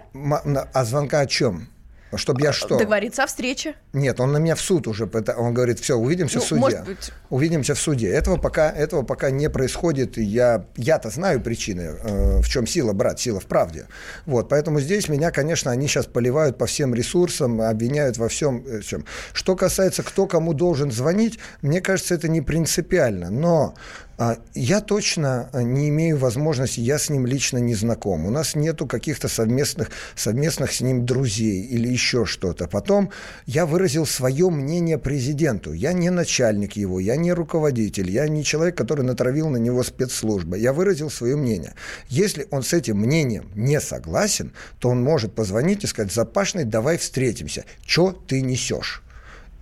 А 0.58 0.86
звонка 0.86 1.22
о 1.22 1.26
чем? 1.26 1.68
Чтобы 2.16 2.41
я 2.41 2.52
что? 2.52 2.78
Договориться 2.78 3.24
о 3.24 3.28
встрече. 3.28 3.76
Нет, 3.93 4.20
он 4.20 4.32
на 4.32 4.38
меня 4.38 4.56
в 4.56 4.62
суд 4.62 4.88
уже. 4.88 5.08
Он 5.38 5.54
говорит, 5.54 5.80
все, 5.80 5.95
увидимся 5.95 6.38
ну, 6.38 6.43
в 6.43 6.47
суде. 6.47 6.62
Может 6.62 6.86
быть... 6.86 7.12
Увидимся 7.30 7.76
в 7.76 7.80
суде. 7.80 8.10
Этого 8.10 8.38
пока, 8.38 8.72
этого 8.72 9.04
пока 9.04 9.30
не 9.30 9.47
происходит. 9.50 10.18
Я, 10.18 10.66
я-то 10.76 11.12
знаю 11.12 11.39
причины, 11.39 11.82
э, 11.82 12.41
в 12.41 12.50
чем 12.50 12.66
сила, 12.66 12.93
брат, 12.93 13.20
сила 13.20 13.39
в 13.39 13.45
правде. 13.45 13.86
Вот, 14.26 14.50
поэтому 14.50 14.80
здесь 14.80 15.08
меня, 15.08 15.30
конечно, 15.30 15.70
они 15.70 15.88
сейчас 15.88 16.08
поливают 16.08 16.58
по 16.58 16.66
всем 16.66 16.95
ресурсам, 16.95 17.62
обвиняют 17.62 18.18
во 18.18 18.28
всем. 18.28 18.66
Э, 18.66 18.82
чем. 18.82 19.06
Что 19.34 19.56
касается, 19.56 20.02
кто 20.02 20.26
кому 20.26 20.54
должен 20.54 20.91
звонить, 20.91 21.38
мне 21.62 21.80
кажется, 21.80 22.16
это 22.16 22.28
не 22.28 22.41
принципиально. 22.41 23.30
Но 23.30 23.76
а, 23.76 24.09
я 24.53 24.82
точно 24.82 25.49
э, 25.53 25.61
не 25.61 25.88
имею 25.88 26.17
возможности, 26.17 26.82
я 26.82 26.99
с 26.99 27.09
ним 27.09 27.26
лично 27.26 27.57
не 27.57 27.74
знаком. 27.74 28.26
У 28.26 28.30
нас 28.30 28.53
нету 28.53 28.86
каких-то 28.86 29.30
совместных, 29.30 29.91
совместных 30.15 30.74
с 30.74 30.82
ним 30.82 31.05
друзей 31.05 31.61
или 31.61 31.88
еще 31.88 32.26
что-то. 32.26 32.67
Потом 32.67 33.11
я 33.45 33.65
выразил 33.65 34.05
свое 34.05 34.49
мнение 34.49 34.97
президенту. 34.97 35.72
Я 35.72 35.93
не 35.93 36.09
начальник 36.09 36.74
его, 36.74 36.99
я 36.99 37.15
не 37.15 37.32
руководитель, 37.32 38.11
я 38.11 38.28
не 38.28 38.43
человек, 38.43 38.76
который 38.76 39.05
натравил 39.05 39.47
на 39.47 39.57
него 39.57 39.84
спецслужбы. 39.84 40.59
Я 40.59 40.74
выразил 40.74 41.09
свое 41.09 41.38
мнение. 41.38 41.74
Если 42.09 42.45
он 42.51 42.63
с 42.63 42.74
этим 42.74 42.97
мнением 42.97 43.49
не 43.55 43.80
согласен, 43.80 44.51
то 44.80 44.89
он 44.89 45.01
может 45.01 45.34
позвонить 45.34 45.86
и 45.86 45.88
сказать, 45.88 46.11
Запашный, 46.11 46.65
давай 46.65 46.97
встретимся. 46.97 47.63
Что 47.86 48.11
ты 48.11 48.41
несешь? 48.41 49.01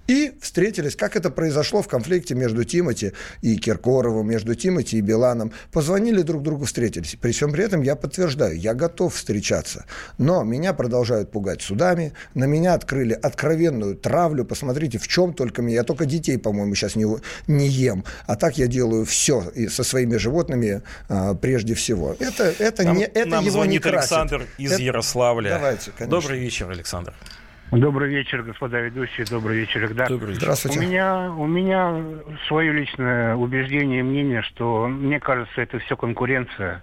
И 0.07 0.33
встретились, 0.41 0.95
как 0.95 1.15
это 1.15 1.29
произошло 1.29 1.81
в 1.81 1.87
конфликте 1.87 2.33
между 2.33 2.63
Тимати 2.63 3.13
и 3.41 3.57
Киркоровым, 3.57 4.27
между 4.27 4.55
Тимати 4.55 4.97
и 4.97 5.01
Биланом. 5.01 5.51
Позвонили 5.71 6.21
друг 6.21 6.43
другу, 6.43 6.65
встретились. 6.65 7.17
При 7.19 7.31
всем 7.31 7.51
при 7.51 7.65
этом 7.65 7.81
я 7.81 7.95
подтверждаю, 7.95 8.57
я 8.57 8.73
готов 8.73 9.13
встречаться. 9.13 9.85
Но 10.17 10.43
меня 10.43 10.73
продолжают 10.73 11.31
пугать 11.31 11.61
судами, 11.61 12.13
на 12.33 12.45
меня 12.45 12.73
открыли 12.73 13.13
откровенную 13.13 13.95
травлю. 13.95 14.45
Посмотрите, 14.45 14.97
в 14.97 15.07
чем 15.07 15.33
только 15.33 15.61
меня. 15.61 15.77
Я 15.77 15.83
только 15.83 16.05
детей, 16.05 16.37
по-моему, 16.37 16.73
сейчас 16.75 16.95
не, 16.95 17.05
не 17.47 17.67
ем. 17.67 18.05
А 18.25 18.35
так 18.35 18.57
я 18.57 18.67
делаю 18.67 19.05
все 19.05 19.43
и 19.55 19.67
со 19.67 19.83
своими 19.83 20.15
животными 20.15 20.81
а, 21.09 21.33
прежде 21.35 21.73
всего. 21.73 22.15
Это, 22.19 22.53
это, 22.59 22.83
Нам, 22.83 22.97
не, 22.97 23.03
это 23.03 23.27
нам 23.27 23.43
его 23.43 23.51
звонит 23.51 23.83
не 23.85 23.91
красит. 23.91 24.11
Александр 24.11 24.47
из 24.57 24.71
Это- 24.71 24.81
Ярославля. 24.81 25.49
Давайте, 25.49 25.91
конечно. 25.91 26.21
Добрый 26.21 26.39
вечер, 26.39 26.69
Александр. 26.69 27.13
Добрый 27.71 28.09
вечер, 28.09 28.43
господа 28.43 28.79
ведущие, 28.79 29.25
добрый 29.29 29.57
вечер, 29.57 29.83
Эльдар. 29.83 30.07
Добрый 30.07 30.29
вечер. 30.29 30.43
Здравствуйте. 30.43 30.79
У 30.79 30.81
меня, 30.83 31.31
у 31.31 31.45
меня 31.45 32.01
свое 32.47 32.71
личное 32.71 33.35
убеждение 33.35 33.99
и 33.99 34.03
мнение, 34.03 34.41
что, 34.41 34.87
мне 34.87 35.19
кажется, 35.19 35.61
это 35.61 35.77
все 35.79 35.97
конкуренция. 35.97 36.81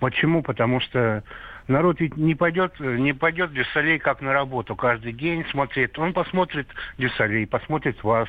Почему? 0.00 0.42
Потому 0.42 0.80
что 0.80 1.22
народ 1.68 2.00
ведь 2.00 2.16
не 2.16 2.34
пойдет, 2.34 2.80
не 2.80 3.12
пойдет 3.12 3.52
Дю 3.52 3.70
Солей 3.70 4.00
как 4.00 4.20
на 4.20 4.32
работу 4.32 4.74
каждый 4.74 5.12
день 5.12 5.46
смотреть. 5.52 5.96
Он 5.98 6.12
посмотрит 6.12 6.66
Дюсалей, 6.98 7.46
посмотрит 7.46 8.02
вас, 8.02 8.28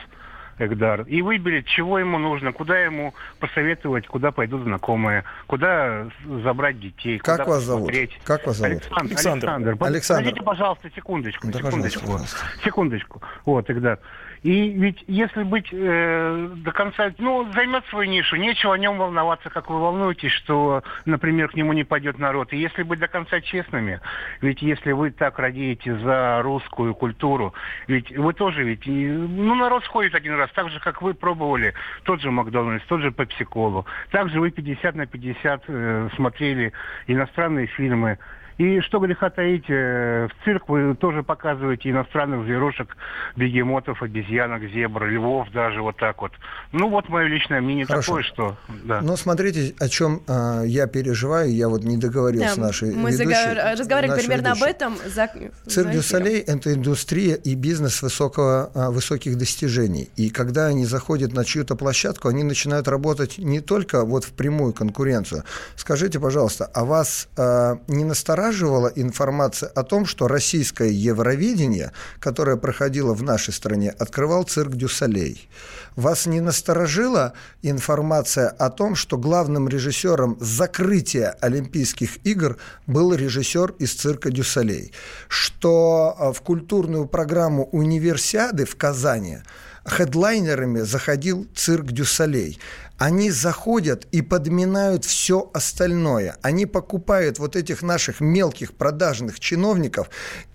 Эдгар, 0.60 1.02
и 1.04 1.22
выберет, 1.22 1.66
чего 1.66 2.00
ему 2.00 2.18
нужно, 2.20 2.52
куда 2.52 2.78
ему 2.80 3.14
посоветовать, 3.40 4.06
куда 4.08 4.32
пойдут 4.32 4.64
знакомые, 4.64 5.24
куда 5.48 6.08
забрать 6.44 6.80
детей, 6.80 7.18
Как 7.20 7.38
куда 7.40 7.50
вас 7.52 7.64
зовут? 7.64 7.88
посмотреть. 7.88 8.20
Как 8.26 8.46
вас 8.46 8.58
зовут? 8.58 8.74
Александр. 8.92 9.00
Александр. 9.06 9.40
Александр. 9.70 9.86
Александр. 9.86 10.20
Подождите, 10.24 10.46
пожалуйста, 10.46 10.90
секундочку, 10.96 11.48
Да, 11.48 11.60
секундочку. 11.60 12.02
пожалуйста, 12.02 12.38
Секундочку. 12.64 13.22
Вот, 13.46 13.68
тогда. 13.68 13.98
И 14.44 14.70
ведь 14.70 15.04
если 15.08 15.44
быть 15.44 15.68
э, 15.72 16.50
до 16.56 16.72
конца, 16.72 17.12
ну, 17.18 17.52
займет 17.54 17.86
свою 17.88 18.10
нишу, 18.10 18.38
нечего 18.38 18.74
о 18.74 18.78
нем 18.78 18.98
волноваться, 18.98 19.50
как 19.50 19.70
вы 19.70 19.80
волнуетесь, 19.80 20.32
что, 20.32 20.84
например, 21.06 21.50
к 21.50 21.56
нему 21.56 21.74
не 21.74 21.84
пойдет 21.84 22.20
народ. 22.20 22.54
И 22.54 22.58
если 22.58 22.84
быть 22.84 23.00
до 23.00 23.08
конца 23.08 23.42
честными, 23.42 24.00
ведь 24.42 24.62
если 24.62 24.94
вы 24.94 25.12
так 25.12 25.40
радеете 25.40 25.96
за 25.98 26.42
русскую 26.42 26.96
культуру, 26.96 27.54
ведь 27.88 28.16
вы 28.16 28.34
тоже 28.34 28.64
ведь, 28.64 28.86
ну, 28.86 29.56
народ 29.56 29.84
сходит 29.84 30.16
один 30.16 30.36
раз, 30.36 30.50
так 30.52 30.70
же, 30.70 30.80
как 30.80 31.02
вы 31.02 31.14
пробовали 31.14 31.74
тот 32.04 32.22
же 32.22 32.32
Макдональдс, 32.32 32.86
тот 32.86 33.02
же 33.02 33.12
Пепси-Колу. 33.12 33.86
Также 34.12 34.40
вы 34.40 34.52
50 34.52 34.96
на 34.96 35.06
50 35.06 35.64
э, 35.68 36.10
смотрели 36.16 36.72
иностранные 37.08 37.68
фильмы. 37.68 38.18
И 38.60 38.82
что 38.82 39.00
греха 39.00 39.30
таить, 39.30 39.70
э, 39.70 40.28
в 40.28 40.44
цирк 40.44 40.68
вы 40.68 40.94
тоже 40.94 41.24
показываете 41.24 41.92
иностранных 41.92 42.44
зверушек, 42.44 42.98
бегемотов, 43.38 44.04
обезьянок, 44.04 44.64
зебр, 44.64 45.06
львов 45.06 45.50
даже 45.54 45.82
вот 45.82 45.96
так 45.96 46.22
вот. 46.22 46.34
Ну 46.74 46.90
вот 46.90 47.08
мое 47.08 47.28
личное 47.28 47.62
мнение 47.62 47.86
Хорошо. 47.86 48.08
такое, 48.08 48.24
что... 48.24 48.58
Да. 48.84 49.00
Но 49.00 49.16
смотрите, 49.16 49.74
о 49.80 49.88
чем 49.88 50.24
а, 50.28 50.64
я 50.64 50.88
переживаю, 50.88 51.56
я 51.56 51.70
вот 51.70 51.86
не 51.86 51.96
договорил 51.96 52.42
Да, 52.42 52.50
с 52.50 52.58
нашей 52.58 52.94
мы 52.94 53.12
ведущей. 53.12 53.30
заго- 53.30 53.78
разговаривали 53.80 54.16
нашей 54.18 54.28
примерно 54.28 54.48
ведущей. 54.50 54.64
об 54.66 54.70
этом. 54.70 54.96
За... 55.06 55.28
Цирк 55.66 55.88
за 55.88 55.94
дю. 55.94 56.02
Солей– 56.02 56.40
это 56.46 56.74
индустрия 56.74 57.36
и 57.36 57.56
бизнес 57.56 58.02
высокого, 58.02 58.72
а, 58.76 58.92
высоких 58.92 59.38
достижений. 59.38 60.10
И 60.18 60.30
когда 60.30 60.66
они 60.66 60.84
заходят 60.84 61.32
на 61.32 61.46
чью-то 61.46 61.78
площадку, 61.78 62.28
они 62.28 62.44
начинают 62.44 62.90
работать 62.90 63.38
не 63.38 63.62
только 63.62 64.04
вот 64.04 64.26
в 64.26 64.34
прямую 64.34 64.74
конкуренцию. 64.74 65.44
Скажите, 65.78 66.20
пожалуйста, 66.20 66.70
а 66.74 66.84
вас 66.84 67.30
а, 67.38 67.78
не 67.88 68.04
настораживала 68.50 68.92
информация 68.96 69.70
о 69.70 69.84
том, 69.84 70.06
что 70.06 70.28
российское 70.28 70.90
Евровидение, 70.90 71.92
которое 72.20 72.58
проходило 72.58 73.14
в 73.14 73.22
нашей 73.22 73.54
стране, 73.54 73.92
открывал 73.92 74.44
цирк 74.44 74.76
дю 74.76 74.90
Солей? 74.90 75.48
Вас 75.96 76.26
не 76.26 76.42
насторожила 76.42 77.34
информация 77.62 78.50
о 78.50 78.70
том, 78.70 78.96
что 78.96 79.18
главным 79.18 79.70
режиссером 79.70 80.38
закрытия 80.40 81.38
Олимпийских 81.42 82.26
игр 82.26 82.58
был 82.88 83.14
режиссер 83.14 83.76
из 83.80 83.94
цирка 83.94 84.32
дю 84.32 84.44
Солей? 84.44 84.94
Что 85.28 86.16
а, 86.18 86.34
в 86.34 86.42
культурную 86.42 87.06
программу 87.06 87.66
универсиады 87.66 88.66
в 88.66 88.76
Казани 88.76 89.40
хедлайнерами 89.86 90.82
заходил 90.82 91.48
цирк 91.56 91.92
дю 91.92 92.06
Солей. 92.06 92.60
Они 93.00 93.32
заходят 93.32 94.06
и 94.12 94.22
подминают 94.22 95.06
все 95.06 95.50
остальное. 95.54 96.36
Они 96.42 96.66
покупают 96.66 97.40
вот 97.40 97.56
этих 97.56 97.82
наших 97.82 98.20
мелких 98.20 98.74
продажных 98.74 99.40
чиновников 99.40 100.10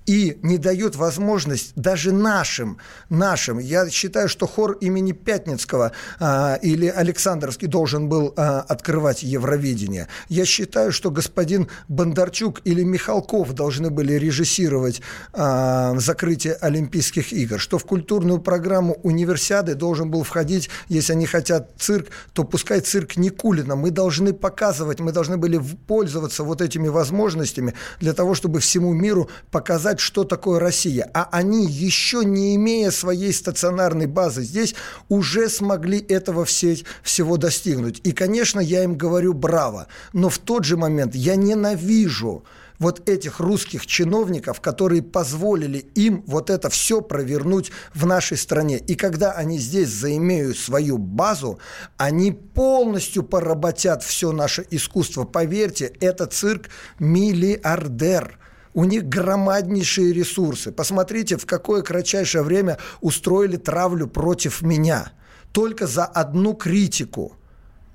и 0.07 0.39
не 0.43 0.59
дают 0.59 0.97
возможность 0.97 1.73
даже 1.77 2.13
нашим, 2.13 2.79
нашим, 3.09 3.59
я 3.59 3.89
считаю, 3.89 4.29
что 4.29 4.47
хор 4.47 4.73
имени 4.73 5.13
Пятницкого 5.13 5.93
а, 6.21 6.59
или 6.63 6.87
Александровский 6.87 7.69
должен 7.69 8.09
был 8.09 8.35
а, 8.37 8.61
открывать 8.61 9.23
Евровидение. 9.23 10.09
Я 10.29 10.45
считаю, 10.45 10.93
что 10.93 11.11
господин 11.11 11.69
Бондарчук 11.89 12.61
или 12.65 12.83
Михалков 12.83 13.53
должны 13.55 13.91
были 13.91 14.15
режиссировать 14.15 15.01
а, 15.33 15.95
закрытие 15.99 16.55
Олимпийских 16.55 17.33
игр, 17.33 17.59
что 17.59 17.79
в 17.79 17.85
культурную 17.85 18.41
программу 18.41 18.95
универсиады 19.03 19.75
должен 19.75 20.11
был 20.11 20.23
входить, 20.23 20.69
если 20.89 21.13
они 21.13 21.27
хотят 21.27 21.71
цирк, 21.79 22.09
то 22.33 22.45
пускай 22.45 22.81
цирк 22.81 23.17
Никулина. 23.17 23.77
Мы 23.77 23.91
должны 23.91 24.33
показывать, 24.33 25.01
мы 25.01 25.13
должны 25.13 25.37
были 25.37 25.61
пользоваться 25.87 26.45
вот 26.45 26.61
этими 26.61 26.89
возможностями 26.89 27.75
для 28.01 28.13
того, 28.13 28.35
чтобы 28.35 28.61
всему 28.61 28.93
миру 28.93 29.31
показать, 29.51 29.94
что 30.01 30.25
такое 30.25 30.61
Россия. 30.61 31.11
А 31.15 31.29
они, 31.33 31.67
еще 31.67 32.25
не 32.25 32.55
имея 32.57 32.91
своей 32.91 33.33
стационарной 33.33 34.07
базы 34.07 34.43
здесь, 34.43 34.75
уже 35.09 35.49
смогли 35.49 35.99
этого 35.99 36.45
все, 36.45 36.79
всего 37.03 37.37
достигнуть. 37.37 38.01
И, 38.05 38.13
конечно, 38.13 38.61
я 38.61 38.85
им 38.85 38.97
говорю 38.97 39.35
браво. 39.35 39.87
Но 40.13 40.29
в 40.29 40.39
тот 40.39 40.65
же 40.65 40.77
момент 40.77 41.15
я 41.15 41.37
ненавижу 41.37 42.45
вот 42.79 43.09
этих 43.09 43.41
русских 43.41 43.87
чиновников, 43.87 44.61
которые 44.61 45.03
позволили 45.03 45.79
им 45.95 46.25
вот 46.27 46.51
это 46.51 46.71
все 46.71 47.01
провернуть 47.01 47.71
в 47.95 48.07
нашей 48.07 48.37
стране. 48.37 48.79
И 48.79 48.95
когда 48.95 49.33
они 49.33 49.59
здесь 49.59 49.89
заимеют 49.89 50.59
свою 50.59 50.99
базу, 50.99 51.59
они 51.97 52.33
полностью 52.33 53.23
поработят 53.23 54.03
все 54.03 54.33
наше 54.33 54.67
искусство. 54.71 55.25
Поверьте, 55.25 55.93
это 56.01 56.27
цирк 56.27 56.69
миллиардер. 56.99 58.39
У 58.75 58.85
них 58.85 59.05
громаднейшие 59.09 60.13
ресурсы. 60.13 60.73
Посмотрите, 60.73 61.37
в 61.37 61.47
какое 61.47 61.83
кратчайшее 61.83 62.43
время 62.43 62.79
устроили 63.01 63.57
травлю 63.57 64.09
против 64.09 64.63
меня. 64.63 65.13
Только 65.53 65.87
за 65.87 66.05
одну 66.05 66.55
критику. 66.55 67.37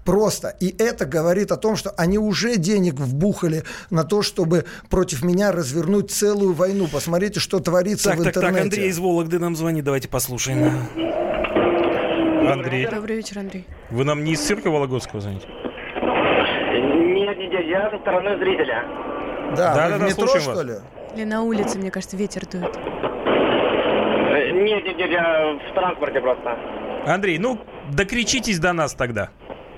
Просто. 0.05 0.55
И 0.61 0.73
это 0.81 1.05
говорит 1.05 1.51
о 1.51 1.57
том, 1.57 1.75
что 1.75 1.91
они 1.91 2.17
уже 2.17 2.55
денег 2.55 2.93
вбухали 2.95 3.63
на 3.89 4.03
то, 4.05 4.21
чтобы 4.21 4.63
против 4.89 5.23
меня 5.23 5.51
развернуть 5.51 6.09
целую 6.11 6.53
войну. 6.53 6.87
Посмотрите, 6.91 7.39
что 7.41 7.59
творится 7.59 8.11
Так, 8.11 8.19
в 8.19 8.23
так, 8.23 8.37
интернете. 8.37 8.55
так, 8.57 8.63
Андрей 8.63 8.89
из 8.89 8.97
Вологды 8.97 9.37
нам 9.37 9.55
звонит, 9.57 9.83
давайте 9.83 10.07
послушаем. 10.07 10.87
Андрей, 12.49 12.87
Добрый 12.89 13.17
вечер, 13.17 13.39
Андрей. 13.39 13.67
вы 13.91 14.03
нам 14.05 14.23
не 14.23 14.31
из 14.33 14.39
цирка 14.39 14.71
Вологодского 14.71 15.21
звоните? 15.21 15.45
Нет, 15.47 17.37
нет, 17.37 17.51
нет, 17.51 17.67
я 17.67 17.91
со 17.91 17.99
стороны 17.99 18.37
зрителя. 18.39 18.83
Да, 19.55 19.73
Да, 19.75 19.85
вы 19.85 19.89
да, 19.91 19.97
в 19.97 19.99
да, 19.99 20.05
метро, 20.07 20.27
что 20.27 20.49
вас. 20.51 20.63
ли? 20.65 20.73
Или 21.15 21.25
на 21.25 21.41
улице, 21.43 21.77
мне 21.79 21.91
кажется, 21.91 22.15
ветер 22.17 22.43
дует. 22.45 22.75
Нет, 24.53 24.85
нет, 24.85 24.97
нет, 24.97 25.11
я 25.11 25.57
в 25.69 25.73
транспорте 25.73 26.21
просто. 26.21 26.57
Андрей, 27.07 27.37
ну, 27.39 27.57
докричитесь 27.91 28.59
до 28.59 28.73
нас 28.73 28.93
тогда. 28.93 29.29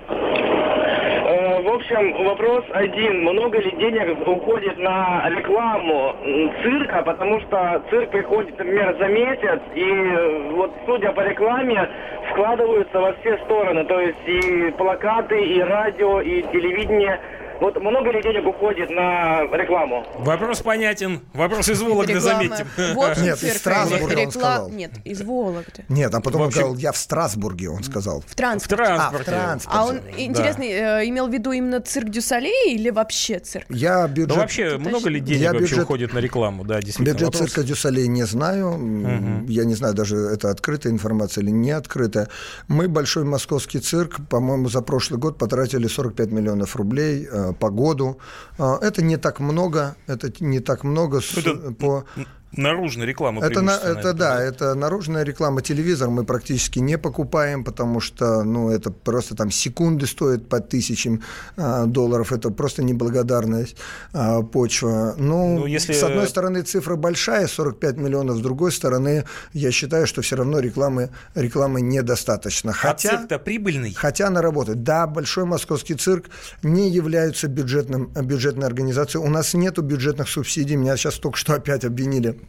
Э, 0.09 1.61
В 1.61 1.67
общем, 1.69 2.25
вопрос 2.25 2.65
один. 2.71 3.21
Много 3.23 3.59
ли 3.59 3.71
денег 3.77 4.27
уходит 4.27 4.77
на 4.77 5.29
рекламу 5.29 6.15
цирка? 6.63 7.01
Потому 7.03 7.39
что 7.41 7.81
цирк 7.89 8.09
приходит, 8.11 8.57
например, 8.57 8.95
за 8.99 9.07
месяц, 9.07 9.61
и 9.75 9.83
э, 9.83 10.51
вот 10.53 10.73
судя 10.85 11.11
по 11.13 11.21
рекламе, 11.21 11.87
вкладываются 12.31 12.99
во 12.99 13.13
все 13.21 13.37
стороны. 13.45 13.85
То 13.85 13.99
есть 14.01 14.17
и 14.27 14.71
плакаты, 14.77 15.39
и 15.41 15.61
радио, 15.61 16.19
и 16.21 16.41
телевидение. 16.51 17.19
Вот 17.61 17.79
много 17.79 18.09
ли 18.11 18.23
денег 18.23 18.47
уходит 18.47 18.89
на 18.89 19.43
рекламу? 19.55 20.03
Вопрос 20.17 20.61
понятен. 20.61 21.21
Вопрос 21.33 21.69
из 21.69 21.79
Вологды, 21.79 22.13
Реклама 22.13 22.55
заметьте. 22.55 23.21
Нет, 23.21 23.43
из 23.43 23.57
Страсбурга 23.57 24.15
рекла- 24.15 24.25
он 24.25 24.31
сказал. 24.31 24.69
Нет, 24.71 24.91
из 25.05 25.21
Вологды. 25.21 25.85
Нет, 25.87 26.15
а 26.15 26.21
потом 26.21 26.41
он 26.41 26.51
сказал, 26.51 26.75
я 26.75 26.91
в 26.91 26.97
Страсбурге, 26.97 27.69
он 27.69 27.83
сказал. 27.83 28.23
В 28.25 28.33
транспорте. 28.33 28.83
А, 28.83 29.11
в 29.11 29.23
транспорте. 29.23 29.79
А 29.79 29.85
он, 29.85 29.99
интересно, 30.17 30.63
э, 30.63 31.07
имел 31.07 31.27
в 31.27 31.31
виду 31.31 31.51
именно 31.51 31.79
цирк 31.81 32.09
Дю 32.09 32.21
Солей 32.21 32.73
или 32.73 32.89
вообще 32.89 33.37
цирк? 33.37 33.67
Я 33.69 34.07
бюджет... 34.07 34.29
Ну, 34.29 34.41
вообще, 34.41 34.77
много 34.79 35.09
ли 35.09 35.19
денег 35.19 35.41
Я 35.41 35.51
вообще 35.53 35.75
бюджет- 35.75 35.83
уходит 35.83 36.13
на 36.13 36.17
рекламу? 36.19 36.63
Да, 36.63 36.81
действительно. 36.81 37.13
Бюджет 37.13 37.35
вопрос. 37.35 37.51
цирка 37.51 37.63
Дюсалей 37.63 38.07
не 38.07 38.23
знаю. 38.23 39.45
Я 39.47 39.65
не 39.65 39.75
знаю, 39.75 39.93
даже 39.93 40.17
это 40.17 40.49
открытая 40.49 40.91
информация 40.91 41.43
или 41.43 41.51
не 41.51 41.69
открытая. 41.71 42.27
Мы, 42.67 42.87
Большой 42.87 43.23
Московский 43.23 43.79
цирк, 43.81 44.17
по-моему, 44.29 44.67
за 44.67 44.81
прошлый 44.81 45.19
год 45.19 45.37
потратили 45.37 45.85
45 45.85 46.31
миллионов 46.31 46.75
рублей 46.75 47.27
э, 47.31 47.50
по 47.53 47.69
году. 47.69 48.17
Э, 48.59 48.77
это 48.81 49.01
не 49.01 49.17
так 49.17 49.39
много. 49.39 49.95
Это 50.07 50.31
не 50.39 50.59
так 50.59 50.83
много 50.83 51.21
с- 51.21 51.37
Это 51.37 51.71
по... 51.73 52.03
Наружная 52.57 53.05
реклама. 53.05 53.45
Это, 53.45 53.61
на, 53.61 53.77
это 53.77 54.13
да, 54.13 54.41
это 54.41 54.75
наружная 54.75 55.23
реклама. 55.23 55.61
Телевизор 55.61 56.09
мы 56.09 56.25
практически 56.25 56.79
не 56.79 56.97
покупаем, 56.97 57.63
потому 57.63 58.01
что, 58.01 58.43
ну, 58.43 58.69
это 58.69 58.91
просто 58.91 59.35
там 59.35 59.51
секунды 59.51 60.05
стоят 60.05 60.49
по 60.49 60.59
тысячам 60.59 61.21
а, 61.55 61.85
долларов. 61.85 62.33
Это 62.33 62.49
просто 62.49 62.83
неблагодарность 62.83 63.77
а, 64.11 64.41
почва. 64.41 65.15
Ну, 65.17 65.59
ну 65.59 65.65
если... 65.65 65.93
с 65.93 66.03
одной 66.03 66.27
стороны, 66.27 66.61
цифра 66.63 66.97
большая, 66.97 67.47
45 67.47 67.97
миллионов, 67.97 68.37
с 68.37 68.41
другой 68.41 68.73
стороны, 68.73 69.23
я 69.53 69.71
считаю, 69.71 70.05
что 70.05 70.21
все 70.21 70.35
равно 70.35 70.59
рекламы, 70.59 71.09
рекламы 71.35 71.79
недостаточно. 71.79 72.73
Хотя, 72.73 73.09
а 73.09 73.17
цирк-то 73.17 73.39
прибыльный? 73.39 73.93
Хотя 73.93 74.27
она 74.27 74.41
работает. 74.41 74.83
Да, 74.83 75.07
Большой 75.07 75.45
Московский 75.45 75.95
цирк 75.95 76.25
не 76.63 76.89
является 76.89 77.47
бюджетным, 77.47 78.07
бюджетной 78.07 78.67
организацией. 78.67 79.23
У 79.23 79.29
нас 79.29 79.53
нет 79.53 79.79
бюджетных 79.79 80.27
субсидий. 80.27 80.75
Меня 80.75 80.97
сейчас 80.97 81.15
только 81.15 81.37
что 81.37 81.53
опять 81.53 81.85
обвинили 81.85 82.40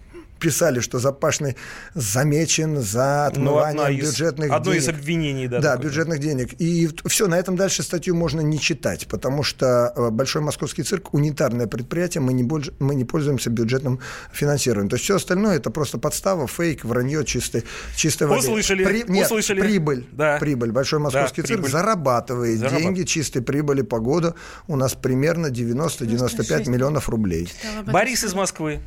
писали, 0.43 0.81
что 0.81 0.99
Запашный 0.99 1.57
замечен 1.95 2.81
за 2.81 3.27
отмывание 3.27 3.89
ну, 3.89 4.07
бюджетных 4.07 4.49
из, 4.49 4.53
одно 4.53 4.73
денег. 4.73 4.83
из 4.83 4.89
обвинений, 4.89 5.47
да. 5.47 5.61
Да, 5.61 5.77
бюджетных 5.77 6.19
денег. 6.19 6.61
И 6.61 6.91
все, 7.07 7.29
на 7.29 7.39
этом 7.39 7.57
дальше 7.57 7.85
статью 7.85 8.17
можно 8.17 8.41
не 8.41 8.59
читать, 8.59 9.07
потому 9.07 9.45
что 9.45 9.93
э, 9.95 10.11
Большой 10.11 10.43
Московский 10.43 10.83
цирк– 10.83 11.11
унитарное 11.15 11.69
предприятие, 11.69 12.23
мы 12.23 12.33
не, 12.33 12.43
больше, 12.43 12.73
мы 12.81 12.97
не 12.97 13.05
пользуемся 13.05 13.51
бюджетным 13.51 14.01
финансированием. 14.33 14.91
То 14.91 14.95
есть 14.95 15.05
все 15.05 15.17
остальное– 15.17 15.57
это 15.59 15.71
просто 15.71 15.99
подстава, 15.99 16.49
фейк, 16.49 16.85
вранье 16.85 17.25
чистой, 17.25 17.63
чистой 17.97 18.27
воды. 18.27 18.41
Услышали, 18.41 18.85
При, 18.85 19.05
нет, 19.07 19.27
услышали. 19.27 19.61
прибыль, 19.61 20.09
да. 20.11 20.39
прибыль. 20.39 20.73
Большой 20.73 20.99
Московский 20.99 21.43
да, 21.43 21.47
цирк 21.47 21.61
прибыль. 21.61 21.71
зарабатывает 21.71 22.59
Зарабат... 22.59 22.81
деньги 22.83 23.05
чистой 23.05 23.43
прибыли 23.43 23.83
по 23.83 24.01
году. 24.01 24.35
У 24.67 24.75
нас 24.75 24.95
примерно 24.95 25.47
90-95 25.47 26.69
миллионов 26.69 27.09
рублей. 27.09 27.49
Борис 27.87 28.25
из 28.25 28.35
Москвы. 28.35 28.81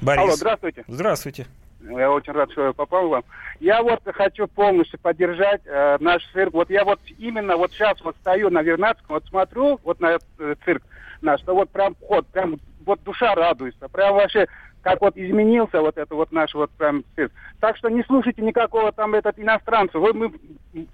Борис. 0.00 0.22
Алло, 0.22 0.32
здравствуйте. 0.32 0.84
Здравствуйте. 0.86 1.46
Я 1.80 2.10
очень 2.10 2.32
рад, 2.32 2.50
что 2.52 2.66
я 2.66 2.72
попал 2.72 3.08
вам. 3.08 3.24
Я 3.60 3.82
вот 3.82 4.00
хочу 4.04 4.46
полностью 4.48 4.98
поддержать 4.98 5.62
э, 5.64 5.96
наш 6.00 6.26
цирк. 6.32 6.52
Вот 6.52 6.70
я 6.70 6.84
вот 6.84 7.00
именно 7.18 7.56
вот 7.56 7.72
сейчас 7.72 8.00
вот 8.02 8.16
стою 8.20 8.50
на 8.50 8.62
Вернадском, 8.62 9.14
вот 9.14 9.24
смотрю 9.26 9.80
вот 9.84 10.00
на 10.00 10.18
э, 10.38 10.54
цирк 10.64 10.82
наш, 11.22 11.40
что 11.40 11.54
вот 11.54 11.70
прям 11.70 11.94
ход, 12.06 12.26
прям 12.28 12.58
вот 12.84 13.02
душа 13.04 13.34
радуется. 13.34 13.88
Прям 13.88 14.14
вообще 14.14 14.46
как 14.82 15.00
вот 15.00 15.16
изменился 15.16 15.80
вот 15.80 15.98
это 15.98 16.14
вот 16.14 16.32
наш 16.32 16.54
вот 16.54 16.70
прям 16.72 17.04
цирк. 17.14 17.32
Так 17.60 17.76
что 17.76 17.88
не 17.88 18.02
слушайте 18.04 18.42
никакого 18.42 18.92
там 18.92 19.14
этот 19.14 19.38
иностранца. 19.38 19.98
Вы, 19.98 20.12
мы, 20.14 20.32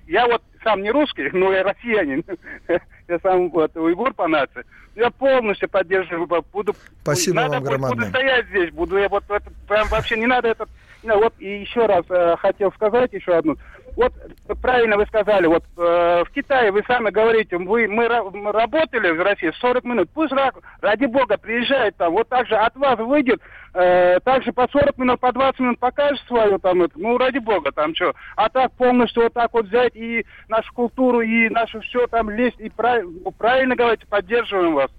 я 0.06 0.26
вот 0.26 0.42
сам 0.64 0.82
не 0.82 0.90
русский, 0.90 1.30
но 1.32 1.52
я 1.52 1.62
россиянин. 1.62 2.24
я 3.08 3.18
сам 3.22 3.50
вот 3.50 3.76
уйгур 3.76 4.12
по 4.14 4.26
нации. 4.26 4.64
Я 4.96 5.10
полностью 5.10 5.68
поддерживаю. 5.68 6.26
Буду, 6.52 6.74
Спасибо 7.02 7.36
надо 7.36 7.60
вам 7.60 7.80
будет, 7.80 7.90
Буду 7.90 8.06
стоять 8.06 8.46
здесь, 8.48 8.70
буду 8.70 8.96
я 8.96 9.08
вот 9.08 9.24
это, 9.28 9.44
прям 9.68 9.86
вообще 9.88 10.16
не 10.16 10.26
надо 10.26 10.48
этот. 10.48 10.68
Вот 11.02 11.34
и 11.38 11.60
еще 11.60 11.84
раз 11.84 12.04
э, 12.08 12.36
хотел 12.38 12.72
сказать 12.72 13.12
еще 13.12 13.36
одну. 13.36 13.58
Вот 13.96 14.12
правильно 14.60 14.96
вы 14.96 15.06
сказали, 15.06 15.46
вот 15.46 15.64
э, 15.76 16.24
в 16.26 16.30
Китае 16.34 16.72
вы 16.72 16.82
сами 16.86 17.10
говорите, 17.10 17.56
вы, 17.56 17.86
мы, 17.86 18.08
работали 18.08 19.10
в 19.10 19.22
России 19.22 19.52
40 19.60 19.84
минут, 19.84 20.10
пусть 20.12 20.32
ради 20.80 21.06
бога 21.06 21.36
приезжает 21.38 21.96
там, 21.96 22.12
вот 22.12 22.28
так 22.28 22.46
же 22.48 22.56
от 22.56 22.74
вас 22.76 22.98
выйдет, 22.98 23.40
э, 23.74 24.18
также 24.24 24.52
по 24.52 24.66
40 24.68 24.98
минут, 24.98 25.20
по 25.20 25.32
20 25.32 25.60
минут 25.60 25.78
покажет 25.78 26.20
свою 26.26 26.58
там, 26.58 26.82
это, 26.82 26.98
ну 26.98 27.16
ради 27.18 27.38
бога 27.38 27.70
там 27.70 27.94
что, 27.94 28.14
а 28.36 28.48
так 28.48 28.72
полностью 28.72 29.24
вот 29.24 29.32
так 29.32 29.52
вот 29.52 29.66
взять 29.66 29.94
и 29.94 30.26
нашу 30.48 30.72
культуру, 30.74 31.20
и 31.20 31.48
нашу 31.48 31.80
все 31.80 32.06
там 32.08 32.30
лезть, 32.30 32.58
и 32.58 32.70
прав, 32.70 33.04
правильно 33.38 33.76
говорите, 33.76 34.06
поддерживаем 34.08 34.74
вас. 34.74 34.90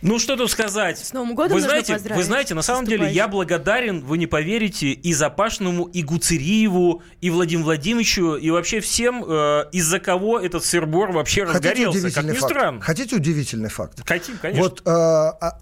Ну, 0.00 0.18
что 0.18 0.36
тут 0.36 0.50
сказать? 0.50 0.98
С 0.98 1.12
Новым 1.12 1.34
годом 1.34 1.54
вы 1.54 1.60
знаете, 1.60 1.98
вы 1.98 2.22
знаете, 2.22 2.54
на 2.54 2.62
самом 2.62 2.86
деле 2.86 3.10
я 3.10 3.26
благодарен, 3.28 4.04
вы 4.04 4.18
не 4.18 4.26
поверите, 4.26 4.88
и 4.88 5.12
Запашному, 5.12 5.84
и 5.84 6.02
Гуцериеву, 6.02 7.02
и 7.20 7.30
Владимиру 7.30 7.64
Владимировичу, 7.64 8.36
и 8.36 8.50
вообще 8.50 8.80
всем, 8.80 9.24
э, 9.26 9.64
из-за 9.72 9.98
кого 9.98 10.38
этот 10.38 10.64
сырбор 10.64 11.12
вообще 11.12 11.44
Хотите 11.46 11.84
разгорелся, 11.84 12.14
как 12.14 12.24
ни 12.24 12.32
факт? 12.32 12.42
странно. 12.42 12.80
Хотите 12.80 13.16
удивительный 13.16 13.70
факт? 13.70 14.02
Хотим, 14.06 14.38
конечно. 14.38 14.62
Вот 14.62 14.80
э, 14.80 14.90
а, 14.90 15.58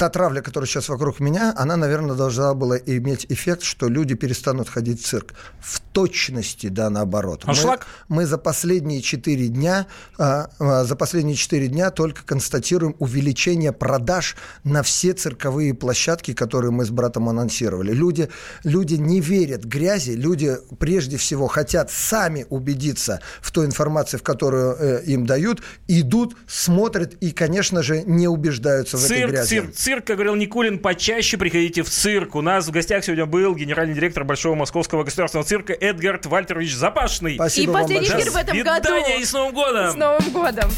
та 0.00 0.08
травля, 0.08 0.40
которая 0.40 0.66
сейчас 0.66 0.88
вокруг 0.88 1.20
меня, 1.20 1.52
она, 1.58 1.76
наверное, 1.76 2.16
должна 2.16 2.54
была 2.54 2.78
иметь 2.78 3.26
эффект, 3.28 3.62
что 3.62 3.86
люди 3.86 4.14
перестанут 4.14 4.70
ходить 4.70 5.02
в 5.02 5.06
цирк. 5.06 5.34
В 5.60 5.78
точности, 5.92 6.68
да, 6.68 6.88
наоборот. 6.88 7.42
А 7.44 7.52
мы, 7.52 7.78
мы 8.08 8.26
за 8.26 8.38
последние 8.38 9.02
четыре 9.02 9.48
дня, 9.48 9.86
а, 10.16 10.48
а, 10.58 10.84
за 10.84 10.96
последние 10.96 11.36
четыре 11.36 11.68
дня 11.68 11.90
только 11.90 12.22
констатируем 12.24 12.96
увеличение 12.98 13.72
продаж 13.72 14.36
на 14.64 14.82
все 14.82 15.12
цирковые 15.12 15.74
площадки, 15.74 16.32
которые 16.32 16.70
мы 16.70 16.86
с 16.86 16.90
братом 16.90 17.28
анонсировали. 17.28 17.92
Люди, 17.92 18.30
люди 18.64 18.94
не 18.94 19.20
верят 19.20 19.64
грязи, 19.64 20.12
люди 20.12 20.56
прежде 20.78 21.18
всего 21.18 21.46
хотят 21.46 21.90
сами 21.90 22.46
убедиться 22.48 23.20
в 23.42 23.50
той 23.50 23.66
информации, 23.66 24.16
в 24.16 24.22
которую 24.22 24.76
э, 24.78 25.02
им 25.04 25.26
дают, 25.26 25.60
идут, 25.88 26.36
смотрят 26.46 27.12
и, 27.20 27.32
конечно 27.32 27.82
же, 27.82 28.02
не 28.02 28.28
убеждаются 28.28 28.96
в 28.96 29.00
цирк, 29.00 29.12
этой 29.12 29.30
грязи. 29.30 29.48
Цирк, 29.48 29.74
цирк 29.74 29.89
цирк, 29.90 30.04
как 30.04 30.16
говорил 30.16 30.36
Никулин, 30.36 30.78
почаще 30.78 31.36
приходите 31.36 31.82
в 31.82 31.90
цирк. 31.90 32.36
У 32.36 32.40
нас 32.42 32.68
в 32.68 32.70
гостях 32.70 33.04
сегодня 33.04 33.26
был 33.26 33.56
генеральный 33.56 33.92
директор 33.92 34.22
Большого 34.22 34.54
Московского 34.54 35.02
государственного 35.02 35.44
цирка 35.44 35.72
Эдгард 35.72 36.26
Вальтерович 36.26 36.74
Запашный. 36.74 37.34
Спасибо 37.34 37.72
и 37.72 37.74
вам 37.74 37.82
последний 37.82 38.08
большое. 38.08 38.22
эфир 38.22 38.32
в 38.32 38.36
этом 38.36 38.62
году. 38.62 38.88
и 39.18 39.24
с 39.24 39.32
Новым 39.32 39.52
годом! 39.52 39.90
С 39.90 39.94
Новым 39.96 40.30
годом! 40.30 40.70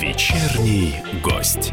Вечерний 0.00 0.96
гость. 1.22 1.72